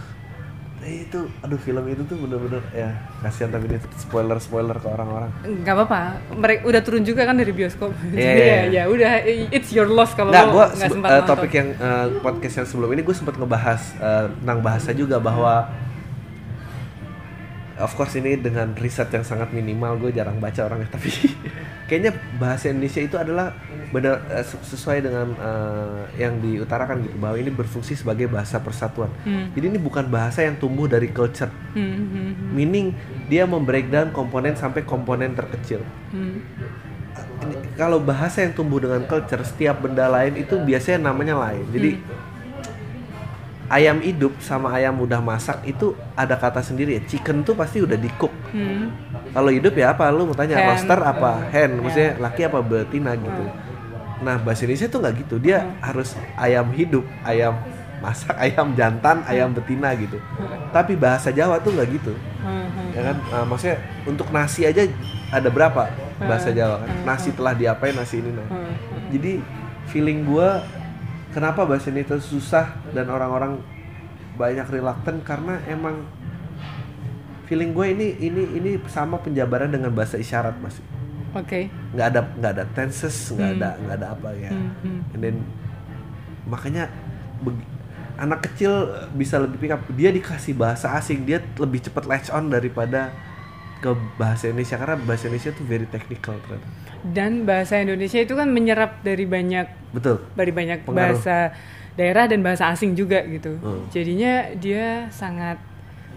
Eh, 0.83 1.07
itu 1.07 1.19
aduh 1.39 1.55
film 1.55 1.79
itu 1.87 2.03
tuh 2.03 2.19
bener-bener 2.19 2.59
ya 2.75 2.91
kasihan 3.23 3.55
tapi 3.55 3.71
ini 3.71 3.79
spoiler-spoiler 3.95 4.75
ke 4.75 4.87
orang-orang. 4.87 5.31
Gak 5.63 5.73
apa-apa, 5.73 5.99
mereka 6.35 6.67
udah 6.67 6.81
turun 6.83 7.07
juga 7.07 7.23
kan 7.23 7.39
dari 7.39 7.55
bioskop. 7.55 7.95
Iya, 8.11 8.19
Jadi 8.27 8.41
iya. 8.43 8.51
ya, 8.51 8.63
ya 8.67 8.83
udah, 8.91 9.11
it's 9.49 9.71
your 9.71 9.87
loss 9.87 10.11
kalau 10.11 10.35
Nah, 10.35 10.43
nggak 10.43 10.75
sempat 10.75 11.09
nonton. 11.23 11.29
topik 11.31 11.51
yang 11.55 11.69
eh, 11.71 12.07
podcast 12.19 12.55
yang 12.59 12.67
sebelum 12.67 12.89
ini 12.91 13.01
gue 13.01 13.15
sempat 13.15 13.39
ngebahas 13.39 13.81
eh, 13.95 14.25
tentang 14.43 14.59
bahasa 14.59 14.91
juga 14.91 15.23
bahwa 15.23 15.71
of 17.83 17.93
course 17.93 18.15
ini 18.15 18.39
dengan 18.39 18.71
riset 18.73 19.11
yang 19.11 19.21
sangat 19.21 19.51
minimal 19.51 19.99
gue 19.99 20.11
jarang 20.11 20.39
baca 20.39 20.63
orangnya 20.63 20.87
tapi 20.89 21.11
kayaknya 21.87 22.11
bahasa 22.39 22.71
Indonesia 22.71 23.03
itu 23.03 23.19
adalah 23.19 23.51
benar 23.91 24.23
eh, 24.31 24.41
se- 24.41 24.63
sesuai 24.63 25.03
dengan 25.03 25.27
eh, 25.35 26.01
yang 26.17 26.39
diutarakan 26.39 27.03
gitu 27.03 27.15
bahwa 27.19 27.37
ini 27.37 27.51
berfungsi 27.51 27.93
sebagai 27.93 28.25
bahasa 28.25 28.57
persatuan. 28.57 29.11
Hmm. 29.21 29.51
Jadi 29.53 29.65
ini 29.69 29.77
bukan 29.77 30.07
bahasa 30.07 30.41
yang 30.41 30.57
tumbuh 30.57 30.87
dari 30.87 31.11
culture, 31.11 31.51
Hmm, 31.75 31.83
hmm, 31.93 32.07
hmm, 32.09 32.49
meaning 32.49 32.87
dia 33.27 33.43
membreakdown 33.45 34.09
komponen 34.09 34.55
sampai 34.55 34.81
komponen 34.81 35.35
terkecil. 35.35 35.83
hmm. 36.09 36.39
Kalau 37.75 37.99
bahasa 37.99 38.41
yang 38.41 38.53
tumbuh 38.53 38.79
dengan 38.79 39.03
culture 39.03 39.43
setiap 39.43 39.83
benda 39.83 40.07
lain 40.07 40.39
itu 40.39 40.55
biasanya 40.55 41.11
namanya 41.11 41.35
lain 41.35 41.65
jadi 41.69 41.89
ayam 43.73 43.97
hidup 43.99 44.37
sama 44.37 44.69
ayam 44.71 44.93
udah 45.01 45.17
masak 45.17 45.65
itu 45.65 45.97
ada 46.13 46.37
kata 46.37 46.61
sendiri 46.61 46.95
ya 46.95 47.01
chicken 47.09 47.41
tuh 47.41 47.57
pasti 47.57 47.81
udah 47.81 47.97
di 47.97 48.07
cook 48.15 48.29
Hmm. 48.53 48.93
kalau 49.33 49.49
hidup 49.49 49.73
ya 49.73 49.97
apa? 49.97 50.13
Lu 50.13 50.29
mau 50.29 50.37
tanya 50.37 50.61
Hen. 50.61 50.69
roster 50.69 50.99
apa? 51.01 51.41
Hen 51.49 51.73
Ya. 51.73 51.81
maksudnya 51.81 52.11
laki 52.21 52.41
apa 52.45 52.61
betina 52.61 53.17
gitu. 53.17 53.43
Nah 54.21 54.37
bahasa 54.37 54.61
Indonesia 54.63 54.85
tuh 54.87 54.99
nggak 55.01 55.15
gitu. 55.25 55.35
Dia 55.41 55.73
harus 55.81 56.13
ayam 56.37 56.69
hidup 56.69 57.01
ayam 57.25 57.57
masak 57.97 58.37
ayam 58.37 58.77
jantan 58.77 59.25
ayam 59.25 59.49
betina 59.49 59.89
gitu. 59.97 60.21
Tapi 60.69 60.93
bahasa 60.93 61.33
Jawa 61.33 61.57
tuh 61.65 61.73
nggak 61.73 61.89
gitu. 61.97 62.13
Hmm, 62.45 62.69
hmm. 62.69 62.89
ya 62.93 63.01
kan? 63.09 63.15
Nah, 63.33 63.43
maksudnya 63.49 63.77
untuk 64.05 64.29
nasi 64.29 64.69
aja 64.69 64.85
ada 65.33 65.49
berapa 65.49 65.89
bahasa 66.21 66.53
Jawa 66.53 66.85
kan? 66.85 66.89
Nasi 67.09 67.33
telah 67.33 67.57
diapain 67.57 67.97
nasi 67.97 68.21
ini 68.21 68.37
nah. 68.37 68.45
Hmm. 68.53 68.69
jadi 69.09 69.41
feeling 69.89 70.29
gua 70.29 70.61
kenapa 71.33 71.65
bahasa 71.65 71.89
ini 71.89 72.05
tuh 72.05 72.21
susah 72.21 72.71
dan 72.93 73.09
orang-orang 73.09 73.59
banyak 74.33 74.65
reluctant 74.69 75.19
karena 75.21 75.57
emang 75.65 76.05
feeling 77.45 77.73
gue 77.73 77.85
ini 77.91 78.07
ini 78.17 78.43
ini 78.57 78.71
sama 78.87 79.19
penjabaran 79.19 79.69
dengan 79.69 79.91
bahasa 79.91 80.15
isyarat 80.15 80.55
masih 80.57 80.81
Oke. 81.33 81.67
nggak 81.91 82.07
ada 82.13 82.21
nggak 82.39 82.51
ada 82.53 82.65
tenses 82.71 83.33
nggak 83.33 83.49
Hmm. 83.49 83.57
ada 83.59 83.69
nggak 83.77 83.95
ada 83.97 84.07
apa 84.13 84.29
ya 84.33 84.51
Hmm, 84.53 84.71
hmm. 84.81 84.99
and 85.17 85.21
then 85.21 85.35
makanya 86.45 86.89
anak 88.15 88.45
kecil 88.45 88.71
bisa 89.17 89.41
lebih 89.41 89.57
pick 89.59 89.73
up 89.73 89.81
dia 89.91 90.13
dikasih 90.13 90.53
bahasa 90.53 90.93
asing 90.93 91.25
dia 91.25 91.41
lebih 91.57 91.81
cepat 91.81 92.05
latch 92.05 92.29
on 92.29 92.47
daripada 92.47 93.09
ke 93.81 93.89
bahasa 94.15 94.47
Indonesia 94.47 94.77
karena 94.77 94.95
bahasa 95.01 95.27
Indonesia 95.27 95.51
tuh 95.51 95.65
very 95.65 95.87
technical 95.89 96.37
ternyata 96.39 96.69
Dan 97.03 97.43
bahasa 97.43 97.77
Indonesia 97.77 98.17
itu 98.17 98.31
kan 98.31 98.47
menyerap 98.47 98.99
dari 99.01 99.23
banyak 99.23 99.67
betul 99.91 100.23
dari 100.33 100.49
banyak 100.49 100.83
Pengaruh. 100.83 101.13
bahasa 101.13 101.51
daerah 101.93 102.25
dan 102.25 102.39
bahasa 102.39 102.67
asing 102.67 102.93
juga 102.93 103.21
gitu. 103.23 103.59
Hmm. 103.59 103.85
Jadinya 103.89 104.49
dia 104.55 105.07
sangat 105.09 105.59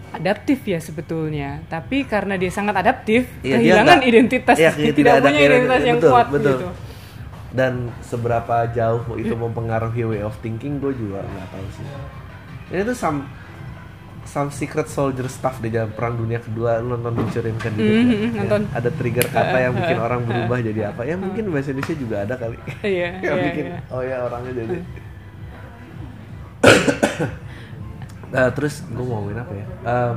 adaptif 0.09 0.63
ya 0.63 0.79
sebetulnya. 0.79 1.59
Tapi 1.65 2.03
karena 2.03 2.33
dia 2.33 2.47
sangat 2.47 2.73
adaptif, 2.77 3.27
dia 3.37 3.59
kehilangan 3.59 3.99
nggak- 3.99 4.09
identitas, 4.09 4.55
iya, 4.55 4.71
tidak, 4.73 4.95
tidak 4.95 5.13
punya 5.21 5.39
identitas 5.43 5.81
yang 5.83 5.97
betul, 5.97 6.11
kuat 6.11 6.27
betul. 6.29 6.55
gitu. 6.55 6.67
dan 7.49 7.73
seberapa 8.01 8.69
jauh 8.69 9.01
itu 9.15 9.31
mempengaruhi 9.31 10.03
way 10.05 10.21
of 10.21 10.35
thinking 10.37 10.77
gue 10.77 10.91
juga 10.91 11.23
nggak 11.23 11.47
tahu 11.47 11.67
sih 11.71 11.85
ini 12.69 12.81
tuh 12.83 12.93
some 12.93 13.23
some 14.27 14.51
secret 14.51 14.85
soldier 14.85 15.25
stuff 15.25 15.57
di 15.57 15.71
zaman 15.71 15.95
perang 15.95 16.19
dunia 16.19 16.37
kedua 16.37 16.77
lu 16.77 16.93
nonton 16.93 17.15
Mencuri 17.15 17.55
Kan 17.57 17.73
Mhm, 17.73 17.81
mhm, 17.81 18.29
nonton. 18.43 18.61
ada 18.75 18.89
trigger 18.91 19.25
kata 19.25 19.57
yang 19.57 19.73
bikin 19.73 19.97
orang 19.97 20.21
berubah 20.27 20.59
jadi 20.59 20.81
apa. 20.91 21.01
Ya 21.07 21.15
mungkin 21.15 21.47
bahasa 21.49 21.71
Indonesia 21.71 21.95
juga 21.95 22.15
ada 22.21 22.35
kali. 22.35 22.59
Iya, 22.83 23.09
yang 23.25 23.39
iya, 23.39 23.45
bikin 23.47 23.65
iya. 23.71 23.79
oh 23.87 24.01
ya 24.03 24.17
orangnya 24.27 24.51
jadi. 24.53 24.77
Nah, 28.27 28.51
terus 28.51 28.83
gue 28.83 28.99
mau 28.99 29.23
ngomongin 29.23 29.39
apa 29.39 29.53
ya? 29.55 29.65
Em, 29.87 30.15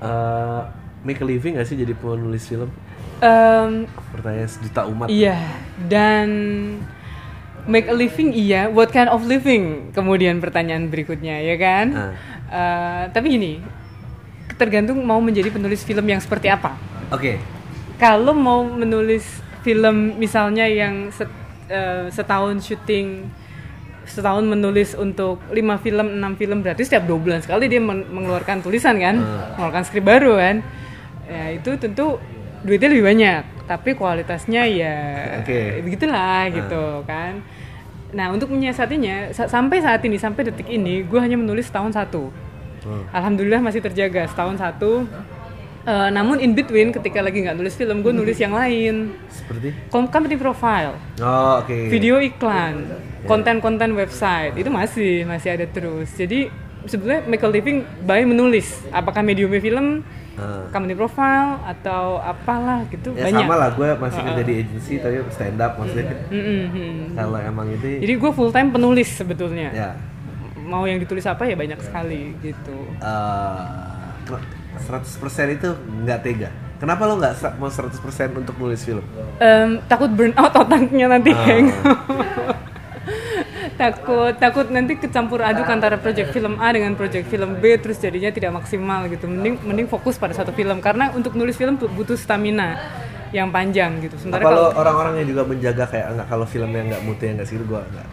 eh, 0.00 0.60
make 1.02 1.18
a 1.18 1.26
living 1.26 1.58
gak 1.58 1.66
sih 1.66 1.74
jadi 1.74 1.90
penulis 1.98 2.46
film? 2.46 2.70
Em, 3.18 3.90
pertanyaan 4.14 4.46
sejuta 4.46 4.86
umat. 4.86 5.10
Iya, 5.10 5.34
dan 5.90 6.28
make 7.64 7.86
a 7.86 7.94
living 7.94 8.30
iya, 8.30 8.68
what 8.68 8.88
kind 8.88 9.08
of 9.08 9.24
living? 9.24 9.90
Kemudian 9.90 10.38
pertanyaan 10.38 10.88
berikutnya, 10.88 11.40
ya 11.40 11.56
kan? 11.56 11.86
Ah. 11.90 12.12
Eh, 12.44 13.04
tapi 13.10 13.32
gini, 13.32 13.52
tergantung 14.54 15.00
mau 15.00 15.18
menjadi 15.18 15.50
penulis 15.50 15.82
film 15.82 16.04
yang 16.04 16.20
seperti 16.20 16.46
apa. 16.46 16.76
oke 17.10 17.36
Kalau 17.94 18.34
mau 18.34 18.62
menulis 18.62 19.22
film 19.60 20.14
misalnya 20.14 20.66
yang 20.66 21.08
set- 21.10 21.30
eh, 21.66 22.06
setahun 22.08 22.60
syuting 22.60 23.24
setahun 24.04 24.44
menulis 24.44 24.92
untuk 24.92 25.40
lima 25.48 25.80
film 25.80 26.12
enam 26.12 26.36
film 26.36 26.60
berarti 26.60 26.84
setiap 26.84 27.08
dua 27.08 27.16
bulan 27.16 27.40
sekali 27.40 27.64
dia 27.66 27.80
men- 27.80 28.04
mengeluarkan 28.04 28.60
tulisan 28.60 29.00
kan 29.00 29.16
mengeluarkan 29.56 29.82
skrip 29.82 30.04
baru 30.04 30.36
kan 30.36 30.56
ya 31.24 31.56
itu 31.56 31.72
tentu 31.80 32.20
duitnya 32.60 32.92
lebih 32.92 33.04
banyak 33.04 33.42
tapi 33.64 33.92
kualitasnya 33.92 34.62
ya 34.64 34.96
Oke. 35.40 35.80
begitulah 35.80 36.48
gitu 36.48 36.84
kan 37.02 37.40
nah 38.10 38.30
untuk 38.30 38.48
menyiasatinya 38.48 39.32
sa- 39.32 39.46
sampai 39.46 39.78
saat 39.78 40.00
ini 40.00 40.16
sampai 40.16 40.44
detik 40.44 40.68
ini 40.68 41.02
gue 41.02 41.18
hanya 41.18 41.34
menulis 41.34 41.66
setahun 41.66 41.92
satu 41.92 42.30
Hmm. 42.80 43.00
alhamdulillah 43.10 43.60
masih 43.60 43.80
terjaga 43.80 44.26
setahun 44.26 44.56
satu 44.56 45.08
Eh, 45.84 46.08
namun 46.10 46.40
in 46.40 46.56
between 46.56 46.88
ketika 46.90 47.20
lagi 47.20 47.44
nggak 47.44 47.60
nulis 47.60 47.76
film 47.76 48.00
gue 48.00 48.08
nulis 48.10 48.40
yang 48.40 48.52
lain 48.52 49.12
Seperti? 49.28 49.68
Com- 49.88 50.08
company 50.08 50.32
profile 50.34 50.96
Oh, 51.20 51.60
oke. 51.60 51.76
video 51.92 52.16
iklan, 52.18 52.88
konten-konten 53.22 53.92
website 53.92 54.56
itu 54.56 54.72
masih 54.72 55.24
masih 55.24 55.52
ada 55.52 55.66
terus. 55.66 56.08
Jadi 56.10 56.48
sebenarnya 56.84 57.22
make 57.26 57.40
a 57.42 57.50
living 57.50 57.78
by 58.00 58.24
menulis. 58.24 58.80
Apakah 58.90 59.20
mediumnya 59.20 59.60
film, 59.60 60.00
Ah. 60.34 60.66
company 60.68 60.92
profile 60.92 61.62
atau 61.64 62.18
apalah 62.18 62.82
gitu 62.88 63.12
Ya 63.12 63.24
banyak. 63.24 63.42
sama 63.42 63.54
lah, 63.54 63.68
gue 63.70 63.88
masih 63.94 64.20
kerja 64.20 64.42
di 64.42 64.54
agency 64.56 64.94
tapi 64.98 65.22
stand 65.28 65.58
up 65.58 65.72
maksudnya. 65.76 66.16
Mm-mm. 66.26 67.14
Kalau 67.14 67.38
emang 67.38 67.66
itu, 67.70 67.86
Jadi 67.98 68.14
gue 68.14 68.30
full 68.30 68.50
time 68.50 68.68
penulis 68.68 69.08
sebetulnya. 69.08 69.70
ya. 69.70 69.90
Mau 70.56 70.82
yang 70.82 70.96
ditulis 70.96 71.22
apa 71.22 71.44
ya 71.44 71.54
banyak 71.54 71.78
sekali 71.78 72.34
gitu. 72.40 72.74
eh 72.96 74.40
100% 74.76 75.06
itu 75.52 75.68
nggak 76.02 76.18
tega. 76.20 76.50
Kenapa 76.74 77.06
lo 77.06 77.14
nggak 77.14 77.54
mau 77.54 77.70
100% 77.70 77.94
untuk 78.34 78.58
nulis 78.58 78.82
film? 78.82 79.04
Em, 79.38 79.78
takut 79.86 80.10
burn 80.10 80.34
out 80.34 80.50
otaknya 80.52 81.06
nanti 81.06 81.30
Ah. 81.30 81.46
takut 83.74 84.32
takut 84.38 84.66
nanti 84.70 84.94
kecampur 84.94 85.42
aduk 85.42 85.66
antara 85.66 85.98
project 85.98 86.30
film 86.30 86.62
A 86.62 86.70
dengan 86.70 86.94
project 86.94 87.26
film 87.26 87.58
B 87.58 87.74
terus 87.78 87.98
jadinya 87.98 88.30
tidak 88.30 88.54
maksimal 88.54 89.06
gitu. 89.10 89.26
Mending 89.26 89.58
mending 89.62 89.88
fokus 89.90 90.14
pada 90.16 90.32
satu 90.32 90.54
film. 90.54 90.78
Karena 90.78 91.10
untuk 91.10 91.34
nulis 91.34 91.58
film 91.58 91.74
bu- 91.74 91.90
butuh 91.90 92.14
stamina 92.14 92.78
yang 93.34 93.50
panjang 93.50 93.98
gitu. 93.98 94.14
Sementara 94.14 94.46
kalau 94.46 94.70
orang-orang 94.78 95.14
yang 95.18 95.28
juga 95.34 95.42
menjaga 95.42 95.84
kayak 95.90 96.06
nggak 96.14 96.26
kalau 96.30 96.46
filmnya 96.46 96.82
nggak 96.94 97.02
mutu 97.02 97.22
yang 97.26 97.34
nggak 97.34 97.48
sih 97.50 97.56
gue 97.58 97.80
nggak 97.82 98.06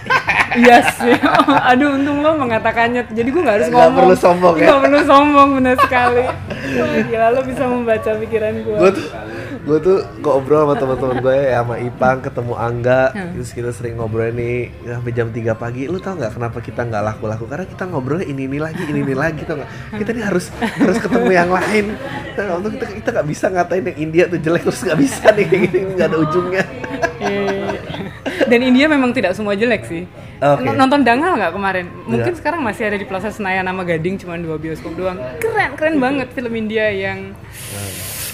iya 0.62 0.78
sih. 0.94 1.14
Aduh 1.74 1.98
untung 1.98 2.22
lo 2.22 2.38
mengatakannya. 2.38 3.02
Jadi 3.10 3.28
gue 3.34 3.42
nggak 3.42 3.56
harus 3.58 3.68
ngomong 3.74 3.94
perlu 3.98 4.14
sombong 4.14 4.54
ya? 4.56 4.66
nggak 4.70 4.80
perlu 4.86 5.00
sombong 5.02 5.48
benar 5.58 5.76
sekali. 5.82 6.22
Wah, 6.78 7.02
gila 7.02 7.26
lo 7.34 7.40
bisa 7.42 7.64
membaca 7.66 8.10
pikiran 8.14 8.54
gue 8.62 8.76
gue 8.78 8.90
tuh 8.94 9.06
gue 9.60 9.78
tuh 9.78 9.96
ngobrol 10.18 10.62
sama 10.62 10.74
teman-teman 10.74 11.16
gue 11.18 11.36
ya 11.36 11.60
sama 11.60 11.76
Ipang 11.78 12.18
ketemu 12.20 12.54
Angga 12.54 13.02
Hmm. 13.10 13.32
terus 13.34 13.50
kita 13.50 13.70
sering 13.70 13.94
ngobrol 13.94 14.30
nih 14.30 14.68
sampai 14.80 15.10
jam 15.10 15.28
3 15.28 15.36
pagi 15.54 15.84
lu 15.84 15.96
tau 15.96 16.14
nggak 16.14 16.32
kenapa 16.32 16.58
kita 16.58 16.80
nggak 16.82 17.02
laku-laku 17.02 17.44
karena 17.44 17.64
kita 17.64 17.84
ngobrolnya 17.84 18.24
ini 18.24 18.46
ini 18.46 18.58
lagi 18.58 18.82
ini 18.82 19.00
ini 19.00 19.14
lagi 19.14 19.42
tau 19.42 19.56
nggak 19.56 19.70
kita 19.96 20.10
nih 20.12 20.24
harus 20.24 20.48
harus 20.54 20.98
ketemu 20.98 21.30
yang 21.30 21.50
lain 21.50 21.86
untuk 22.54 22.70
kita 22.72 22.84
kita 22.94 23.08
nggak 23.12 23.28
bisa 23.28 23.46
ngatain 23.48 23.84
yang 23.84 23.98
India 24.00 24.24
tuh 24.26 24.38
jelek 24.38 24.62
terus 24.62 24.80
nggak 24.80 24.98
bisa 24.98 25.24
nih 25.30 25.44
kayak 25.44 25.62
gini 25.66 25.78
nggak 25.92 26.06
ada 26.06 26.18
ujungnya 26.18 26.64
Iya. 27.20 27.76
Dan 28.46 28.60
India 28.64 28.88
memang 28.88 29.12
tidak 29.12 29.32
semua 29.32 29.52
jelek 29.52 29.84
sih. 29.84 30.08
Oke. 30.38 30.64
N- 30.64 30.74
Nonton 30.74 31.04
Dangal 31.04 31.36
nggak 31.36 31.52
kemarin? 31.52 31.86
Mungkin 32.02 32.32
Iya. 32.32 32.38
sekarang 32.40 32.60
masih 32.60 32.88
ada 32.88 32.96
di 32.96 33.04
Plaza 33.04 33.28
Senayan 33.28 33.62
sama 33.62 33.84
Gading 33.84 34.16
cuma 34.16 34.34
dua 34.34 34.56
bioskop 34.56 34.96
doang. 34.96 35.20
Keren, 35.36 35.76
keren 35.76 35.96
banget 35.98 36.32
film 36.32 36.48
India 36.50 36.88
yang 36.88 37.36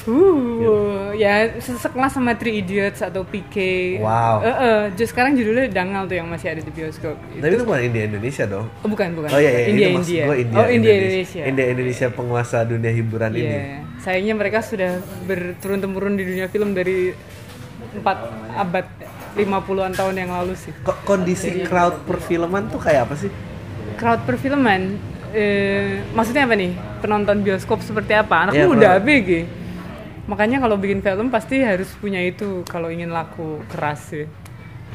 Uh, 0.07 1.11
ya 1.13 1.59
se- 1.59 1.75
sekelas 1.75 2.13
sama 2.13 2.33
Three 2.33 2.61
Idiots 2.61 3.01
atau 3.01 3.23
PK. 3.23 3.57
Wow. 3.99 4.39
Eh, 4.39 4.49
eh, 4.49 4.83
just 4.95 5.11
sekarang 5.11 5.35
judulnya 5.35 5.67
Dangal 5.69 6.07
tuh 6.07 6.15
yang 6.15 6.27
masih 6.27 6.49
ada 6.49 6.61
di 6.61 6.71
bioskop. 6.71 7.19
tapi 7.19 7.53
itu 7.53 7.65
bukan 7.65 7.83
India 7.83 8.03
Indonesia 8.05 8.45
dong 8.45 8.67
Oh, 8.81 8.89
bukan, 8.89 9.09
bukan. 9.13 9.29
Oh 9.29 9.37
iya, 9.37 9.51
iya 9.51 9.63
India, 9.69 9.87
itu 9.89 9.99
India. 10.01 10.25
gua 10.25 10.37
India, 10.37 10.57
Oh, 10.57 10.67
India, 10.69 10.95
Indonesia. 10.95 11.43
India 11.45 11.67
Indonesia 11.69 12.07
penguasa 12.09 12.59
dunia 12.63 12.91
hiburan 12.91 13.31
Iya. 13.31 13.43
ini. 13.43 13.59
Sayangnya 13.99 14.35
mereka 14.35 14.59
sudah 14.61 14.91
berturun 15.25 15.79
temurun 15.81 16.15
di 16.15 16.25
dunia 16.25 16.47
film 16.47 16.71
dari 16.71 17.11
empat 17.93 18.19
abad 18.55 18.87
50-an 19.35 19.93
tahun 19.93 20.15
yang 20.17 20.31
lalu 20.33 20.55
sih. 20.55 20.73
Kok 20.81 21.03
kondisi 21.03 21.61
crowd 21.63 22.07
perfilman 22.07 22.69
tuh 22.69 22.79
kayak 22.79 23.05
apa 23.05 23.17
sih? 23.17 23.31
crowd 23.97 24.23
perfilman 24.23 25.01
eh, 25.33 26.05
maksudnya 26.13 26.45
apa 26.45 26.53
nih 26.53 26.73
penonton 27.01 27.41
bioskop 27.41 27.81
seperti 27.81 28.13
apa 28.13 28.45
anak 28.45 28.53
Iya, 28.55 28.65
muda 28.67 28.89
crowd. 28.95 29.09
Makanya 30.27 30.59
kalau 30.59 30.75
bikin 30.77 31.01
film 31.01 31.31
pasti 31.31 31.63
harus 31.63 31.95
punya 31.97 32.19
itu 32.19 32.67
kalau 32.67 32.91
ingin 32.91 33.15
laku 33.15 33.63
keras 33.71 34.11
sih 34.11 34.27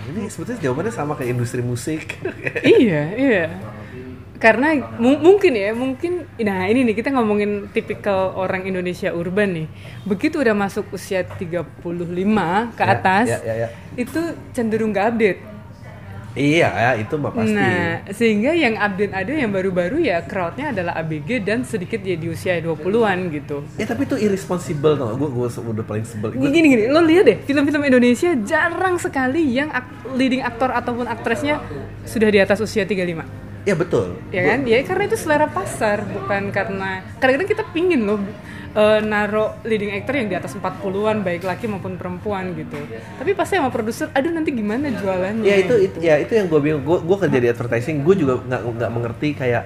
Ini 0.01 0.27
sebetulnya 0.27 0.59
jawabannya 0.65 0.93
sama 0.93 1.13
kayak 1.13 1.31
industri 1.37 1.61
musik. 1.61 2.17
iya 2.81 3.13
iya 3.15 3.45
karena 4.41 4.73
mu- 4.97 5.21
mungkin 5.21 5.53
ya 5.53 5.69
mungkin 5.69 6.25
nah 6.41 6.65
ini 6.65 6.81
nih 6.81 6.97
kita 6.97 7.13
ngomongin 7.13 7.69
tipikal 7.69 8.33
orang 8.33 8.65
Indonesia 8.65 9.13
urban 9.13 9.53
nih 9.53 9.67
begitu 10.01 10.41
udah 10.41 10.57
masuk 10.57 10.89
usia 10.97 11.21
35 11.21 11.77
ke 12.73 12.81
Ya, 12.81 12.89
atas 12.89 13.27
ya, 13.29 13.39
ya, 13.45 13.53
ya. 13.53 13.69
itu 13.93 14.17
cenderung 14.49 14.89
gak 14.89 15.13
update 15.13 15.39
iya, 16.33 16.69
ya, 16.71 16.91
itu 16.95 17.15
mah 17.19 17.29
pasti. 17.29 17.51
Nah, 17.51 18.07
sehingga 18.09 18.51
yang 18.53 18.79
update 18.79 19.11
ada 19.11 19.31
yang 19.31 19.51
baru-baru 19.51 19.99
ya 19.99 20.23
crowdnya 20.23 20.71
adalah 20.71 20.95
ABG 20.97 21.43
dan 21.43 21.67
sedikit 21.67 21.99
ya 21.99 22.15
di 22.15 22.27
usia 22.27 22.57
20-an 22.57 23.27
gitu. 23.29 23.67
Ya 23.75 23.83
tapi 23.83 24.07
itu 24.07 24.15
irresponsible 24.15 24.95
tau 24.95 25.11
gue 25.13 25.27
gue 25.27 25.47
udah 25.51 25.85
paling 25.85 26.05
sebel. 26.07 26.31
Gua- 26.31 26.47
Gini 26.47 26.67
gini, 26.71 26.83
lo 26.87 27.03
lihat 27.03 27.27
deh 27.27 27.37
film-film 27.43 27.83
Indonesia 27.83 28.31
jarang 28.41 28.95
sekali 28.95 29.43
yang 29.51 29.69
leading 30.15 30.39
aktor 30.39 30.71
ataupun 30.71 31.05
aktrisnya 31.05 31.59
sudah 32.07 32.31
di 32.31 32.39
atas 32.39 32.63
usia 32.63 32.87
35. 32.87 33.50
Ya 33.61 33.77
betul. 33.77 34.17
Ya 34.33 34.41
kan? 34.53 34.65
Ya 34.65 34.81
karena 34.81 35.03
itu 35.05 35.17
selera 35.17 35.45
pasar, 35.45 36.01
bukan 36.09 36.49
karena 36.49 37.05
kadang-kadang 37.21 37.49
kita 37.49 37.63
pingin 37.69 38.09
loh 38.09 38.17
eh, 38.73 38.99
naro 39.05 39.61
leading 39.61 39.93
actor 39.93 40.17
yang 40.17 40.27
di 40.33 40.35
atas 40.37 40.57
40-an 40.57 41.21
baik 41.21 41.45
laki 41.45 41.69
maupun 41.69 41.93
perempuan 41.93 42.57
gitu. 42.57 42.73
Tapi 43.21 43.31
pasti 43.37 43.61
sama 43.61 43.69
produser, 43.69 44.09
aduh 44.17 44.33
nanti 44.33 44.49
gimana 44.49 44.89
jualannya? 44.89 45.45
Ya 45.45 45.55
itu, 45.61 45.75
itu 45.77 45.97
ya 46.01 46.15
itu 46.17 46.33
yang 46.33 46.49
gue 46.49 46.57
bingung. 46.57 46.81
Gue 46.81 46.97
gue 47.05 47.17
kerja 47.21 47.37
di 47.37 47.47
advertising, 47.53 48.01
gue 48.01 48.15
juga 48.17 48.41
nggak 48.41 48.61
nggak 48.81 48.91
mengerti 48.91 49.29
kayak 49.37 49.63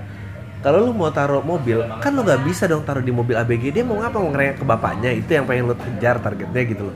kalau 0.59 0.81
lu 0.81 0.97
mau 0.97 1.13
taruh 1.13 1.45
mobil, 1.45 1.77
kan 2.01 2.09
lu 2.09 2.25
nggak 2.25 2.41
bisa 2.41 2.65
dong 2.65 2.81
taruh 2.83 3.05
di 3.05 3.13
mobil 3.13 3.37
ABG. 3.37 3.79
Dia 3.79 3.85
mau 3.85 4.01
ngapa? 4.01 4.17
Mau 4.17 4.33
ngerengek 4.33 4.59
ke 4.59 4.65
bapaknya. 4.65 5.13
Itu 5.13 5.37
yang 5.37 5.45
pengen 5.45 5.71
lu 5.71 5.75
kejar 5.77 6.19
targetnya 6.19 6.61
gitu 6.67 6.89
loh. 6.91 6.95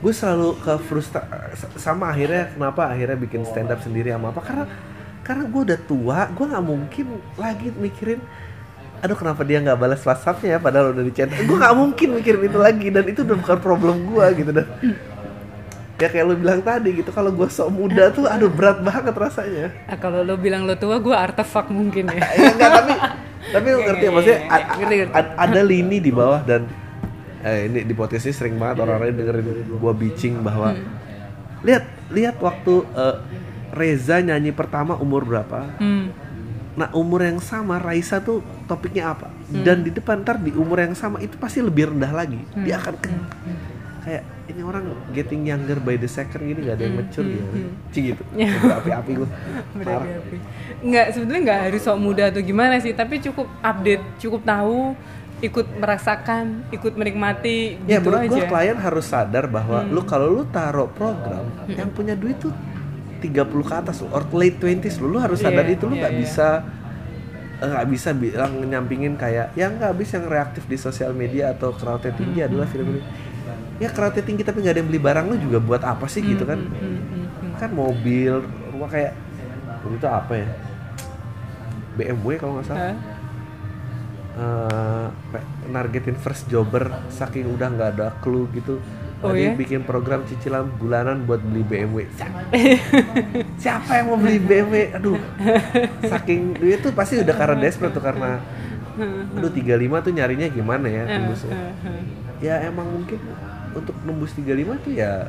gue 0.00 0.16
selalu 0.16 0.56
ke 0.64 0.80
frustra 0.88 1.20
sama 1.76 2.08
akhirnya 2.08 2.56
kenapa 2.56 2.88
akhirnya 2.88 3.20
bikin 3.20 3.44
stand 3.44 3.68
up 3.68 3.84
sendiri 3.84 4.08
sama 4.08 4.32
apa 4.32 4.40
karena 4.40 4.64
karena 5.30 5.46
gue 5.46 5.62
udah 5.62 5.80
tua 5.80 6.20
gue 6.26 6.42
nggak 6.44 6.64
mungkin 6.66 7.06
lagi 7.38 7.70
mikirin 7.70 8.18
aduh 8.98 9.14
kenapa 9.14 9.46
dia 9.46 9.62
nggak 9.62 9.78
balas 9.78 10.02
whatsappnya 10.02 10.48
ya 10.48 10.58
padahal 10.58 10.90
udah 10.90 11.04
di 11.06 11.14
chat 11.14 11.30
gue 11.30 11.46
nggak 11.54 11.76
mungkin 11.78 12.08
mikirin 12.18 12.42
itu 12.44 12.58
lagi 12.58 12.88
dan 12.90 13.04
itu 13.06 13.22
udah 13.22 13.36
bukan 13.38 13.58
problem 13.62 13.96
gue 14.10 14.26
gitu 14.34 14.50
dan 14.50 14.66
ya 15.96 16.08
kayak 16.08 16.26
lu 16.26 16.34
bilang 16.34 16.60
tadi 16.60 16.98
gitu 16.98 17.12
kalau 17.12 17.30
gue 17.30 17.46
sok 17.46 17.70
muda 17.70 18.10
tuh 18.10 18.24
aduh 18.24 18.48
berat 18.48 18.80
banget 18.80 19.12
rasanya. 19.12 19.68
Ah, 19.84 20.00
kalau 20.00 20.24
lo 20.24 20.40
bilang 20.40 20.64
lo 20.64 20.72
tua, 20.72 20.96
gue 20.96 21.12
artefak 21.12 21.68
mungkin 21.68 22.08
ya. 22.08 22.24
ya 22.40 22.56
enggak 22.56 22.70
tapi 22.72 22.92
tapi 23.52 23.66
lu 23.68 23.78
ngerti 23.84 24.04
ya 24.08 24.10
maksudnya 24.10 24.38
a- 24.48 24.66
a- 24.80 25.12
a- 25.12 25.34
ada 25.44 25.60
lini 25.60 26.00
di 26.00 26.08
bawah 26.08 26.40
dan 26.40 26.64
eh, 27.44 27.68
ini 27.68 27.84
di 27.84 27.92
podcast 27.92 28.24
ini 28.24 28.32
sering 28.32 28.56
banget 28.56 28.80
orang-orang 28.80 29.12
dengerin 29.12 29.44
gua 29.76 29.92
bitching 29.92 30.40
bahwa 30.40 30.72
lihat 31.60 31.84
lihat 32.08 32.36
waktu 32.40 32.74
eh, 32.96 33.16
Reza 33.70 34.18
nyanyi 34.18 34.50
pertama 34.50 34.94
umur 34.94 35.22
berapa? 35.22 35.66
Hmm. 35.76 36.10
Nah 36.72 36.88
umur 36.92 37.20
yang 37.20 37.38
sama 37.38 37.76
Raisa 37.76 38.18
tuh 38.18 38.38
topiknya 38.64 39.10
apa? 39.10 39.28
Dan 39.46 39.82
di 39.82 39.90
depan 39.90 40.20
ntar 40.20 40.38
di 40.38 40.50
umur 40.50 40.78
yang 40.80 40.92
sama 40.92 41.18
itu 41.18 41.34
pasti 41.34 41.58
lebih 41.58 41.90
rendah 41.90 42.10
lagi. 42.10 42.38
Dia 42.56 42.76
akan 42.76 42.94
ke- 42.96 43.26
kayak 44.00 44.22
ini 44.48 44.60
orang 44.60 44.82
getting 45.10 45.44
younger 45.44 45.76
by 45.76 45.94
the 45.94 46.08
second 46.08 46.40
gini 46.42 46.64
gak 46.64 46.74
ada 46.74 46.84
yang 46.84 46.96
mature 46.96 47.22
ya 47.22 47.44
Cing 47.90 48.04
gitu. 48.08 48.22
Api-api 48.80 49.10
gue 49.14 49.28
Berapi-api. 49.76 50.36
Nggak, 50.80 51.06
sebetulnya 51.12 51.40
nggak 51.44 51.60
harus 51.62 51.80
sok 51.80 51.98
muda 51.98 52.24
atau 52.26 52.40
gimana 52.40 52.74
sih, 52.76 52.90
tapi 52.90 53.20
cukup 53.20 53.44
update, 53.60 54.00
cukup 54.16 54.40
tahu, 54.42 54.96
ikut 55.40 55.66
merasakan, 55.76 56.64
ikut 56.70 56.92
menikmati, 56.94 57.76
Ya 57.84 57.96
gitu 57.96 58.08
menurut 58.08 58.24
aja. 58.24 58.32
gue 58.32 58.42
klien 58.46 58.78
harus 58.78 59.04
sadar 59.04 59.44
bahwa 59.46 59.84
lu 59.84 60.00
kalau 60.02 60.32
lu 60.32 60.42
taruh 60.46 60.88
program 60.88 61.44
yang 61.68 61.90
punya 61.90 62.16
duit 62.16 62.38
tuh 62.38 62.50
30 63.20 63.64
ke 63.64 63.74
atas 63.76 64.00
lu, 64.02 64.08
or 64.10 64.24
late 64.32 64.58
20s 64.58 64.96
lu, 65.00 65.08
lu 65.12 65.18
harus 65.20 65.38
sadar 65.44 65.66
Iya, 65.68 65.76
itu 65.76 65.84
lu 65.86 65.94
iya, 65.96 66.08
nggak 66.08 66.14
iya. 66.16 66.20
bisa 66.24 66.48
eh, 67.60 67.68
nggak 67.68 67.86
bisa 67.92 68.10
bilang 68.16 68.52
nyampingin 68.64 69.14
kayak 69.20 69.52
yang 69.54 69.76
nggak 69.76 69.90
habis 69.92 70.08
yang 70.16 70.24
reaktif 70.26 70.64
di 70.66 70.76
sosial 70.80 71.12
media 71.12 71.52
atau 71.54 71.70
crowdnya 71.76 72.12
tinggi 72.16 72.40
adalah 72.42 72.66
film 72.66 72.96
ini. 72.96 73.02
Ya 73.80 73.88
crowdnya 73.92 74.24
tinggi 74.24 74.42
tapi 74.44 74.60
nggak 74.64 74.74
ada 74.76 74.80
yang 74.82 74.90
beli 74.90 75.00
barang 75.00 75.26
lu 75.28 75.36
juga 75.40 75.58
buat 75.60 75.82
apa 75.84 76.06
sih 76.08 76.20
gitu 76.24 76.44
kan? 76.48 76.60
Hmm, 76.60 77.00
hmm, 77.00 77.26
hmm. 77.40 77.52
kan 77.60 77.70
mobil 77.72 78.40
rumah 78.72 78.88
kayak 78.88 79.12
itu 79.80 80.08
apa 80.08 80.32
ya? 80.36 80.48
BMW 81.96 82.36
kalau 82.40 82.52
nggak 82.60 82.66
salah. 82.68 82.94
Eh, 84.30 85.08
pe- 85.34 85.48
nargetin 85.68 86.16
first 86.16 86.46
jobber 86.48 86.86
saking 87.10 87.50
udah 87.50 87.68
nggak 87.76 87.90
ada 87.98 88.08
clue 88.22 88.46
gitu 88.54 88.78
Oh, 89.20 89.36
Tadi 89.36 89.44
ya? 89.44 89.52
bikin 89.52 89.84
program 89.84 90.24
cicilan 90.24 90.64
bulanan 90.80 91.28
buat 91.28 91.44
beli 91.44 91.60
BMW. 91.60 92.08
Siapa, 92.16 92.40
siapa 93.62 93.90
yang 94.00 94.06
mau 94.08 94.16
beli 94.16 94.40
BMW? 94.40 94.96
Aduh, 94.96 95.20
saking 96.08 96.56
dia 96.56 96.80
tuh 96.80 96.96
pasti 96.96 97.20
udah 97.20 97.36
karena 97.36 97.56
desperate 97.60 97.92
tuh 97.92 98.00
karena 98.00 98.40
aduh 99.36 99.52
35 99.52 99.76
tuh 100.08 100.12
nyarinya 100.16 100.48
gimana 100.48 100.88
ya 100.88 101.04
tembusnya. 101.04 101.52
Ya 102.40 102.64
emang 102.64 102.88
mungkin 102.88 103.20
untuk 103.76 103.92
nembus 104.08 104.32
35 104.32 104.88
tuh 104.88 104.92
ya 104.96 105.28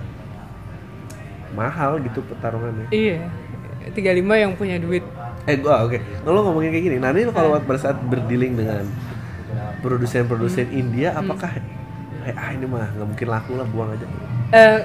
mahal 1.51 1.99
gitu 1.99 2.23
pertarungannya. 2.23 2.87
Iya. 2.95 3.27
35 3.91 4.23
yang 4.23 4.51
punya 4.55 4.79
duit. 4.79 5.03
Eh 5.43 5.59
gua 5.59 5.83
oke. 5.83 5.99
Kalau 5.99 6.47
ngomongin 6.47 6.71
kayak 6.71 6.85
gini, 6.87 6.97
nanti 7.01 7.27
lu 7.27 7.35
kalau 7.35 7.59
pada 7.59 7.79
saat 7.91 7.99
berdealing 8.07 8.55
dengan 8.55 8.87
produsen-produsen 9.83 10.71
India, 10.71 11.11
apakah 11.17 11.59
eh, 12.23 12.33
ah 12.33 12.49
ini 12.51 12.65
mah 12.65 12.87
nggak 12.91 13.07
mungkin 13.07 13.27
laku 13.27 13.51
lah 13.55 13.65
buang 13.65 13.89
aja. 13.91 14.05
Eh, 14.51 14.79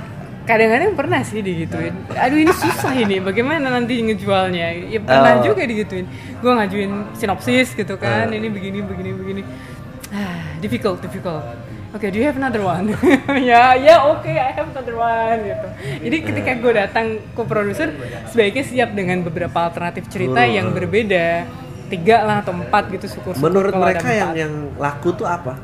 kadang-kadang 0.45 0.95
pernah 0.95 1.21
sih 1.21 1.41
digituin. 1.41 1.95
Aduh 2.13 2.39
ini 2.39 2.53
susah 2.53 2.95
ini, 2.95 3.19
bagaimana 3.19 3.67
nanti 3.69 3.99
ngejualnya? 3.99 4.89
Ya 4.89 5.01
pernah 5.01 5.39
Oh. 5.39 5.45
juga 5.45 5.63
digituin. 5.63 6.07
Gue 6.39 6.53
ngajuin 6.53 6.93
sinopsis 7.13 7.73
gitu 7.73 7.95
kan, 7.97 8.31
Eh. 8.31 8.39
ini 8.39 8.49
begini 8.49 8.79
begini 8.81 9.11
begini. 9.13 9.43
Ah, 10.09 10.55
difficult, 10.59 11.03
difficult. 11.03 11.43
Oke, 11.91 12.13
do 12.13 12.19
you 12.19 12.27
have 12.27 12.37
another 12.37 12.61
one? 12.61 12.93
ya, 13.41 13.73
ya 13.75 14.05
oke, 14.05 14.29
I 14.29 14.53
have 14.53 14.69
another 14.69 14.95
one 14.95 15.41
gitu. 15.43 15.69
Jadi 16.05 16.17
ketika 16.23 16.51
gue 16.55 16.73
datang 16.77 17.07
ke 17.33 17.43
produser, 17.43 17.89
sebaiknya 18.27 18.63
siap 18.63 18.91
dengan 18.93 19.25
beberapa 19.25 19.67
alternatif 19.67 20.07
cerita 20.07 20.45
Hmm. 20.45 20.53
yang 20.53 20.67
berbeda. 20.71 21.47
Tiga 21.87 22.27
lah 22.27 22.43
atau 22.43 22.51
empat 22.51 22.91
gitu 22.91 23.07
syukur 23.07 23.39
Menurut 23.39 23.71
mereka 23.71 24.11
yang 24.11 24.35
yang 24.35 24.53
laku 24.75 25.15
tuh 25.15 25.23
apa? 25.23 25.55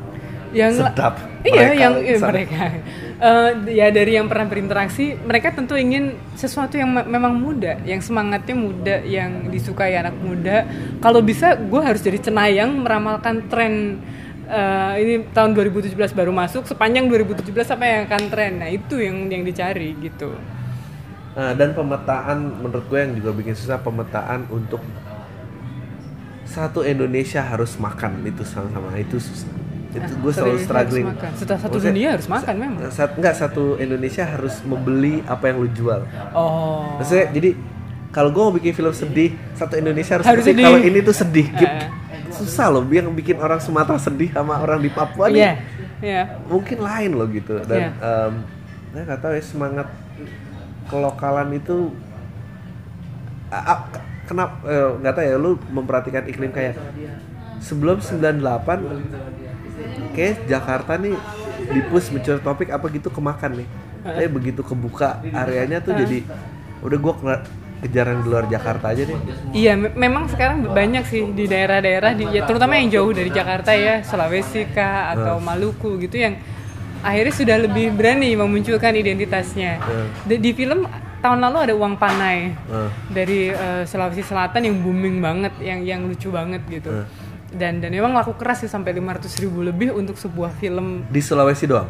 Yang 0.53 0.73
Sedap. 0.77 1.15
iya 1.43 1.73
Mereka 1.73 1.81
yang 1.81 1.95
iya, 2.01 2.17
mereka 2.21 2.63
Eh, 3.23 3.51
ya 3.79 3.87
dari 3.95 4.19
yang 4.19 4.27
pernah 4.27 4.51
berinteraksi 4.51 5.15
mereka 5.15 5.55
tentu 5.55 5.79
ingin 5.79 6.19
sesuatu 6.35 6.75
yang 6.75 6.91
me- 6.91 7.07
memang 7.07 7.39
muda 7.39 7.79
yang 7.87 8.03
semangatnya 8.03 8.51
muda 8.59 8.99
yang 9.07 9.47
disukai 9.47 9.95
anak 9.95 10.19
muda 10.19 10.67
kalau 10.99 11.23
bisa 11.23 11.55
gue 11.55 11.79
harus 11.79 12.03
jadi 12.03 12.19
cenayang 12.19 12.83
meramalkan 12.83 13.47
tren 13.47 14.03
eh, 14.51 14.93
ini 14.99 15.15
tahun 15.31 15.55
2017 15.55 15.95
baru 16.19 16.35
masuk 16.35 16.67
sepanjang 16.67 17.07
2017 17.07 17.47
apa 17.55 17.85
yang 17.87 18.01
akan 18.11 18.23
tren 18.27 18.53
nah 18.59 18.67
itu 18.67 18.99
yang 18.99 19.31
yang 19.31 19.47
dicari 19.47 19.95
gitu 20.03 20.35
Nah, 21.33 21.57
dan 21.57 21.73
pemetaan 21.73 22.61
menurut 22.61 22.85
gue 22.91 22.99
yang 22.99 23.17
juga 23.17 23.33
bikin 23.33 23.57
susah 23.57 23.81
pemetaan 23.81 24.45
untuk 24.53 24.85
satu 26.45 26.85
Indonesia 26.85 27.41
harus 27.41 27.79
makan 27.81 28.21
itu 28.27 28.45
sama-sama 28.45 28.93
itu 29.01 29.17
susah. 29.17 29.49
Itu 29.93 30.13
gue 30.15 30.33
satu 30.33 30.49
selalu 30.49 30.59
struggling. 30.59 31.07
Setelah 31.35 31.61
satu 31.61 31.77
Maksudnya, 31.77 31.93
dunia 31.93 32.09
harus 32.11 32.27
makan 32.27 32.55
memang. 32.57 32.81
Sat, 32.89 33.11
enggak 33.15 33.35
satu 33.35 33.77
Indonesia 33.77 34.25
harus 34.25 34.55
membeli 34.63 35.21
apa 35.23 35.45
yang 35.47 35.57
lu 35.59 35.69
jual. 35.69 36.01
oh 36.33 36.97
Maksudnya 36.97 37.29
jadi 37.31 37.51
kalau 38.09 38.29
gue 38.29 38.43
mau 38.43 38.53
bikin 38.53 38.73
film 38.73 38.93
sedih, 38.93 39.33
satu 39.53 39.75
Indonesia 39.75 40.17
harus, 40.17 40.25
Harus 40.27 40.45
sedih. 40.45 40.65
Kalau 40.65 40.81
ini 40.81 40.99
tuh 41.01 41.13
sedih, 41.13 41.47
Gip. 41.51 41.65
Eh. 41.67 41.89
susah 42.31 42.69
loh. 42.69 42.85
Yang 42.87 43.13
bikin 43.15 43.37
orang 43.37 43.57
Sumatera 43.59 43.97
sedih 43.97 44.29
sama 44.29 44.57
orang 44.59 44.81
di 44.81 44.89
Papua 44.89 45.29
nih, 45.29 45.37
iya 45.39 45.53
iya 46.01 46.23
mungkin 46.45 46.81
lain 46.81 47.13
loh 47.13 47.29
gitu. 47.29 47.61
Dan 47.63 47.79
Iya. 47.79 47.91
em, 48.01 48.33
saya 48.91 49.03
nggak 49.07 49.21
tahu 49.21 49.33
ya 49.33 49.43
semangat 49.43 49.89
kelokalan 50.85 51.49
itu 51.53 51.93
a- 53.49 53.85
kenapa 54.23 54.55
eh, 54.65 54.89
nggak 54.99 55.13
tahu 55.13 55.25
ya 55.25 55.37
lu 55.37 55.51
memperhatikan 55.71 56.25
iklim 56.25 56.51
kayak 56.51 56.77
sebelum 57.59 57.97
98 57.97 59.42
kayak 60.11 60.45
Jakarta 60.45 60.93
nih 60.97 61.15
dipus 61.65 62.09
mencuri 62.09 62.39
topik 62.39 62.69
apa 62.69 62.87
gitu 62.89 63.09
kemakan 63.09 63.53
nih 63.57 63.69
tapi 64.03 64.29
begitu 64.29 64.61
kebuka 64.61 65.09
areanya 65.33 65.79
tuh 65.79 65.95
jadi 65.95 66.27
udah 66.81 66.99
gua 66.99 67.15
kelar- 67.15 67.47
kejaran 67.81 68.17
di 68.17 68.27
luar 68.29 68.47
Jakarta 68.47 68.91
aja 68.91 69.03
deh 69.03 69.19
Iya, 69.53 69.75
me- 69.75 69.91
memang 69.93 70.27
sekarang 70.27 70.63
banyak 70.65 71.03
sih 71.05 71.27
di 71.29 71.45
daerah-daerah, 71.45 72.11
di, 72.13 72.31
ya, 72.31 72.43
terutama 72.45 72.75
yang 72.77 72.89
jauh 72.89 73.11
dari 73.11 73.27
Jakarta 73.29 73.75
ya, 73.75 74.01
Sulawesi 74.01 74.71
kah 74.71 75.11
atau 75.13 75.39
Maluku 75.39 75.99
gitu 75.99 76.15
yang 76.17 76.39
akhirnya 77.01 77.35
sudah 77.35 77.57
lebih 77.61 77.91
berani 77.91 78.33
memunculkan 78.33 78.95
identitasnya. 78.95 79.79
Hmm. 79.79 80.07
Di, 80.23 80.39
di 80.39 80.51
film 80.53 80.87
tahun 81.19 81.39
lalu 81.41 81.59
ada 81.61 81.75
uang 81.75 81.95
panai 81.97 82.55
Hmm. 82.65 82.87
dari 83.09 83.51
eh, 83.51 83.83
Sulawesi 83.83 84.23
Selatan 84.23 84.63
yang 84.63 84.79
booming 84.79 85.19
banget, 85.19 85.51
yang 85.59 85.83
yang 85.83 86.01
lucu 86.05 86.31
banget 86.31 86.63
gitu. 86.69 86.87
Hmm. 86.89 87.07
Dan 87.53 87.79
dan 87.79 87.91
memang 87.91 88.13
laku 88.13 88.33
keras 88.33 88.61
sih 88.61 88.67
sampai 88.67 88.93
500 88.93 89.29
ribu 89.39 89.61
lebih 89.61 89.93
untuk 89.93 90.17
sebuah 90.17 90.51
film. 90.53 91.05
di 91.07 91.21
Sulawesi 91.21 91.67
doang 91.67 91.89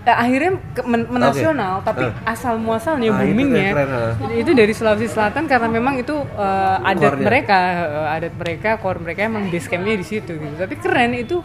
Eh, 0.00 0.08
akhirnya 0.08 0.56
ke, 0.72 0.80
men- 0.82 1.04
menasional, 1.06 1.84
tapi 1.84 2.08
Eh. 2.08 2.12
asal 2.24 2.56
muasalnya 2.56 3.12
Ah, 3.12 3.20
itu 3.20 3.20
boomingnya 3.20 3.60
yang 3.60 3.76
keren, 3.76 3.88
ah. 3.92 4.32
itu 4.32 4.50
dari 4.50 4.72
Sulawesi 4.72 5.06
Selatan 5.06 5.44
karena 5.44 5.68
memang 5.68 5.94
itu 5.94 6.16
eh, 6.16 6.88
adat 6.88 6.96
Core-nya. 7.12 7.26
mereka 7.26 7.58
eh, 7.84 8.16
adat 8.16 8.32
mereka 8.32 8.70
core 8.78 8.96
mereka 8.98 9.20
emang 9.22 9.44
base 9.46 9.68
campnya 9.68 9.94
di 9.94 10.06
situ 10.06 10.32
gitu 10.32 10.54
tapi 10.56 10.74
keren 10.76 11.12
itu 11.12 11.44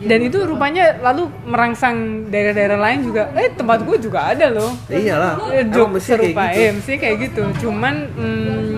dan 0.00 0.18
itu 0.18 0.40
rupanya 0.40 0.98
lalu 1.00 1.28
merangsang 1.44 1.96
daerah-daerah 2.26 2.80
lain 2.80 2.98
juga 3.04 3.28
eh 3.36 3.52
tempat 3.52 3.84
gue 3.84 3.96
juga 4.00 4.24
ada 4.26 4.48
loh 4.48 4.72
iyalah 4.88 5.36
Eh, 5.46 5.60
emang 5.60 5.70
joke 5.70 5.90
mesti 5.92 6.08
kayak 6.08 6.16
serupa 6.16 6.44
gitu. 6.48 6.88
eh, 6.88 6.98
kayak 6.98 7.16
gitu 7.20 7.42
cuman 7.60 7.94
mm, 8.10 8.72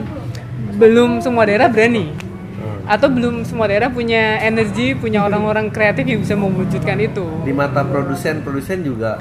belum 0.74 1.10
semua 1.22 1.46
daerah 1.46 1.70
berani. 1.70 2.33
Atau 2.84 3.08
belum 3.08 3.44
semua 3.48 3.64
daerah 3.68 3.88
punya 3.88 4.40
energi 4.44 4.92
punya 4.96 5.22
orang-orang 5.26 5.72
kreatif 5.72 6.04
yang 6.04 6.20
bisa 6.20 6.34
mewujudkan 6.36 6.98
itu. 7.00 7.24
Di 7.44 7.52
mata 7.52 7.80
produsen 7.84 8.44
produsen 8.44 8.84
juga 8.84 9.20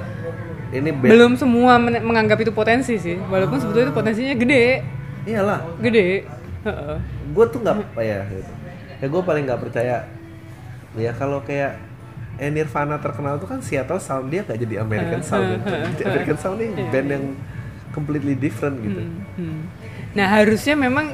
ini 0.73 0.89
band 0.89 1.11
belum 1.13 1.31
semua 1.37 1.77
men- 1.77 2.03
menganggap 2.03 2.41
itu 2.41 2.51
potensi 2.51 2.97
sih. 2.97 3.15
Walaupun 3.17 3.61
sebetulnya 3.61 3.91
itu 3.91 3.95
potensinya 3.95 4.35
gede. 4.35 4.65
Iyalah. 5.23 5.59
Gede. 5.79 6.27
Gue 7.31 7.45
tuh 7.49 7.59
nggak 7.61 7.75
apa 7.77 8.01
ya 8.03 8.19
gitu. 8.27 8.51
ya 9.03 9.05
gue 9.11 9.21
paling 9.21 9.43
nggak 9.47 9.61
percaya. 9.61 9.97
Ya 10.97 11.11
kalau 11.13 11.41
kayak 11.41 11.77
eh, 12.41 12.49
Nirvana 12.49 12.97
terkenal 12.97 13.37
tuh 13.37 13.47
kan 13.49 13.59
Seattle 13.61 14.01
Sound 14.01 14.33
dia 14.33 14.41
nggak 14.43 14.59
jadi 14.59 14.75
American 14.81 15.21
Sound. 15.21 15.61
Jadi 15.63 16.03
American 16.03 16.37
Sound 16.41 16.59
ini 16.59 16.83
band 16.89 17.07
yang 17.09 17.25
completely 17.93 18.33
different 18.33 18.81
gitu. 18.81 19.05
Hmm. 19.37 19.69
nah 20.17 20.25
harusnya 20.29 20.73
memang 20.73 21.13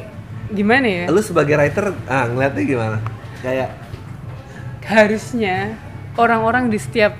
gimana 0.53 0.87
ya? 0.87 1.05
Lu 1.09 1.21
sebagai 1.21 1.55
writer 1.55 1.93
ah 2.09 2.25
ngeliatnya 2.25 2.63
gimana? 2.65 2.97
Kayak 3.39 3.69
harusnya 4.89 5.77
orang-orang 6.17 6.73
di 6.73 6.81
setiap 6.81 7.13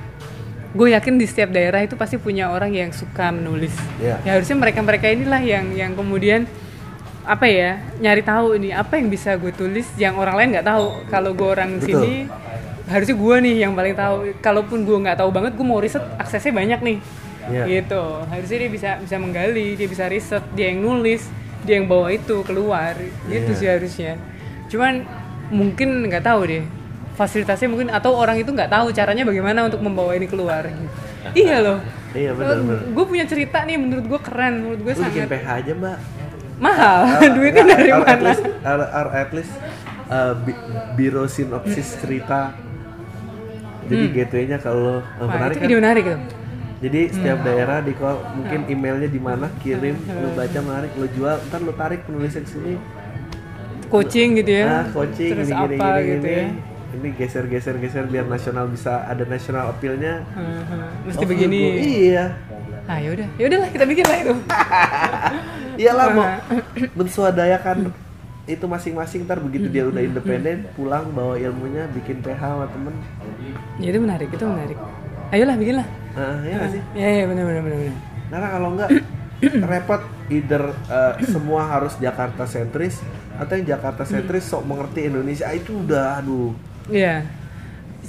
gue 0.69 0.93
yakin 0.93 1.17
di 1.17 1.25
setiap 1.25 1.49
daerah 1.49 1.81
itu 1.81 1.97
pasti 1.97 2.21
punya 2.21 2.53
orang 2.53 2.69
yang 2.73 2.93
suka 2.93 3.33
menulis. 3.33 3.73
Iya. 3.97 4.21
ya 4.21 4.31
harusnya 4.37 4.57
mereka-mereka 4.57 5.09
inilah 5.09 5.41
yang 5.41 5.65
yang 5.73 5.91
kemudian 5.97 6.45
apa 7.25 7.45
ya 7.45 7.77
nyari 8.01 8.25
tahu 8.25 8.57
ini 8.57 8.73
apa 8.73 8.97
yang 8.97 9.09
bisa 9.09 9.37
gue 9.37 9.53
tulis 9.53 9.85
yang 9.97 10.17
orang 10.17 10.37
lain 10.37 10.49
nggak 10.57 10.67
tahu. 10.69 10.85
Kalau 11.09 11.31
gue 11.33 11.49
orang 11.49 11.77
Betul. 11.77 11.89
sini 11.89 12.13
harusnya 12.89 13.15
gue 13.17 13.35
nih 13.49 13.55
yang 13.65 13.73
paling 13.73 13.95
tahu. 13.97 14.15
Kalaupun 14.41 14.85
gue 14.85 14.97
nggak 14.97 15.17
tahu 15.21 15.29
banget 15.33 15.53
gue 15.57 15.65
mau 15.65 15.81
riset 15.81 16.05
aksesnya 16.17 16.53
banyak 16.53 16.79
nih. 16.81 16.97
Iya. 17.49 17.63
gitu. 17.65 18.03
Harusnya 18.29 18.57
dia 18.61 18.69
bisa 18.69 18.89
bisa 19.01 19.15
menggali 19.17 19.73
dia 19.73 19.87
bisa 19.89 20.05
riset 20.05 20.45
dia 20.53 20.69
yang 20.69 20.85
nulis 20.85 21.25
dia 21.61 21.75
yang 21.75 21.87
bawa 21.87 22.07
itu 22.09 22.41
keluar. 22.41 22.95
Gitu 23.25 23.51
Iya. 23.51 23.57
sih 23.57 23.67
harusnya. 23.67 24.13
Cuman 24.67 25.03
mungkin 25.49 26.05
nggak 26.05 26.23
tahu 26.23 26.41
deh. 26.45 26.63
Fasilitasnya 27.13 27.67
mungkin 27.67 27.89
atau 27.89 28.15
orang 28.15 28.37
itu 28.37 28.47
nggak 28.47 28.69
tahu 28.69 28.89
caranya 28.89 29.23
bagaimana 29.23 29.67
untuk 29.67 29.79
membawa 29.79 30.13
ini 30.13 30.23
keluar. 30.23 30.63
Gitu. 30.63 30.87
iya 31.37 31.59
loh. 31.59 31.79
Iya, 32.09 32.31
benar, 32.33 32.57
benar. 32.57 32.79
gue 32.89 33.05
punya 33.05 33.21
cerita 33.23 33.61
nih 33.61 33.75
menurut 33.75 34.05
gue 34.07 34.19
keren 34.19 34.53
menurut 34.59 34.79
gue 34.81 34.93
bikin 34.93 35.03
sangat 35.05 35.29
PH 35.29 35.47
aja 35.53 35.71
mbak. 35.75 35.97
Mahal. 36.57 36.99
Ah, 37.05 37.29
duitnya 37.35 37.63
dari 37.65 37.89
or 37.89 38.01
at 38.01 38.17
mana? 38.17 38.23
least, 38.25 38.43
or, 38.61 38.79
or 38.81 39.07
at 39.13 39.29
least 39.31 39.53
uh, 40.07 40.33
bi- 40.33 40.61
biro 40.95 41.23
sinopsis 41.25 41.95
cerita. 41.97 42.55
Jadi 43.85 44.05
gateway-nya 44.11 44.57
kalau 44.57 45.01
uh, 45.01 45.25
menarik 45.25 45.55
itu 45.55 45.59
kan? 45.59 45.67
ide 45.67 45.75
menarik 45.75 46.03
tuh 46.05 46.19
Jadi 46.79 47.11
setiap 47.11 47.43
daerah 47.43 47.83
di 47.83 47.91
call 47.91 48.23
mungkin 48.39 48.63
emailnya 48.71 49.11
di 49.11 49.19
mana 49.19 49.51
kirim, 49.59 49.99
lu 49.99 50.31
baca 50.31 50.59
menarik, 50.63 50.91
lu 50.95 51.07
jual, 51.11 51.35
ntar 51.51 51.59
lu 51.59 51.75
tarik 51.75 52.07
penulisnya 52.07 52.43
ke 52.47 52.51
sini. 52.55 52.73
coaching 53.89 54.37
gitu 54.37 54.51
ya? 54.53 54.65
Ah, 54.69 54.85
coaching 54.93 55.33
terus 55.33 55.49
gini, 55.49 55.57
gini, 55.65 55.75
apa 55.81 55.87
gini, 55.97 56.09
gitu 56.13 56.27
gini. 56.29 56.37
ya? 56.37 56.47
Ini 56.89 57.09
geser 57.17 57.45
geser 57.49 57.75
geser 57.81 58.05
biar 58.05 58.25
nasional 58.29 58.69
bisa 58.69 59.01
ada 59.01 59.25
national 59.25 59.73
appeal-nya. 59.73 60.21
Hmm, 60.37 60.61
hmm. 60.61 60.87
mesti 61.09 61.23
Oh, 61.25 61.29
begini. 61.29 61.61
Iya. 62.09 62.25
ah 62.89 62.97
yaudah 62.97 63.29
yaudahlah 63.37 63.69
kita 63.69 63.85
bikin 63.85 64.05
lah 64.05 64.17
itu. 64.17 64.33
Iyalah 65.81 66.07
mau 66.13 66.25
mensuadayakan 67.01 67.93
itu 68.49 68.65
masing-masing 68.65 69.29
ntar 69.29 69.37
begitu 69.37 69.69
dia 69.69 69.85
udah 69.85 70.01
independen 70.01 70.65
pulang 70.73 71.05
bawa 71.13 71.37
ilmunya 71.37 71.85
bikin 71.93 72.17
PH 72.25 72.41
sama 72.41 72.65
temen. 72.69 72.93
Ya 73.77 73.93
itu 73.93 73.99
menarik 74.01 74.29
itu 74.33 74.41
menarik 74.41 74.77
ayolah 75.29 75.55
bikin 75.55 75.75
lah 75.77 75.87
nah 76.09 76.41
ya 76.41 76.55
nggak 76.57 76.71
sih? 76.73 76.81
Ya 76.93 77.09
ya 77.13 77.23
benar 77.25 77.43
benar 77.45 77.61
benar 77.63 77.77
karena 78.29 78.47
kalau 78.49 78.69
enggak 78.73 78.89
repot 79.71 80.01
either 80.27 80.63
uh, 80.85 81.13
semua 81.23 81.61
harus 81.65 81.95
Jakarta 81.95 82.43
sentris 82.43 82.99
atau 83.33 83.55
yang 83.55 83.65
Jakarta 83.69 84.03
sentris 84.03 84.43
sok 84.43 84.67
mengerti 84.67 85.07
Indonesia 85.07 85.47
Ah, 85.47 85.55
itu 85.55 85.79
udah 85.79 86.19
aduh. 86.19 86.51
Iya, 86.91 87.23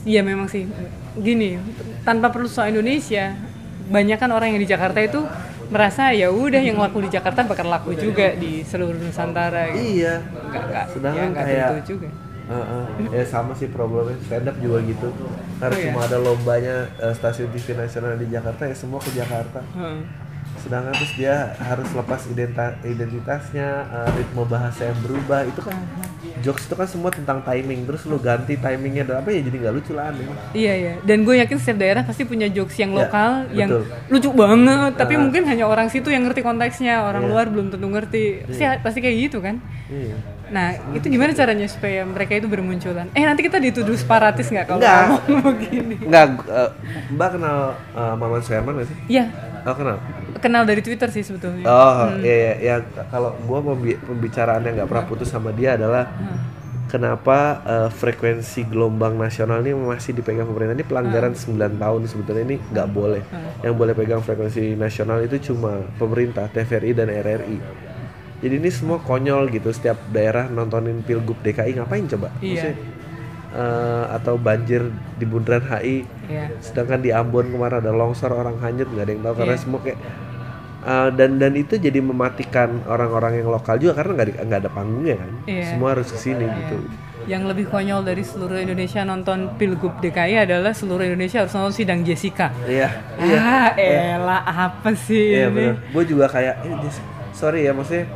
iya 0.03 0.21
memang 0.21 0.51
sih. 0.51 0.67
Gini, 1.15 1.55
tanpa 2.03 2.29
perlu 2.29 2.51
soal 2.51 2.75
Indonesia, 2.75 3.39
banyak 3.87 4.19
kan 4.19 4.27
orang 4.29 4.51
yang 4.51 4.61
di 4.61 4.67
Jakarta 4.67 4.99
itu 4.99 5.23
merasa 5.71 6.11
ya 6.11 6.35
udah 6.35 6.59
yang 6.59 6.83
laku 6.83 7.07
di 7.07 7.15
Jakarta 7.15 7.47
bakal 7.47 7.71
laku 7.71 7.95
juga 7.95 8.35
di 8.35 8.67
seluruh 8.67 8.99
Nusantara. 8.99 9.71
Gitu. 9.71 10.03
iya. 10.03 10.19
Nggak, 10.19 10.63
nggak, 10.67 10.85
Sedangkan 10.91 11.15
ya 11.15 11.31
nggak 11.31 11.45
kayak- 11.47 11.71
tentu 11.79 11.95
juga. 12.51 12.59
Heeh. 12.61 12.85
ya 13.13 13.25
sama 13.25 13.53
sih 13.53 13.69
problemnya 13.69 14.19
stand 14.21 14.45
up 14.45 14.57
juga 14.59 14.79
gitu 14.83 15.09
karena 15.57 15.71
Oh, 15.71 15.79
iya? 15.79 15.87
cuma 15.87 16.01
ada 16.03 16.19
lombanya 16.19 16.77
eh, 16.97 17.13
stasiun 17.13 17.49
TV 17.49 17.67
nasional 17.75 18.15
di 18.15 18.27
Jakarta 18.27 18.63
ya 18.63 18.75
semua 18.75 18.99
ke 18.99 19.11
Jakarta 19.13 19.63
Heeh. 19.71 20.03
sedangkan 20.59 20.93
terus 20.93 21.13
dia 21.15 21.35
harus 21.59 21.89
lepas 21.91 22.21
identa- 22.27 22.77
identitasnya 22.83 23.69
eh, 23.89 24.09
ritme 24.15 24.43
bahasa 24.45 24.85
yang 24.85 24.99
berubah 25.01 25.41
itu 25.43 25.61
kan 25.61 25.77
jokes 26.39 26.65
itu 26.65 26.75
kan 26.75 26.85
semua 26.87 27.09
tentang 27.09 27.41
timing 27.41 27.85
terus 27.85 28.05
lu 28.05 28.17
ganti 28.19 28.55
timingnya 28.55 29.05
dan 29.05 29.17
apa 29.19 29.31
ya 29.31 29.41
jadi 29.41 29.57
nggak 29.59 29.75
lucu 29.75 29.93
lah 29.93 30.09
aneh 30.09 30.25
Iya 30.53 30.73
iya, 30.75 30.95
dan 31.01 31.23
gue 31.23 31.37
yakin 31.37 31.57
setiap 31.57 31.79
daerah 31.79 32.03
pasti 32.03 32.25
punya 32.25 32.49
jokes 32.49 32.77
yang 32.77 32.91
Ya, 32.91 32.97
lokal 32.99 33.31
yang 33.53 33.69
betul. 33.69 33.85
lucu 34.11 34.31
banget, 34.33 34.93
tapi 34.97 35.15
mungkin 35.17 35.43
hanya 35.45 35.65
orang 35.65 35.87
situ 35.87 36.09
yang 36.09 36.25
ngerti 36.25 36.41
konteksnya, 36.41 37.05
orang 37.05 37.23
Iya. 37.23 37.31
luar 37.31 37.47
belum 37.47 37.67
tentu 37.69 37.87
ngerti. 37.87 38.25
Pasti, 38.47 38.65
pasti 38.81 38.99
kayak 38.99 39.17
gitu 39.23 39.39
kan. 39.39 39.61
iya 39.87 40.17
Nah, 40.51 40.67
itu 40.93 41.07
gimana 41.07 41.31
caranya 41.31 41.63
supaya 41.65 42.03
mereka 42.03 42.35
itu 42.35 42.45
bermunculan? 42.45 43.07
Eh, 43.11 43.23
nanti 43.23 43.41
kita 43.41 43.57
dituduh 43.57 43.95
separatis 43.95 44.47
nggak 44.47 44.67
kalau 44.67 44.79
Nggak. 44.79 45.03
ngomong 45.07 45.43
begini? 45.55 45.95
nggak 46.03 46.25
eh, 46.45 46.71
mbak 47.09 47.29
kenal 47.33 47.59
eh, 47.89 48.15
Maman 48.17 48.41
Suherman 48.41 48.73
nggak 48.75 48.89
sih 48.89 48.97
Iya, 49.09 49.25
oh 49.63 49.73
kenal 49.73 49.97
kenal 50.37 50.63
dari 50.65 50.81
Twitter 50.81 51.07
sih 51.07 51.21
sebetulnya. 51.21 51.63
Oh 51.65 52.17
iya, 52.19 52.35
iya, 52.35 52.53
ya 52.59 52.75
kalau 53.07 53.37
gua 53.45 53.61
pembi- 53.63 53.95
pembicaraan 53.97 54.65
yang 54.65 54.75
nggak 54.75 54.89
pernah 54.89 55.05
putus 55.05 55.29
sama 55.29 55.51
dia 55.51 55.77
adalah 55.77 56.09
kenapa 56.87 57.39
eh, 57.63 57.89
frekuensi 57.89 58.67
gelombang 58.67 59.15
nasional 59.15 59.61
ini 59.61 59.71
masih 59.73 60.11
dipegang 60.13 60.45
pemerintah 60.45 60.75
ini 60.75 60.83
pelanggaran 60.83 61.33
9 61.33 61.55
tahun 61.77 62.01
sebetulnya 62.05 62.43
ini 62.45 62.57
nggak 62.65 62.89
boleh. 62.89 63.23
Yang 63.61 63.75
boleh 63.77 63.95
pegang 63.95 64.19
frekuensi 64.19 64.75
nasional 64.75 65.21
itu 65.21 65.39
cuma 65.45 65.87
pemerintah, 65.95 66.49
TVRI 66.49 66.91
dan 66.93 67.09
RRI. 67.09 67.57
Jadi 68.41 68.55
ini 68.57 68.71
semua 68.71 68.97
konyol 68.99 69.49
gitu 69.49 69.69
setiap 69.69 70.01
daerah 70.09 70.49
nontonin 70.49 71.01
pilgub 71.01 71.37
DKI 71.39 71.77
ngapain 71.77 72.09
coba? 72.09 72.33
Iya. 72.41 72.73
Maksudnya, 72.73 72.75
eh, 73.53 74.05
atau 74.11 74.35
banjir 74.37 74.83
di 75.15 75.25
bundaran 75.25 75.61
HI 75.63 76.07
Iya. 76.25 76.47
sedangkan 76.59 76.99
di 76.99 77.11
Ambon 77.11 77.51
kemarin 77.51 77.79
ada 77.79 77.91
longsor 77.91 78.31
orang 78.31 78.57
hanyut 78.59 78.87
nggak 78.87 79.03
ada 79.03 79.13
yang 79.13 79.23
tahu 79.23 79.35
karena 79.37 79.53
Iya. 79.53 79.61
semua 79.61 79.79
kayak 79.81 79.99
uh, 80.81 81.09
dan 81.11 81.31
dan 81.37 81.53
itu 81.53 81.75
jadi 81.75 81.99
mematikan 81.99 82.81
orang-orang 82.87 83.33
yang 83.37 83.51
lokal 83.51 83.75
juga 83.75 83.99
karena 83.99 84.13
nggak 84.17 84.47
nggak 84.47 84.61
ada 84.61 84.71
panggungnya 84.71 85.17
kan 85.19 85.31
Iya. 85.45 85.67
semua 85.69 85.89
harus 85.93 86.09
ke 86.09 86.19
sini 86.21 86.47
gitu 86.47 86.77
Yang 87.21 87.43
lebih 87.47 87.67
konyol 87.69 88.01
dari 88.01 88.23
seluruh 88.23 88.57
Indonesia 88.57 89.05
nonton 89.05 89.53
Pilgub 89.55 89.99
DKI 89.99 90.41
adalah 90.41 90.73
seluruh 90.73 91.05
Indonesia 91.05 91.45
harus 91.45 91.53
nonton 91.53 91.75
sidang 91.75 92.01
Jessica. 92.01 92.49
iya 92.65 92.89
Ah, 93.19 93.77
elah 93.77 94.41
apa 94.41 94.95
sih 94.95 95.37
iya 95.37 95.47
ini? 95.47 95.55
benar 95.69 95.77
gue 95.85 96.05
juga 96.07 96.27
kayak 96.27 96.55
eh, 96.63 96.95
sorry 97.33 97.67
ya 97.67 97.75
maksudnya 97.75 98.07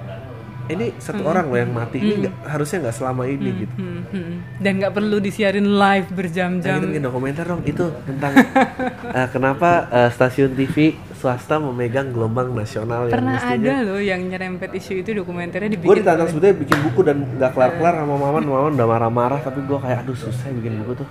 ini 0.66 0.96
satu 0.96 1.22
orang 1.22 1.46
loh 1.46 1.58
yang 1.58 1.70
mati 1.70 1.98
ini 1.98 2.14
nggak- 2.22 2.36
harusnya 2.46 2.78
nggak 2.82 2.96
selama 2.96 3.22
ini 3.24 3.50
gitu 3.60 3.74
Hmm, 3.74 4.00
hmm. 4.06 4.34
Dan 4.56 4.72
nggak 4.76 4.92
perlu 4.92 5.16
disiarin 5.18 5.68
live 5.68 6.06
Nah, 6.06 6.16
berjam-jam. 6.16 6.76
kita 6.78 6.88
bikin 6.88 7.04
dokumenter 7.04 7.44
dong 7.44 7.62
itu 7.62 7.84
tentang 8.02 8.32
uh, 9.04 9.28
kenapa 9.34 9.70
uh, 9.88 10.08
stasiun 10.08 10.52
TV 10.52 10.76
swasta 11.14 11.56
memegang 11.58 12.10
gelombang 12.10 12.50
nasional 12.50 13.04
yang 13.04 13.14
Pernah 13.14 13.34
mestinya 13.34 13.74
ada 13.74 13.86
loh 13.86 13.98
yang 13.98 14.20
nyerempet 14.22 14.70
isu 14.72 14.92
itu 14.98 15.10
dokumenternya 15.14 15.66
gue 15.66 15.74
dibikin. 15.74 15.96
ditantang 15.98 16.16
oleh- 16.22 16.30
sebetulnya 16.30 16.56
bikin 16.58 16.78
buku 16.82 17.00
dan 17.02 17.16
nggak 17.30 17.50
kelar-kelar 17.50 17.94
sama 17.96 18.14
Maman 18.14 18.44
Maman 18.44 18.72
udah 18.74 18.86
marah-marah 18.86 19.40
tapi 19.40 19.60
gue 19.60 19.78
kayak 19.78 19.98
aduh 20.00 20.14
susah 20.14 20.48
bikin 20.50 20.80
buku 20.80 20.92
tuh 20.96 21.08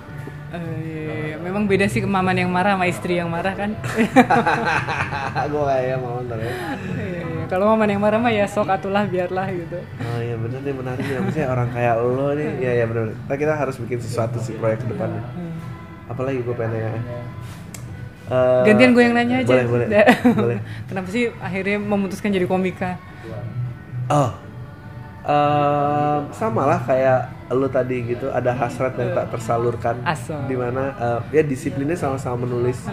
Eh, 0.54 0.62
iya, 0.80 1.02
iya. 1.26 1.36
memang 1.40 1.66
beda 1.66 1.86
sih 1.86 1.98
kemaman 1.98 2.38
yang 2.38 2.48
marah 2.48 2.78
sama 2.78 2.86
istri 2.86 3.18
yang 3.18 3.26
marah 3.26 3.52
kan. 3.52 3.74
gue 5.50 5.64
kayak 5.64 5.98
Maman 5.98 6.22
ntar 6.24 6.38
ya 6.38 6.46
Iya, 6.46 7.22
iya. 7.26 7.44
Kalau 7.46 7.66
maman 7.68 7.86
yang 7.88 7.98
marah 8.00 8.18
mah 8.18 8.30
ya 8.30 8.46
sok 8.46 8.70
atulah 8.70 9.04
biarlah 9.04 9.50
gitu. 9.50 9.78
oh 9.78 10.20
iya 10.20 10.36
bener 10.36 10.60
nih 10.60 10.74
menarik 10.74 11.04
nih 11.04 11.18
maksudnya 11.20 11.48
orang 11.48 11.70
kayak 11.70 11.94
lo 11.98 12.28
nih 12.32 12.48
ya 12.60 12.72
ya 12.76 12.86
bener 12.86 13.04
kita, 13.20 13.36
kita 13.36 13.54
harus 13.56 13.76
bikin 13.78 14.00
sesuatu 14.00 14.38
sih 14.40 14.54
proyek 14.56 14.80
ke 14.80 14.88
depannya 14.88 15.22
apalagi 16.06 16.40
gue 16.40 16.54
pengen 16.54 16.72
nanya 16.72 16.92
Eh, 18.24 18.62
Gantian 18.64 18.96
gue 18.96 19.04
yang 19.04 19.14
nanya 19.14 19.36
aja. 19.38 19.52
boleh 19.52 19.66
boleh 19.68 19.88
boleh 20.40 20.58
Kenapa 20.86 21.08
sih 21.10 21.28
akhirnya 21.38 21.76
memutuskan 21.78 22.30
jadi 22.30 22.48
komika? 22.48 22.96
oh 24.08 24.30
eh, 25.24 26.18
sama 26.32 26.64
lah 26.66 26.80
kayak 26.80 27.20
lo 27.54 27.68
tadi 27.68 28.04
gitu 28.04 28.28
ada 28.30 28.52
hasrat 28.52 28.94
yang 28.96 29.14
tak 29.14 29.30
tersalurkan 29.30 30.02
Aso. 30.04 30.34
di 30.46 30.54
mana 30.54 30.84
eh, 30.96 31.20
ya 31.32 31.44
disiplinnya 31.44 31.96
sama-sama 31.96 32.44
menulis 32.44 32.84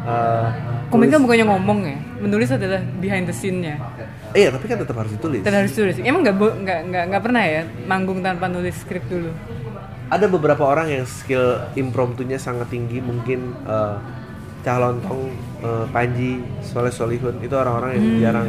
Eh, 0.00 0.48
Komika 0.88 1.20
bukannya 1.20 1.44
ngomong 1.44 1.78
ya, 1.84 1.92
menulis 2.18 2.48
adalah 2.48 2.80
behind 2.98 3.28
the 3.28 3.36
scene-nya. 3.36 3.76
iya 4.32 4.48
tapi 4.48 4.64
kan 4.64 4.80
tetap 4.80 4.96
harus 4.96 5.12
ditulis 5.12 5.44
Dan 5.44 5.52
harus 5.52 5.70
tulis. 5.70 6.00
Emang 6.00 6.24
nggak 6.24 6.34
nggak 6.34 6.80
nggak 6.88 7.04
nggak 7.12 7.22
pernah 7.22 7.44
ya 7.44 7.62
manggung 7.84 8.24
tanpa 8.24 8.48
nulis 8.48 8.80
skrip 8.80 9.04
dulu. 9.06 9.28
ada 10.08 10.26
beberapa 10.26 10.64
orang 10.64 10.88
yang 10.90 11.04
skill 11.04 11.60
impromptunya 11.76 12.34
sangat 12.34 12.72
tinggi 12.72 12.98
mungkin 12.98 13.52
eh, 13.62 13.96
Calontong, 14.60 15.30
eh, 15.60 15.84
Panji, 15.88 16.40
Soleh 16.60 16.90
Solihun 16.90 17.36
itu 17.38 17.52
orang-orang 17.52 18.00
yang 18.00 18.06
jarang 18.20 18.48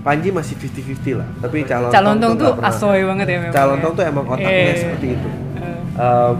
Panji 0.00 0.28
masih 0.30 0.56
50-50 0.56 1.20
lah 1.20 1.28
tapi 1.38 1.60
Calontong, 1.62 1.92
Calontong 1.92 2.32
tuh 2.32 2.44
nggak 2.46 2.56
pernah. 2.56 2.72
asoy 2.72 3.00
banget 3.04 3.26
ya 3.26 3.36
memang. 3.38 3.52
Calontong 3.52 3.92
ya. 3.92 3.98
tuh 3.98 4.04
emang 4.06 4.24
otaknya 4.26 4.48
Eh. 4.66 4.78
seperti 4.78 5.06
itu 5.10 5.28
Eh, 5.60 6.00
Em, 6.00 6.36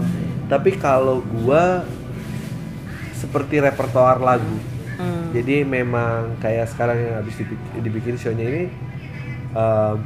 tapi 0.47 0.69
kalau 0.75 1.21
gua 1.21 1.85
seperti 3.13 3.55
repertoar 3.57 4.17
lagu 4.17 4.57
hmm. 4.97 5.29
jadi 5.31 5.61
memang 5.61 6.35
kayak 6.37 6.65
sekarang 6.67 6.97
yang 6.97 7.15
habis 7.15 7.37
dibikin, 7.37 7.69
dibikin 7.79 8.15
show-nya 8.17 8.41
ini 8.43 8.63
em, 9.51 9.97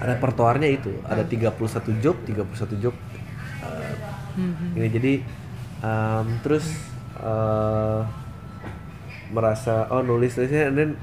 repertoarnya 0.00 0.68
itu 0.70 0.90
ada 1.02 1.22
31 1.22 1.54
joke 2.00 2.20
31 2.24 2.80
joke 2.80 2.98
eh, 3.60 3.94
Hmm. 4.34 4.74
ini 4.74 4.88
jadi 4.88 5.12
em, 5.80 6.26
terus 6.40 6.64
eh, 7.16 8.00
merasa 9.30 9.86
oh 9.88 10.00
nulis 10.00 10.34
nulisnya 10.34 10.70
then 10.70 10.96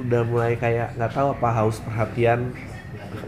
udah 0.00 0.22
mulai 0.26 0.54
kayak 0.58 0.94
nggak 0.98 1.12
tahu 1.12 1.28
apa 1.34 1.48
haus 1.54 1.78
perhatian 1.82 2.52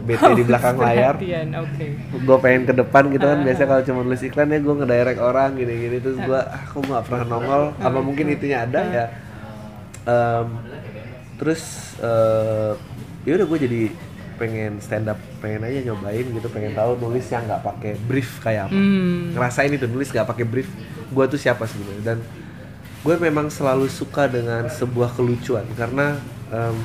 bete 0.03 0.27
di 0.35 0.43
belakang 0.43 0.77
layar. 0.79 1.15
oke. 1.15 1.85
gue 2.23 2.37
pengen 2.43 2.63
ke 2.67 2.73
depan 2.75 3.03
gitu 3.11 3.25
kan 3.25 3.39
biasanya 3.43 3.67
kalau 3.67 3.83
cuma 3.87 3.99
nulis 4.03 4.23
iklan 4.23 4.51
ya 4.51 4.59
gue 4.59 4.75
ngedirect 4.83 5.21
orang 5.21 5.49
gini-gini 5.55 5.97
terus 6.03 6.17
gue 6.19 6.39
ah. 6.39 6.63
Kok 6.67 6.81
nggak 6.83 7.03
pernah 7.07 7.23
nongol? 7.27 7.63
Apa 7.79 7.99
mungkin 8.03 8.25
itunya 8.31 8.67
ada 8.67 8.81
ya? 8.83 9.05
Em, 10.07 10.47
terus 11.39 11.93
eh 11.99 12.73
ya 13.27 13.31
udah 13.35 13.45
gue 13.47 13.59
jadi 13.67 13.81
pengen 14.37 14.77
stand 14.79 15.09
up 15.09 15.19
pengen 15.41 15.65
aja 15.65 15.81
nyobain 15.91 16.23
gitu 16.23 16.47
pengen 16.53 16.77
tahu 16.77 16.93
nulis 17.01 17.25
yang 17.27 17.43
nggak 17.49 17.63
pakai 17.65 17.91
brief 18.05 18.39
kayak 18.39 18.69
apa. 18.69 18.77
Hmm. 18.77 19.33
ngerasain 19.33 19.71
itu 19.73 19.89
nulis 19.89 20.13
nggak 20.13 20.27
pakai 20.29 20.45
brief 20.45 20.69
gue 21.07 21.25
tuh 21.27 21.39
siapa 21.39 21.65
sebenarnya? 21.65 22.03
Dan 22.13 22.17
gue 23.07 23.15
memang 23.15 23.47
selalu 23.47 23.87
suka 23.87 24.27
dengan 24.27 24.67
sebuah 24.67 25.15
kelucuan 25.15 25.63
karena 25.79 26.19
em, 26.51 26.75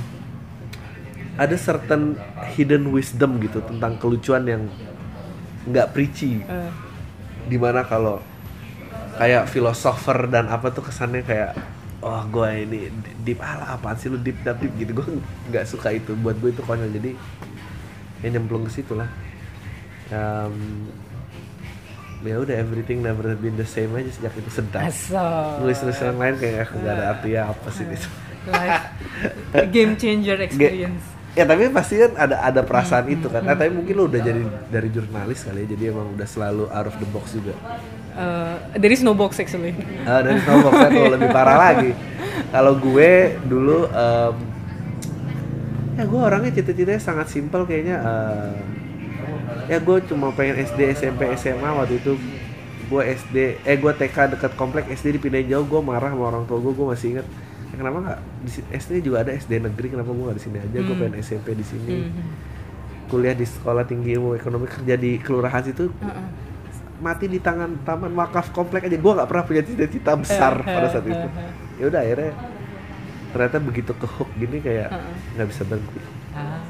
ada 1.34 1.58
certain 1.58 2.14
hidden 2.54 2.94
wisdom 2.94 3.42
gitu 3.42 3.58
tentang 3.66 3.98
kelucuan 3.98 4.46
yang 4.46 4.62
nggak 5.66 5.90
preachy. 5.90 6.46
Eh, 6.46 6.70
di 7.50 7.58
mana 7.58 7.82
kalau 7.82 8.22
kayak 9.18 9.50
filosofer 9.50 10.30
dan 10.30 10.46
apa 10.46 10.70
tuh 10.70 10.86
kesannya 10.86 11.26
kayak 11.26 11.58
oh 12.06 12.22
gue 12.30 12.48
ini 12.70 12.78
deep 13.26 13.42
ala 13.42 13.74
apaan 13.74 13.98
sih 13.98 14.06
lu 14.06 14.22
deep 14.22 14.46
deep, 14.46 14.62
deep? 14.62 14.72
Gitu. 14.78 14.94
Gue 14.94 15.18
nggak 15.50 15.66
suka 15.66 15.90
itu. 15.90 16.14
Buat 16.14 16.38
gue 16.38 16.54
itu 16.54 16.62
konyol. 16.62 17.02
Jadi 17.02 17.18
ya 18.22 18.30
nyemplung 18.30 18.62
ke 18.70 18.78
situ 18.78 18.94
lah. 18.94 19.10
Em, 20.14 20.54
ya 22.22 22.36
udah 22.38 22.54
everything 22.54 23.02
never 23.02 23.34
been 23.34 23.58
the 23.58 23.66
same 23.66 23.90
aja 23.98 24.10
sejak 24.14 24.32
itu 24.38 24.50
sedap 24.50 24.86
Asal. 24.86 25.58
nulis 25.58 25.78
nulis 25.82 25.98
yang 25.98 26.18
lain 26.18 26.34
kayak 26.38 26.70
nggak 26.70 26.94
ada 26.94 27.04
artinya 27.18 27.42
apa 27.50 27.68
sih 27.74 27.84
itu 27.86 28.08
Life 28.42 28.82
game 29.70 29.94
changer 29.94 30.38
experience. 30.42 31.04
ya 31.38 31.46
tapi 31.46 31.70
pasti 31.70 31.94
kan 32.02 32.12
ada 32.18 32.42
ada 32.42 32.60
perasaan 32.66 33.06
itu 33.06 33.30
kan 33.30 33.46
nah, 33.46 33.54
tapi 33.54 33.70
mungkin 33.70 33.94
lu 33.94 34.04
udah 34.10 34.18
jadi 34.18 34.42
dari 34.66 34.88
jurnalis 34.90 35.46
kali 35.46 35.62
ya 35.64 35.78
jadi 35.78 35.94
emang 35.94 36.14
udah 36.18 36.26
selalu 36.26 36.66
out 36.66 36.86
of 36.90 36.96
the 36.98 37.08
box 37.10 37.34
juga 37.34 37.54
Uh, 38.12 38.60
there 38.76 38.92
is 38.92 39.00
no 39.00 39.16
box 39.16 39.40
actually. 39.40 39.72
Ah, 40.04 40.20
dari 40.20 40.36
snowbox 40.44 40.72
kan 40.76 40.90
tuh 40.92 41.16
lebih 41.16 41.32
parah 41.32 41.56
lagi. 41.56 41.96
Kalau 42.52 42.76
gue 42.76 43.40
dulu 43.48 43.88
em, 43.88 44.34
ya 45.96 46.04
gue 46.04 46.20
orangnya 46.20 46.52
cita-citanya 46.52 47.00
sangat 47.00 47.32
simpel 47.32 47.64
kayaknya 47.64 48.04
em, 48.04 48.52
ya 49.72 49.80
gue 49.80 49.96
cuma 50.04 50.28
pengen 50.36 50.60
SD 50.60 50.80
SMP 50.92 51.32
SMA 51.34 51.64
waktu 51.72 51.96
itu. 51.96 52.12
Gue 52.92 53.08
SD 53.08 53.36
eh 53.64 53.76
gue 53.80 53.92
TK 53.96 54.36
dekat 54.36 54.52
komplek 54.52 54.84
SD 54.92 55.16
dipindahin 55.16 55.48
jauh. 55.48 55.64
Gue 55.64 55.80
marah 55.80 56.12
sama 56.12 56.28
orang 56.28 56.44
tua 56.44 56.60
gue 56.60 56.72
gue 56.76 56.86
masih 56.92 57.08
inget 57.16 57.26
ya, 57.72 57.74
kenapa 57.80 57.96
nggak? 58.04 58.18
Di 58.44 58.50
SD 58.76 58.92
juga 59.00 59.24
ada 59.24 59.32
SD 59.32 59.64
negeri 59.64 59.96
kenapa 59.96 60.12
gue 60.12 60.24
nggak 60.28 60.36
di 60.36 60.44
sini 60.44 60.58
aja? 60.60 60.78
Gue 60.84 60.96
pengen 61.00 61.14
SMP 61.24 61.56
di 61.56 61.64
sini. 61.64 61.94
Mhm. 62.04 62.24
kuliah 63.08 63.36
di 63.36 63.44
sekolah 63.44 63.84
tinggi 63.84 64.16
ilmu 64.16 64.32
ekonomi 64.32 64.64
kerja 64.64 64.96
di 64.96 65.20
kelurahan 65.20 65.60
situ. 65.60 65.92
Mati 66.96 67.28
di 67.28 67.36
tangan 67.44 67.84
taman 67.84 68.12
wakaf 68.16 68.52
komplek 68.52 68.88
aja. 68.88 68.96
Gue 68.96 69.12
nggak 69.12 69.28
pernah 69.28 69.44
punya 69.44 69.60
cita-cita 69.60 70.16
besar 70.16 70.60
pada 70.60 70.88
saat 70.88 71.04
itu. 71.04 71.28
ya 71.76 71.84
udah 71.88 72.00
akhirnya 72.00 72.32
ternyata 73.32 73.56
begitu 73.64 73.92
ke 73.96 74.06
hook 74.06 74.28
gini 74.36 74.60
kayak 74.60 74.92
nggak 75.36 75.48
bisa 75.48 75.62
berhenti. 75.64 76.00
Ah 76.32 76.60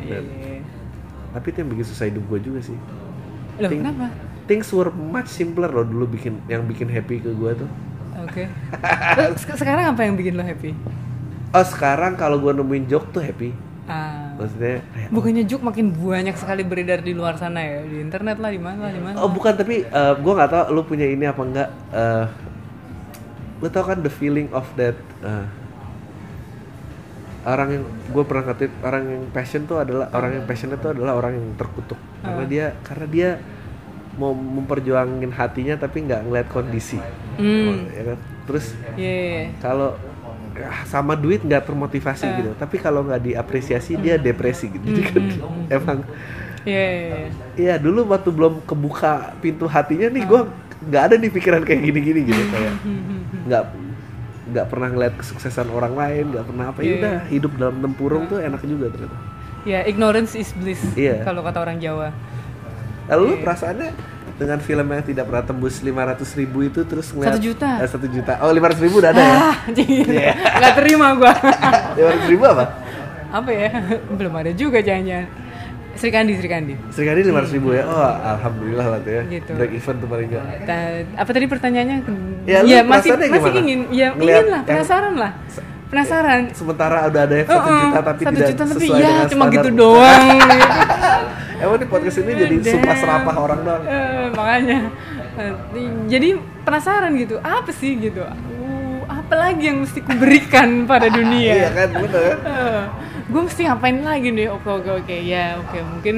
iya. 0.00 0.20
Tapi 1.38 1.54
itu 1.54 1.62
yang 1.62 1.70
bikin 1.70 1.86
susah 1.86 2.10
hidup 2.10 2.26
gue 2.26 2.38
juga 2.50 2.60
sih. 2.66 2.74
Loh 3.62 3.70
Ting- 3.70 3.86
kenapa? 3.86 4.10
things 4.50 4.66
were 4.74 4.90
much 4.90 5.30
simpler 5.30 5.70
loh 5.70 5.86
dulu 5.86 6.18
bikin 6.18 6.42
yang 6.50 6.66
bikin 6.66 6.90
happy 6.90 7.22
ke 7.22 7.30
gue 7.30 7.50
tuh. 7.54 7.70
Oke. 8.26 8.50
Se- 9.38 9.54
sekarang 9.54 9.94
apa 9.94 10.02
yang 10.02 10.18
bikin 10.18 10.34
lo 10.34 10.42
happy? 10.42 10.74
Oh 11.54 11.62
sekarang 11.62 12.18
kalau 12.18 12.42
gue 12.42 12.50
nemuin 12.58 12.90
joke 12.90 13.14
tuh 13.14 13.22
happy. 13.22 13.54
Ah. 13.86 14.34
Maksudnya 14.34 14.82
kayak, 14.82 15.08
bukannya 15.14 15.44
juk 15.46 15.62
makin 15.62 15.94
banyak 15.94 16.34
sekali 16.34 16.66
beredar 16.66 17.06
di 17.06 17.14
luar 17.14 17.38
sana 17.38 17.62
ya? 17.62 17.86
Di 17.86 18.02
internet 18.02 18.42
lah 18.42 18.50
di 18.50 18.60
mana 18.60 18.78
lah 18.90 18.92
di 18.92 19.00
mana? 19.00 19.14
Oh 19.22 19.30
bukan 19.30 19.54
tapi 19.54 19.86
eh, 19.86 20.14
gue 20.18 20.32
nggak 20.34 20.50
tahu 20.50 20.64
lu 20.74 20.82
punya 20.82 21.06
ini 21.06 21.22
apa 21.22 21.42
enggak 21.46 21.68
eh 21.94 22.26
lu 23.58 23.66
tau 23.70 23.84
kan 23.86 24.02
the 24.02 24.10
feeling 24.10 24.50
of 24.50 24.66
that 24.74 24.94
eh, 25.22 25.46
orang 27.46 27.68
yang 27.70 27.84
gue 27.86 28.24
pernah 28.26 28.44
ngerti 28.46 28.64
orang 28.82 29.04
yang 29.06 29.22
passion 29.30 29.62
tuh 29.64 29.78
adalah 29.78 30.10
orang 30.10 30.40
yang 30.40 30.44
passion 30.44 30.70
itu 30.70 30.86
adalah 30.86 31.14
orang 31.14 31.38
yang 31.38 31.46
terkutuk. 31.54 31.98
Karena 32.20 32.44
dia 32.44 32.66
karena 32.82 33.06
dia 33.06 33.28
mau 34.18 34.34
memperjuangin 34.34 35.30
hatinya 35.30 35.78
tapi 35.78 36.02
nggak 36.02 36.26
ngeliat 36.26 36.48
kondisi. 36.50 36.98
Hmm. 37.38 37.86
ya 37.88 38.02
kan? 38.14 38.18
Terus 38.48 38.66
Iya, 38.96 39.12
iya, 39.14 39.14
iya. 39.22 39.44
kalau 39.62 39.94
ah, 40.58 40.82
sama 40.84 41.14
duit 41.14 41.38
nggak 41.40 41.62
termotivasi 41.64 42.26
Eh. 42.26 42.34
gitu. 42.36 42.50
Tapi 42.58 42.76
kalau 42.78 43.06
nggak 43.06 43.22
diapresiasi 43.22 43.94
dia 43.96 44.18
depresi 44.18 44.66
gitu. 44.68 44.82
Jadi 44.84 45.02
kan 45.06 45.22
Hmm, 45.22 45.66
emang 45.70 45.98
Iya, 46.66 46.74
iya, 46.84 47.06
iya. 47.06 47.28
Iya 47.56 47.74
dulu 47.78 48.10
waktu 48.10 48.28
belum 48.28 48.60
kebuka 48.66 49.38
pintu 49.38 49.70
hatinya 49.70 50.10
nih 50.10 50.26
gue 50.26 50.40
nggak 50.78 51.02
ada 51.06 51.14
nih 51.16 51.30
pikiran 51.30 51.62
kayak 51.62 51.80
gini-gini 51.80 52.20
gitu 52.22 52.42
kayak 52.50 52.74
nggak 53.46 53.62
nggak 54.48 54.66
pernah 54.66 54.88
ngeliat 54.88 55.14
kesuksesan 55.16 55.68
orang 55.68 55.92
lain 55.92 56.24
nggak 56.32 56.46
pernah 56.48 56.64
apa 56.72 56.78
ya 56.80 56.86
Iya, 56.86 56.94
udah 56.96 57.16
hidup 57.28 57.52
dalam 57.56 57.76
tempurung 57.78 58.24
tuh 58.26 58.38
enak 58.40 58.60
juga 58.64 58.86
ternyata. 58.88 59.16
Ya, 59.66 59.84
ignorance 59.84 60.32
is 60.32 60.50
bliss. 60.56 60.80
Iya. 60.96 61.20
Kalau 61.22 61.44
kata 61.44 61.60
orang 61.60 61.76
Jawa. 61.76 62.08
Lalu 63.08 63.22
lu 63.24 63.36
perasaannya 63.44 63.90
dengan 64.38 64.58
film 64.62 64.86
yang 64.86 65.04
tidak 65.04 65.24
pernah 65.26 65.44
tembus 65.44 65.82
500 65.82 66.40
ribu 66.40 66.58
itu 66.62 66.80
terus 66.86 67.10
ngeliat 67.10 67.34
Satu 67.34 67.40
juta. 67.42 67.70
Eh, 67.82 67.88
satu 67.90 68.06
juta 68.06 68.32
oh 68.40 68.52
500 68.54 68.84
ribu 68.86 68.96
udah 69.02 69.10
ada 69.12 69.20
ya 69.20 69.34
Ah, 69.34 69.54
anjing. 69.68 69.90
Iya. 70.08 70.32
Nggak 70.36 70.74
terima 70.78 71.06
gua. 71.18 71.32
500 71.98 72.32
ribu 72.32 72.44
apa 72.46 72.64
apa 73.28 73.50
ya? 73.52 73.68
Belum 74.16 74.32
ada 74.32 74.52
juga 74.56 74.80
jangan-jangan. 74.80 75.28
Sri 75.98 76.08
Kandi, 76.08 76.32
Sri 76.32 76.46
Kandi. 76.46 76.74
Serikali 76.88 77.20
500 77.22 77.50
ribu 77.52 77.68
ya 77.72 77.82
oh 77.82 77.98
alhamdulillah 78.00 78.86
lah 78.88 78.98
tuh 78.98 79.12
ya 79.12 79.22
Gitu. 79.28 79.50
break 79.52 79.72
even 79.72 79.94
tuh 79.98 80.06
paling 80.06 80.28
nggak 80.28 80.44
Ta- 80.62 81.04
apa 81.16 81.30
tadi 81.32 81.46
pertanyaannya? 81.46 81.96
Ya, 82.44 82.58
Iya, 82.62 82.80
masih 82.82 83.10
masih 83.12 83.28
gimana? 83.28 83.58
ingin. 83.60 83.80
Ya, 83.90 84.08
ingin 84.14 84.46
lah, 84.46 84.62
penasaran 84.62 85.14
lah. 85.14 85.32
Penasaran. 85.88 86.40
sementara 86.52 87.08
udah 87.08 87.22
ada 87.22 87.34
yang 87.34 87.48
satu 87.48 87.70
juta 87.72 88.00
tapi 88.02 88.20
satu 88.20 88.34
tidak 88.34 88.48
juta 88.50 88.62
tapi 88.62 88.74
sesuai 88.78 88.92
ya 88.94 89.08
dengan 89.08 89.26
cuma 89.26 89.26
standar. 89.42 89.56
gitu 89.56 89.68
doang 89.74 90.24
gitu. 90.28 90.56
Emang 91.58 91.76
nih 91.76 91.88
podcast 91.88 92.16
ini 92.18 92.32
jadi 92.36 92.54
sumpah 92.62 92.94
serapah 92.94 93.34
orang 93.36 93.60
doang. 93.62 93.82
Eh, 93.84 94.26
makanya 94.30 94.78
Eh, 95.34 95.54
jadi 96.08 96.34
penasaran 96.60 97.14
gitu 97.14 97.38
apa 97.38 97.70
sih 97.70 97.94
gitu 97.96 98.20
uh, 98.20 98.34
apa 99.06 99.34
lagi 99.38 99.64
yang 99.64 99.80
mesti 99.80 100.02
kuberikan 100.02 100.82
pada 100.84 101.06
dunia 101.16 101.54
Iya 101.56 101.68
kan, 101.72 101.88
bener. 101.96 102.34
Gue 103.28 103.40
mesti 103.44 103.60
ngapain 103.68 103.98
lagi 104.00 104.28
nih? 104.32 104.48
Oke 104.48 104.68
oke 104.68 104.90
oke. 105.04 105.16
Ya 105.20 105.60
oke. 105.60 105.78
Mungkin 105.78 106.16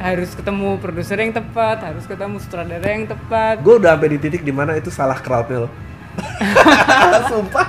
harus 0.00 0.32
ketemu 0.32 0.80
produser 0.80 1.20
yang 1.20 1.36
tepat 1.36 1.84
harus 1.84 2.08
ketemu 2.08 2.40
sutradara 2.40 2.88
yang 2.88 3.04
tepat. 3.04 3.60
Gue 3.60 3.76
udah 3.76 3.96
sampai 3.96 4.08
di 4.16 4.18
titik 4.18 4.42
di 4.42 4.52
mana 4.52 4.72
itu 4.74 4.88
salah 4.88 5.20
crowdnya 5.20 5.68
loh. 5.68 5.72
Sumpah. 7.30 7.66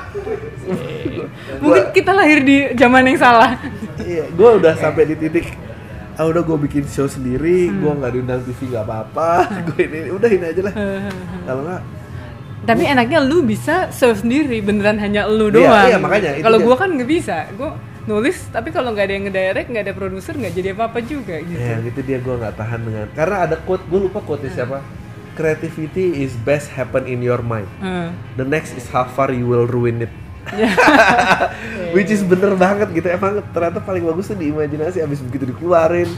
mungkin 1.61 1.84
kita 1.91 2.11
lahir 2.15 2.39
di 2.41 2.72
zaman 2.74 3.05
yang 3.05 3.19
salah. 3.19 3.59
Iya, 3.99 4.32
gue 4.32 4.49
udah 4.57 4.74
sampai 4.80 5.03
di 5.11 5.15
titik 5.19 5.45
ah 6.19 6.28
udah 6.28 6.43
gue 6.43 6.57
bikin 6.67 6.84
show 6.86 7.07
sendiri, 7.07 7.72
gue 7.72 7.91
nggak 7.91 8.11
diundang 8.13 8.43
TV 8.43 8.69
nggak 8.69 8.84
apa-apa, 8.84 9.30
gue 9.72 9.80
ini 9.88 10.11
udah 10.11 10.30
ini 10.30 10.45
aja 10.47 10.61
lah. 10.67 10.74
Kalau 11.47 11.61
nggak, 11.65 11.82
tapi 12.61 12.84
enaknya 12.86 13.19
lu 13.26 13.41
bisa 13.41 13.89
serve 13.89 14.22
sendiri 14.22 14.61
beneran 14.61 15.01
hanya 15.01 15.26
lu 15.26 15.49
Iya, 15.49 15.55
doang. 15.55 15.88
iya, 15.89 15.97
makanya, 15.97 16.30
itu 16.38 16.45
kalau 16.45 16.57
gua 16.61 16.76
kan 16.78 16.89
nggak 16.93 17.09
bisa. 17.09 17.49
Gua 17.57 17.74
nulis 18.12 18.51
tapi 18.51 18.76
kalau 18.76 18.91
nggak 18.91 19.07
ada 19.07 19.14
yang 19.16 19.26
ngedirect 19.32 19.68
nggak 19.72 19.84
ada 19.88 19.95
produser 19.95 20.36
nggak 20.36 20.53
jadi 20.53 20.68
apa 20.76 20.84
apa 20.91 20.99
juga 20.99 21.39
gitu 21.39 21.55
ya 21.55 21.80
gitu 21.80 21.99
dia 22.03 22.18
gue 22.20 22.36
nggak 22.36 22.55
tahan 22.57 22.80
dengan. 22.84 23.07
Karena 23.14 23.36
ada 23.45 23.55
quote, 23.62 23.84
gue 23.88 23.99
lupa 24.09 24.20
quote 24.20 24.47
siapa. 24.51 24.82
Creativity 25.32 26.28
is 26.28 26.36
best 26.43 26.68
happen 26.76 27.07
in 27.07 27.24
your 27.24 27.39
mind. 27.39 27.68
Eh. 27.80 28.12
The 28.36 28.43
next 28.43 28.76
is 28.76 28.91
how 28.91 29.07
far 29.07 29.32
you 29.32 29.47
will 29.47 29.64
ruin 29.64 30.03
it. 30.03 30.12
Which 31.95 32.09
is 32.09 32.26
bener 32.26 32.57
banget 32.57 32.89
gitu 32.97 33.07
emang 33.14 33.45
ternyata 33.53 33.78
paling 33.78 34.01
bagus 34.01 34.34
tuh 34.34 34.38
di 34.41 34.49
imajinasi 34.49 35.05
abis 35.05 35.22
begitu 35.22 35.53
dikeluarin 35.53 36.09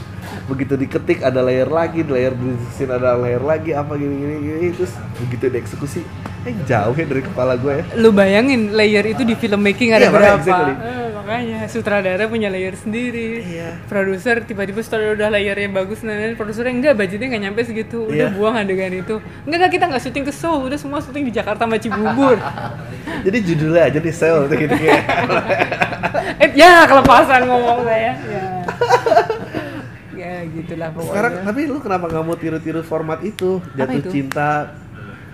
begitu 0.48 0.80
diketik 0.80 1.20
ada 1.20 1.44
layer 1.44 1.68
lagi 1.68 2.00
di 2.00 2.08
layer 2.08 2.32
di 2.32 2.56
sini 2.72 2.88
ada 2.88 3.20
layer 3.20 3.44
lagi 3.44 3.76
apa 3.76 3.92
gini 4.00 4.16
gini 4.16 4.34
gini 4.40 4.68
terus 4.72 4.96
begitu 5.20 5.52
dieksekusi 5.52 6.00
eh 6.48 6.56
jauh 6.64 6.96
ya 6.96 7.04
dari 7.04 7.20
kepala 7.20 7.60
gue 7.60 7.72
ya 7.80 7.84
lu 8.00 8.16
bayangin 8.16 8.72
layer 8.72 9.04
itu 9.12 9.28
di 9.28 9.36
filmmaking 9.36 9.92
ada 9.92 10.08
Iya, 10.08 10.10
makanya, 10.10 10.24
berapa 10.24 10.40
exactly. 10.40 10.74
Makanya 11.24 11.64
sutradara 11.72 12.28
punya 12.28 12.52
layer 12.52 12.76
sendiri. 12.76 13.40
Iya. 13.40 13.80
produser 13.88 14.44
tiba-tiba 14.44 14.84
sutradara 14.84 15.16
udah 15.16 15.28
layernya 15.32 15.72
bagus 15.72 16.04
nah 16.04 16.12
nah, 16.12 16.36
produsernya 16.36 16.76
enggak 16.76 16.94
budgetnya 17.00 17.26
nggak 17.32 17.42
nyampe 17.48 17.60
segitu. 17.64 18.04
Udah 18.04 18.28
Iya. 18.28 18.36
buang 18.36 18.54
adegan 18.60 18.92
itu. 18.92 19.24
Enggak 19.48 19.56
enggak 19.64 19.72
kita 19.72 19.84
nggak 19.88 20.02
syuting 20.04 20.24
ke 20.28 20.32
Seoul. 20.36 20.68
Udah 20.68 20.76
semua 20.76 21.00
syuting 21.00 21.24
di 21.24 21.32
Jakarta 21.32 21.64
sama 21.64 21.80
Cibubur. 21.80 22.36
Jadi 23.26 23.38
judulnya 23.40 23.88
aja 23.88 23.98
nih 24.04 24.14
sel 24.14 24.44
gitu 24.52 24.68
gitu 24.68 24.76
eh 26.44 26.50
ya 26.52 26.84
kelepasan 26.84 27.48
ngomong 27.48 27.88
saya. 27.88 28.12
Ya. 28.20 28.44
Ya 30.14 30.40
gitulah 30.46 30.88
pokoknya. 30.94 31.10
Sekarang 31.10 31.32
tapi 31.44 31.60
lu 31.68 31.78
kenapa 31.82 32.04
nggak 32.08 32.24
mau 32.24 32.36
tiru-tiru 32.38 32.80
format 32.80 33.20
itu? 33.20 33.60
Jatuh 33.76 34.00
itu? 34.00 34.08
cinta 34.08 34.72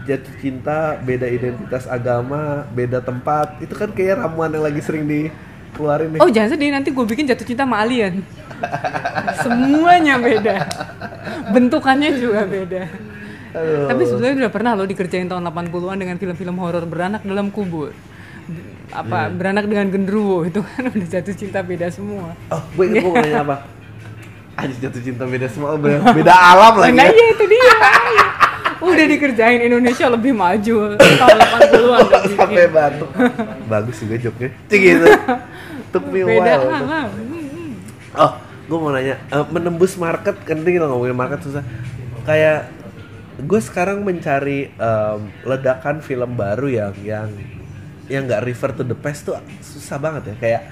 jatuh 0.09 0.35
cinta 0.41 0.97
beda 1.05 1.29
identitas 1.31 1.85
agama 1.87 2.67
beda 2.75 2.99
tempat. 2.99 3.61
Itu 3.63 3.77
kan 3.77 3.93
kayak 3.95 4.25
ramuan 4.25 4.51
yang 4.51 4.65
lagi 4.67 4.81
sering 4.83 5.07
dikeluarin 5.71 6.09
nih 6.13 6.21
Oh 6.21 6.29
jangan 6.29 6.51
sedih 6.51 6.71
nanti 6.71 6.91
gue 6.91 7.05
bikin 7.07 7.25
jatuh 7.25 7.43
cinta 7.43 7.63
sama 7.63 7.81
alien 7.81 8.21
Semuanya 9.39 10.19
beda 10.19 10.57
Bentukannya 11.51 12.11
juga 12.15 12.45
beda 12.45 12.83
Aduh. 13.51 13.91
Tapi 13.91 14.03
sebenarnya 14.05 14.37
udah 14.47 14.53
pernah 14.53 14.73
lo 14.75 14.85
dikerjain 14.85 15.27
tahun 15.27 15.43
80-an 15.45 15.99
dengan 15.99 16.17
film-film 16.17 16.55
horor 16.57 16.85
beranak 16.85 17.23
dalam 17.23 17.49
kubur 17.49 17.91
apa 18.91 19.31
Iya. 19.31 19.35
beranak 19.39 19.65
dengan 19.65 19.87
genderuwo 19.87 20.43
itu 20.43 20.59
kan 20.61 20.91
udah 20.91 21.09
jatuh 21.09 21.31
cinta 21.33 21.63
beda 21.63 21.87
semua 21.89 22.35
Oh, 22.51 22.59
gue 22.75 22.85
inget 22.91 23.03
gue 23.03 23.07
mau 23.07 23.23
nanya 23.23 23.41
apa? 23.41 23.57
Anjir 24.59 24.79
jatuh 24.83 24.99
cinta 25.01 25.25
beda 25.25 25.47
semua, 25.47 25.79
beda, 25.79 26.11
beda 26.11 26.35
alam 26.35 26.75
lagi 26.77 26.93
nah 26.93 27.07
ya. 27.07 27.15
iya 27.15 27.27
itu 27.31 27.45
dia 27.47 27.71
udah 28.81 29.05
dikerjain 29.07 29.61
Indonesia 29.61 30.07
lebih 30.09 30.33
maju 30.33 30.75
tahun 30.97 31.39
80-an 31.39 32.01
udah 32.09 32.23
bikin. 32.25 32.37
Sampai 32.37 32.67
batuk. 32.73 33.11
Bagus 33.69 33.97
juga 34.01 34.17
joknya. 34.17 34.51
Cik 34.73 34.81
gitu. 34.81 35.07
Took 35.93 36.05
me 36.09 36.21
beda 36.25 36.53
while. 36.65 37.09
Oh, 38.17 38.33
gue 38.41 38.79
mau 38.79 38.91
nanya, 38.91 39.17
eh, 39.21 39.47
menembus 39.53 39.95
market, 39.95 40.35
kan 40.43 40.59
kita 40.63 40.87
ngomongin 40.87 41.15
market 41.15 41.41
susah. 41.47 41.63
Kayak 42.27 42.71
gue 43.41 43.61
sekarang 43.63 44.05
mencari 44.05 44.69
em, 44.69 45.21
ledakan 45.47 46.05
film 46.05 46.37
baru 46.37 46.69
yang 46.69 46.95
yang 47.01 47.29
yang 48.11 48.27
nggak 48.27 48.43
refer 48.43 48.75
to 48.75 48.83
the 48.83 48.99
past 48.99 49.25
tuh 49.25 49.39
susah 49.63 49.97
banget 49.97 50.35
ya. 50.35 50.35
Kayak 50.37 50.63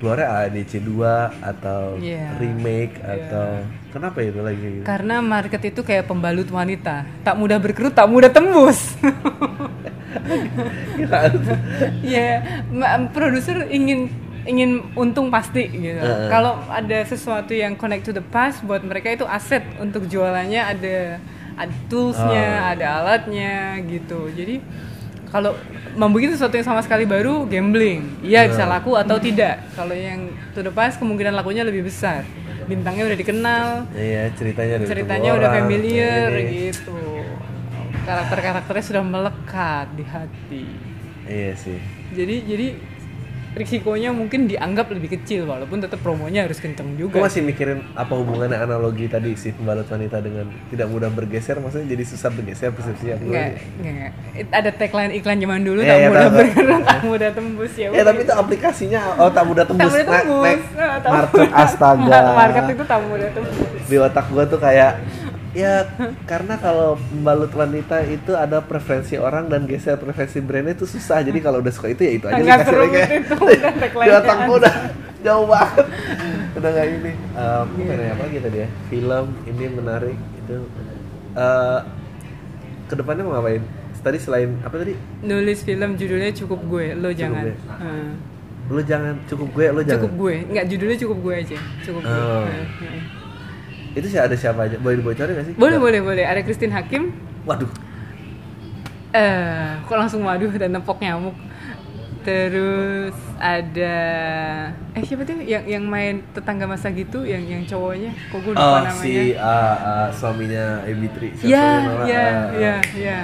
keluarnya 0.00 0.48
ADC 0.48 0.80
2 0.80 1.44
atau 1.44 2.00
Iya. 2.00 2.40
remake 2.40 2.96
atau 2.98 3.60
kenapa 3.90 4.18
itu 4.20 4.40
lagi? 4.40 4.80
Karena 4.80 5.20
market 5.20 5.60
itu 5.62 5.80
kayak 5.80 6.08
pembalut 6.08 6.48
wanita, 6.48 7.04
tak 7.20 7.36
mudah 7.36 7.60
berkerut, 7.60 7.92
tak 7.92 8.08
mudah 8.08 8.32
tembus. 8.32 8.80
Iya, 12.02 12.42
ma- 12.68 13.08
produser 13.08 13.68
ingin 13.68 14.10
ingin 14.42 14.82
untung 14.94 15.28
pasti 15.28 15.68
gitu. 15.68 16.00
Heeh. 16.00 16.28
Kalau 16.28 16.58
ada 16.66 16.98
sesuatu 17.04 17.52
yang 17.52 17.76
connect 17.76 18.08
to 18.08 18.12
the 18.12 18.24
past, 18.24 18.64
buat 18.64 18.80
mereka 18.80 19.12
itu 19.12 19.24
aset 19.24 19.62
untuk 19.78 20.08
jualannya 20.08 20.60
ada 20.60 20.96
ada 21.54 21.74
toolsnya, 21.86 22.72
ada 22.72 22.86
alatnya 22.98 23.78
gitu. 23.84 24.32
Jadi 24.32 24.64
kalau 25.30 25.54
membuat 25.94 26.34
sesuatu 26.34 26.54
yang 26.54 26.66
sama 26.66 26.82
sekali 26.82 27.06
baru, 27.06 27.46
gambling, 27.46 28.02
iya 28.20 28.46
bisa 28.46 28.66
laku 28.66 28.94
atau 28.94 29.16
tidak. 29.16 29.62
Kalau 29.72 29.94
yang 29.94 30.26
to 30.52 30.60
the 30.60 30.70
past 30.70 30.98
kemungkinan 30.98 31.32
lakunya 31.32 31.62
lebih 31.62 31.86
besar. 31.86 32.26
Bintangnya 32.66 33.06
udah 33.06 33.18
dikenal, 33.18 33.66
Iya 33.90 34.30
ceritanya 34.34 34.74
dari 34.78 34.86
ceritanya 34.86 35.30
udah 35.34 35.48
orang, 35.48 35.58
familiar 35.64 36.28
ini. 36.30 36.70
gitu 36.70 36.94
karakter-karakternya 38.00 38.84
sudah 38.84 39.02
melekat 39.02 39.86
di 39.94 40.04
hati 40.04 40.64
Iya 41.26 41.52
sih. 41.54 41.78
jadi 42.10 42.34
jadi 42.42 42.66
risikonya 43.50 44.10
mungkin 44.10 44.46
dianggap 44.46 44.86
lebih 44.88 45.18
kecil 45.18 45.42
walaupun 45.42 45.82
tetap 45.82 45.98
promonya 45.98 46.46
harus 46.46 46.56
kenceng 46.56 46.94
Gue 46.94 47.10
juga. 47.10 47.18
masih 47.20 47.42
mikirin 47.42 47.82
apa 47.92 48.14
hubungannya 48.14 48.54
analogi 48.56 49.04
tadi 49.04 49.34
si 49.34 49.50
pembalut 49.50 49.84
wanita 49.84 50.22
dengan 50.22 50.46
tidak 50.68 50.86
mudah 50.86 51.10
bergeser, 51.10 51.58
maksudnya 51.58 51.90
jadi 51.90 52.04
susah 52.04 52.30
bergeser 52.30 52.70
persepsi 52.70 53.10
aku. 53.10 53.26
Enggak, 53.26 53.58
Ada 54.48 54.70
tagline 54.70 55.12
iklan 55.12 55.38
zaman 55.38 55.60
dulu 55.60 55.80
Iya, 55.80 55.88
tak 55.88 55.96
iya, 55.96 56.08
mudah 56.08 56.22
tahu. 56.22 56.38
bergerak, 56.38 56.80
tak 56.88 57.00
mudah 57.02 57.30
tembus 57.32 57.72
ya. 57.74 57.88
Udah. 57.90 58.04
tapi 58.06 58.20
itu 58.20 58.32
aplikasinya 58.32 59.00
oh 59.18 59.30
tak 59.30 59.44
mudah 59.44 59.64
tembus. 59.68 59.82
Tak 59.82 59.90
mudah 59.90 60.06
tembus. 60.22 60.60
tak 60.70 61.10
Market 61.10 61.48
astaga. 61.52 62.20
Market 62.40 62.64
itu 62.70 62.84
tak 62.86 63.00
mudah 63.02 63.28
tembus. 63.30 63.82
Di 63.84 63.96
otak 63.98 64.26
gua 64.30 64.44
tuh 64.46 64.58
kayak 64.58 64.92
ya 65.50 65.82
karena 66.24 66.54
kalau 66.56 66.94
pembalut 66.96 67.50
wanita 67.50 68.06
itu 68.06 68.38
ada 68.38 68.62
preferensi 68.62 69.18
orang 69.18 69.50
dan 69.50 69.66
geser 69.66 69.98
preferensi 69.98 70.38
brandnya 70.38 70.78
itu 70.78 70.86
susah 70.86 71.26
jadi 71.26 71.38
kalau 71.42 71.58
udah 71.58 71.74
suka 71.74 71.90
itu 71.90 72.06
ya 72.06 72.12
itu 72.14 72.26
aja 72.30 72.38
Nggak 72.38 72.58
serumit 72.66 72.94
lagi. 72.94 73.18
itu, 73.18 73.34
udah 73.90 74.22
gua 74.46 74.56
udah 74.62 74.74
jauh 75.20 75.46
banget 75.50 75.86
udah 76.54 76.68
nggak 76.70 76.86
ini 76.88 77.12
um, 77.34 77.66
Iya. 77.76 77.92
apa 77.92 78.12
apa 78.14 78.24
gitu 78.30 78.48
dia 78.48 78.66
film 78.88 79.26
ini 79.44 79.64
menarik 79.68 80.18
itu 80.36 80.56
Eh 81.30 81.80
ke 82.86 82.98
depannya 82.98 83.22
mau 83.22 83.38
ngapain 83.38 83.62
tadi 84.00 84.18
selain 84.18 84.50
apa 84.64 84.74
tadi 84.80 84.94
Nulis 85.22 85.62
film 85.62 85.94
judulnya 85.94 86.32
cukup 86.32 86.58
gue, 86.66 86.86
lo 86.96 87.12
jangan. 87.12 87.44
gue. 87.44 87.54
Lu 88.66 88.80
jangan 88.82 89.14
cukup 89.28 89.48
gue 89.52 89.66
lu 89.70 89.80
jangan 89.84 89.94
Cukup 90.00 90.12
gue, 90.16 90.34
enggak 90.48 90.64
judulnya 90.66 90.98
cukup 90.98 91.18
gue 91.20 91.34
aja. 91.36 91.58
Cukup 91.84 92.02
gue. 92.02 92.22
Oh. 92.22 93.19
Itu 93.90 94.06
sih 94.06 94.16
ada 94.16 94.32
siapa 94.32 94.64
aja 94.64 94.76
boleh 94.76 94.96
dibocorin 94.96 95.32
nggak 95.32 95.46
sih 95.46 95.54
Boleh, 95.54 95.76
boleh, 95.76 96.00
boleh. 96.00 96.24
Ada 96.24 96.40
Christine 96.40 96.70
Hakim. 96.70 97.10
waduh 97.42 97.70
Eh, 99.10 99.66
kok 99.82 99.96
langsung 99.96 100.22
waduh 100.22 100.52
dan 100.52 100.70
nepok 100.70 100.98
nyamuk. 100.98 101.34
Terus 102.20 103.16
ada 103.40 103.96
eh 104.92 105.02
siapa 105.02 105.24
tuh 105.24 105.40
yang 105.40 105.64
yang 105.64 105.82
main 105.82 106.20
tetangga 106.30 106.62
masa 106.62 106.92
gitu 106.92 107.24
yang 107.24 107.40
yang 107.42 107.64
cowoknya 107.64 108.12
kok 108.28 108.38
gue 108.38 108.52
lupa 108.52 108.60
oh 108.60 108.78
namanya. 108.84 109.00
si 109.00 109.32
ah, 109.32 109.48
ah, 109.80 110.08
suaminya 110.12 110.84
Ebitri 110.84 111.32
Ya, 111.40 111.80
ya, 112.04 112.26
ya, 112.52 112.74
ya. 112.92 113.18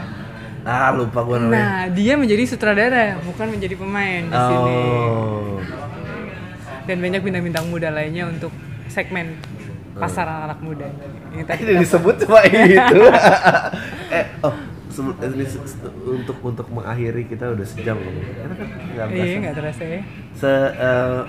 ah 0.65 0.91
lupa 0.91 1.21
gua 1.21 1.37
namanya 1.39 1.61
Nah, 1.61 1.83
dia 1.93 2.17
menjadi 2.17 2.49
sutradara, 2.49 3.21
bukan 3.21 3.47
menjadi 3.53 3.77
pemain 3.77 4.23
di 4.25 4.39
sini. 4.41 4.81
oh 5.05 5.61
Dan 6.83 6.97
banyak 6.99 7.21
bintang-bintang 7.21 7.69
muda 7.69 7.93
lainnya 7.93 8.27
untuk 8.27 8.51
segmen 8.89 9.37
pasar 9.97 10.25
anak-anak 10.25 10.59
muda. 10.61 10.87
Yang 11.33 11.47
tadi 11.49 11.63
ini 11.65 11.73
disebut 11.81 12.15
cuma 12.25 12.41
itu. 12.49 13.01
Eh 14.13 14.25
oh 14.41 14.55
ini 14.97 15.45
se- 15.45 15.61
untuk 16.07 16.37
untuk 16.41 16.67
mengakhiri 16.73 17.29
kita 17.29 17.53
udah 17.53 17.67
sejam 17.67 17.97
loh. 18.01 18.13
Karena 18.13 18.55
kan? 18.55 18.69
Nggak 18.95 19.07
berasa. 19.07 19.27
Iya, 19.27 19.37
nggak 19.39 19.55
terasa 19.57 19.83
ya. 19.85 20.01
se 20.33 20.51
eh, 20.73 21.21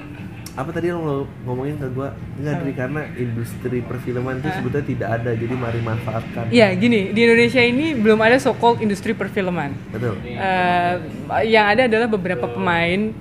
apa 0.57 0.69
tadi 0.73 0.89
lo 0.89 0.97
ngo- 0.97 1.29
ngomongin 1.43 1.75
ke 1.77 1.87
gua? 1.91 2.09
Nggak 2.39 2.53
dari 2.57 2.73
karena 2.73 3.01
industri 3.13 3.77
perfilman 3.83 4.39
itu 4.39 4.49
sebetulnya 4.55 4.87
tidak 4.87 5.09
ada 5.11 5.31
jadi 5.35 5.53
mari 5.53 5.79
manfaatkan. 5.83 6.45
Iya, 6.49 6.67
gini, 6.73 7.11
di 7.11 7.19
Indonesia 7.21 7.61
ini 7.61 7.93
belum 7.93 8.19
ada 8.23 8.37
so-called 8.39 8.79
industri 8.79 9.11
perfilman. 9.13 9.75
betul. 9.91 10.15
Eh, 10.23 10.93
yang 11.45 11.65
ada 11.67 11.85
adalah 11.85 12.07
beberapa 12.07 12.47
pemain 12.47 13.11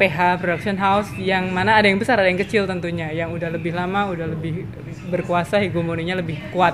PH 0.00 0.40
production 0.40 0.80
house 0.80 1.12
yang 1.20 1.52
mana 1.52 1.76
ada 1.76 1.84
yang 1.84 2.00
besar 2.00 2.16
ada 2.16 2.32
yang 2.32 2.40
kecil 2.40 2.64
tentunya. 2.64 3.12
Yang 3.12 3.36
udah 3.36 3.48
lebih 3.52 3.76
lama 3.76 4.08
udah 4.08 4.24
lebih 4.32 4.64
berkuasa 5.12 5.60
hegemoninya 5.60 6.16
lebih 6.16 6.40
kuat. 6.48 6.72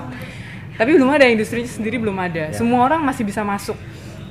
Tapi 0.79 0.95
belum 0.95 1.11
ada 1.11 1.27
industrinya 1.27 1.67
sendiri 1.67 1.99
belum 1.99 2.15
ada. 2.15 2.55
Semua 2.55 2.87
orang 2.87 3.03
masih 3.03 3.27
bisa 3.27 3.43
masuk. 3.43 3.75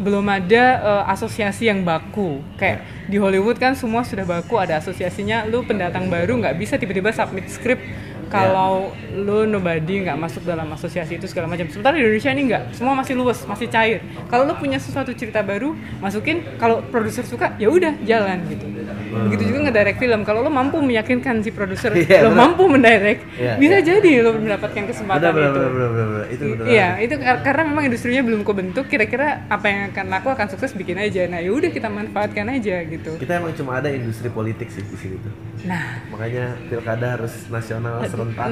Belum 0.01 0.25
ada 0.25 0.65
eh, 0.81 1.13
asosiasi 1.13 1.69
yang 1.69 1.85
baku. 1.85 2.41
Kayak 2.57 2.89
di 3.05 3.21
Hollywood 3.21 3.61
kan 3.61 3.77
semua 3.77 4.01
sudah 4.01 4.25
baku 4.25 4.57
ada 4.57 4.81
asosiasinya 4.81 5.45
lu 5.45 5.61
pendatang 5.63 6.09
baru 6.09 6.41
nggak 6.41 6.57
bisa 6.57 6.81
tiba-tiba 6.81 7.13
submit 7.13 7.53
script 7.53 7.85
kalau 8.29 8.91
lu 9.13 9.45
nobody 9.45 10.03
nggak 10.03 10.17
masuk 10.17 10.43
dalam 10.43 10.67
asosiasi 10.69 11.17
itu 11.17 11.27
segala 11.27 11.47
macam. 11.47 11.67
Sementara 11.67 11.95
di 11.95 12.03
Indonesia 12.03 12.31
ini 12.31 12.43
nggak, 12.45 12.63
semua 12.73 12.95
masih 12.95 13.15
luwes, 13.15 13.43
masih 13.45 13.67
cair. 13.67 13.99
Kalau 14.27 14.45
lu 14.45 14.55
punya 14.55 14.77
sesuatu 14.77 15.11
cerita 15.13 15.41
baru, 15.41 15.73
masukin. 15.99 16.43
Kalau 16.57 16.83
produser 16.85 17.23
suka, 17.23 17.55
ya 17.57 17.67
udah 17.67 17.95
jalan 18.03 18.43
gitu. 18.47 18.67
Begitu 19.07 19.43
juga 19.47 19.59
ngedirect 19.65 19.99
film. 19.99 20.21
Kalau 20.23 20.41
lu 20.41 20.51
mampu 20.51 20.77
meyakinkan 20.79 21.41
si 21.41 21.51
produser, 21.51 21.95
Iya, 21.97 22.23
lu 22.23 22.33
mampu 22.33 22.67
mendirect, 22.67 23.23
Iya, 23.35 23.57
bisa 23.57 23.77
iya. 23.77 23.87
jadi 23.89 24.13
lu 24.21 24.31
mendapatkan 24.37 24.85
kesempatan 24.85 25.31
benar 25.33 25.49
itu. 25.49 25.57
benar 25.57 25.71
benar 25.71 25.89
benar, 25.89 26.07
benar. 26.07 26.27
itu 26.29 26.45
Iya, 26.67 26.89
itu 27.01 27.15
kar- 27.17 27.41
karena 27.43 27.63
memang 27.65 27.85
industrinya 27.87 28.23
belum 28.23 28.43
kebentuk. 28.43 28.85
Kira-kira 28.87 29.47
apa 29.47 29.67
yang 29.67 29.81
akan 29.91 30.07
laku 30.09 30.29
akan 30.29 30.47
sukses 30.49 30.71
bikin 30.73 30.97
aja. 30.97 31.25
Nah, 31.27 31.39
yaudah 31.39 31.71
kita 31.71 31.89
manfaatkan 31.89 32.47
aja 32.49 32.83
gitu. 32.83 33.17
kita 33.17 33.39
emang 33.39 33.53
cuma 33.53 33.77
ada 33.77 33.89
industri 33.89 34.29
politik 34.29 34.69
sih 34.69 34.83
di 34.83 34.97
sini 34.97 35.17
tuh 35.17 35.33
Nah, 35.65 35.99
makanya 36.09 36.55
pilkada 36.67 37.17
harus 37.17 37.33
nasional 37.49 38.03
serentak 38.17 38.49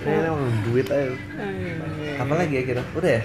ini 0.00 0.16
emang 0.22 0.40
duit 0.64 0.86
aja 0.88 1.12
apa 2.16 2.32
lagi 2.32 2.54
ya 2.54 2.62
kita 2.64 2.82
udah 2.94 3.10
ya 3.10 3.22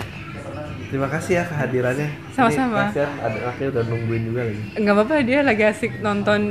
terima 0.85 1.07
kasih 1.07 1.31
ya 1.33 1.43
kehadirannya 1.43 2.09
Sama-sama. 2.31 2.87
Kasihan 2.87 3.11
ada 3.17 3.37
akhirnya 3.47 3.69
udah 3.71 3.83
nungguin 3.85 4.23
juga 4.25 4.41
lagi 4.43 4.61
nggak 4.75 4.93
apa-apa 4.93 5.13
dia 5.21 5.39
lagi 5.41 5.63
asik 5.63 5.91
nonton 5.99 6.41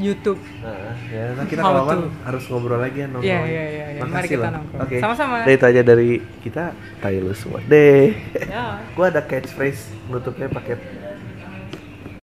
YouTube. 0.00 0.40
nah, 0.64 0.96
ya 1.12 1.36
nah 1.36 1.44
kita 1.44 1.60
kalau 1.60 1.84
to. 1.84 2.08
harus 2.24 2.42
ngobrol 2.48 2.80
lagi 2.80 3.04
ya 3.04 3.06
nongkrong 3.06 3.28
Iya, 3.28 3.40
iya, 3.44 3.64
iya, 3.68 3.86
iya. 3.92 4.02
Mari 4.02 4.28
kita 4.32 4.48
nongkrong. 4.48 4.80
oke 4.80 4.96
Sama-sama. 4.96 5.34
Udah 5.44 5.52
itu 5.52 5.66
aja 5.68 5.80
dari 5.84 6.08
kita 6.40 6.64
tayo 7.04 7.18
lu 7.20 7.34
semua 7.36 7.60
Ya. 7.68 8.80
gua 8.96 9.12
ada 9.12 9.20
catchphrase 9.20 9.92
nutupnya 10.08 10.48
pakai 10.48 10.80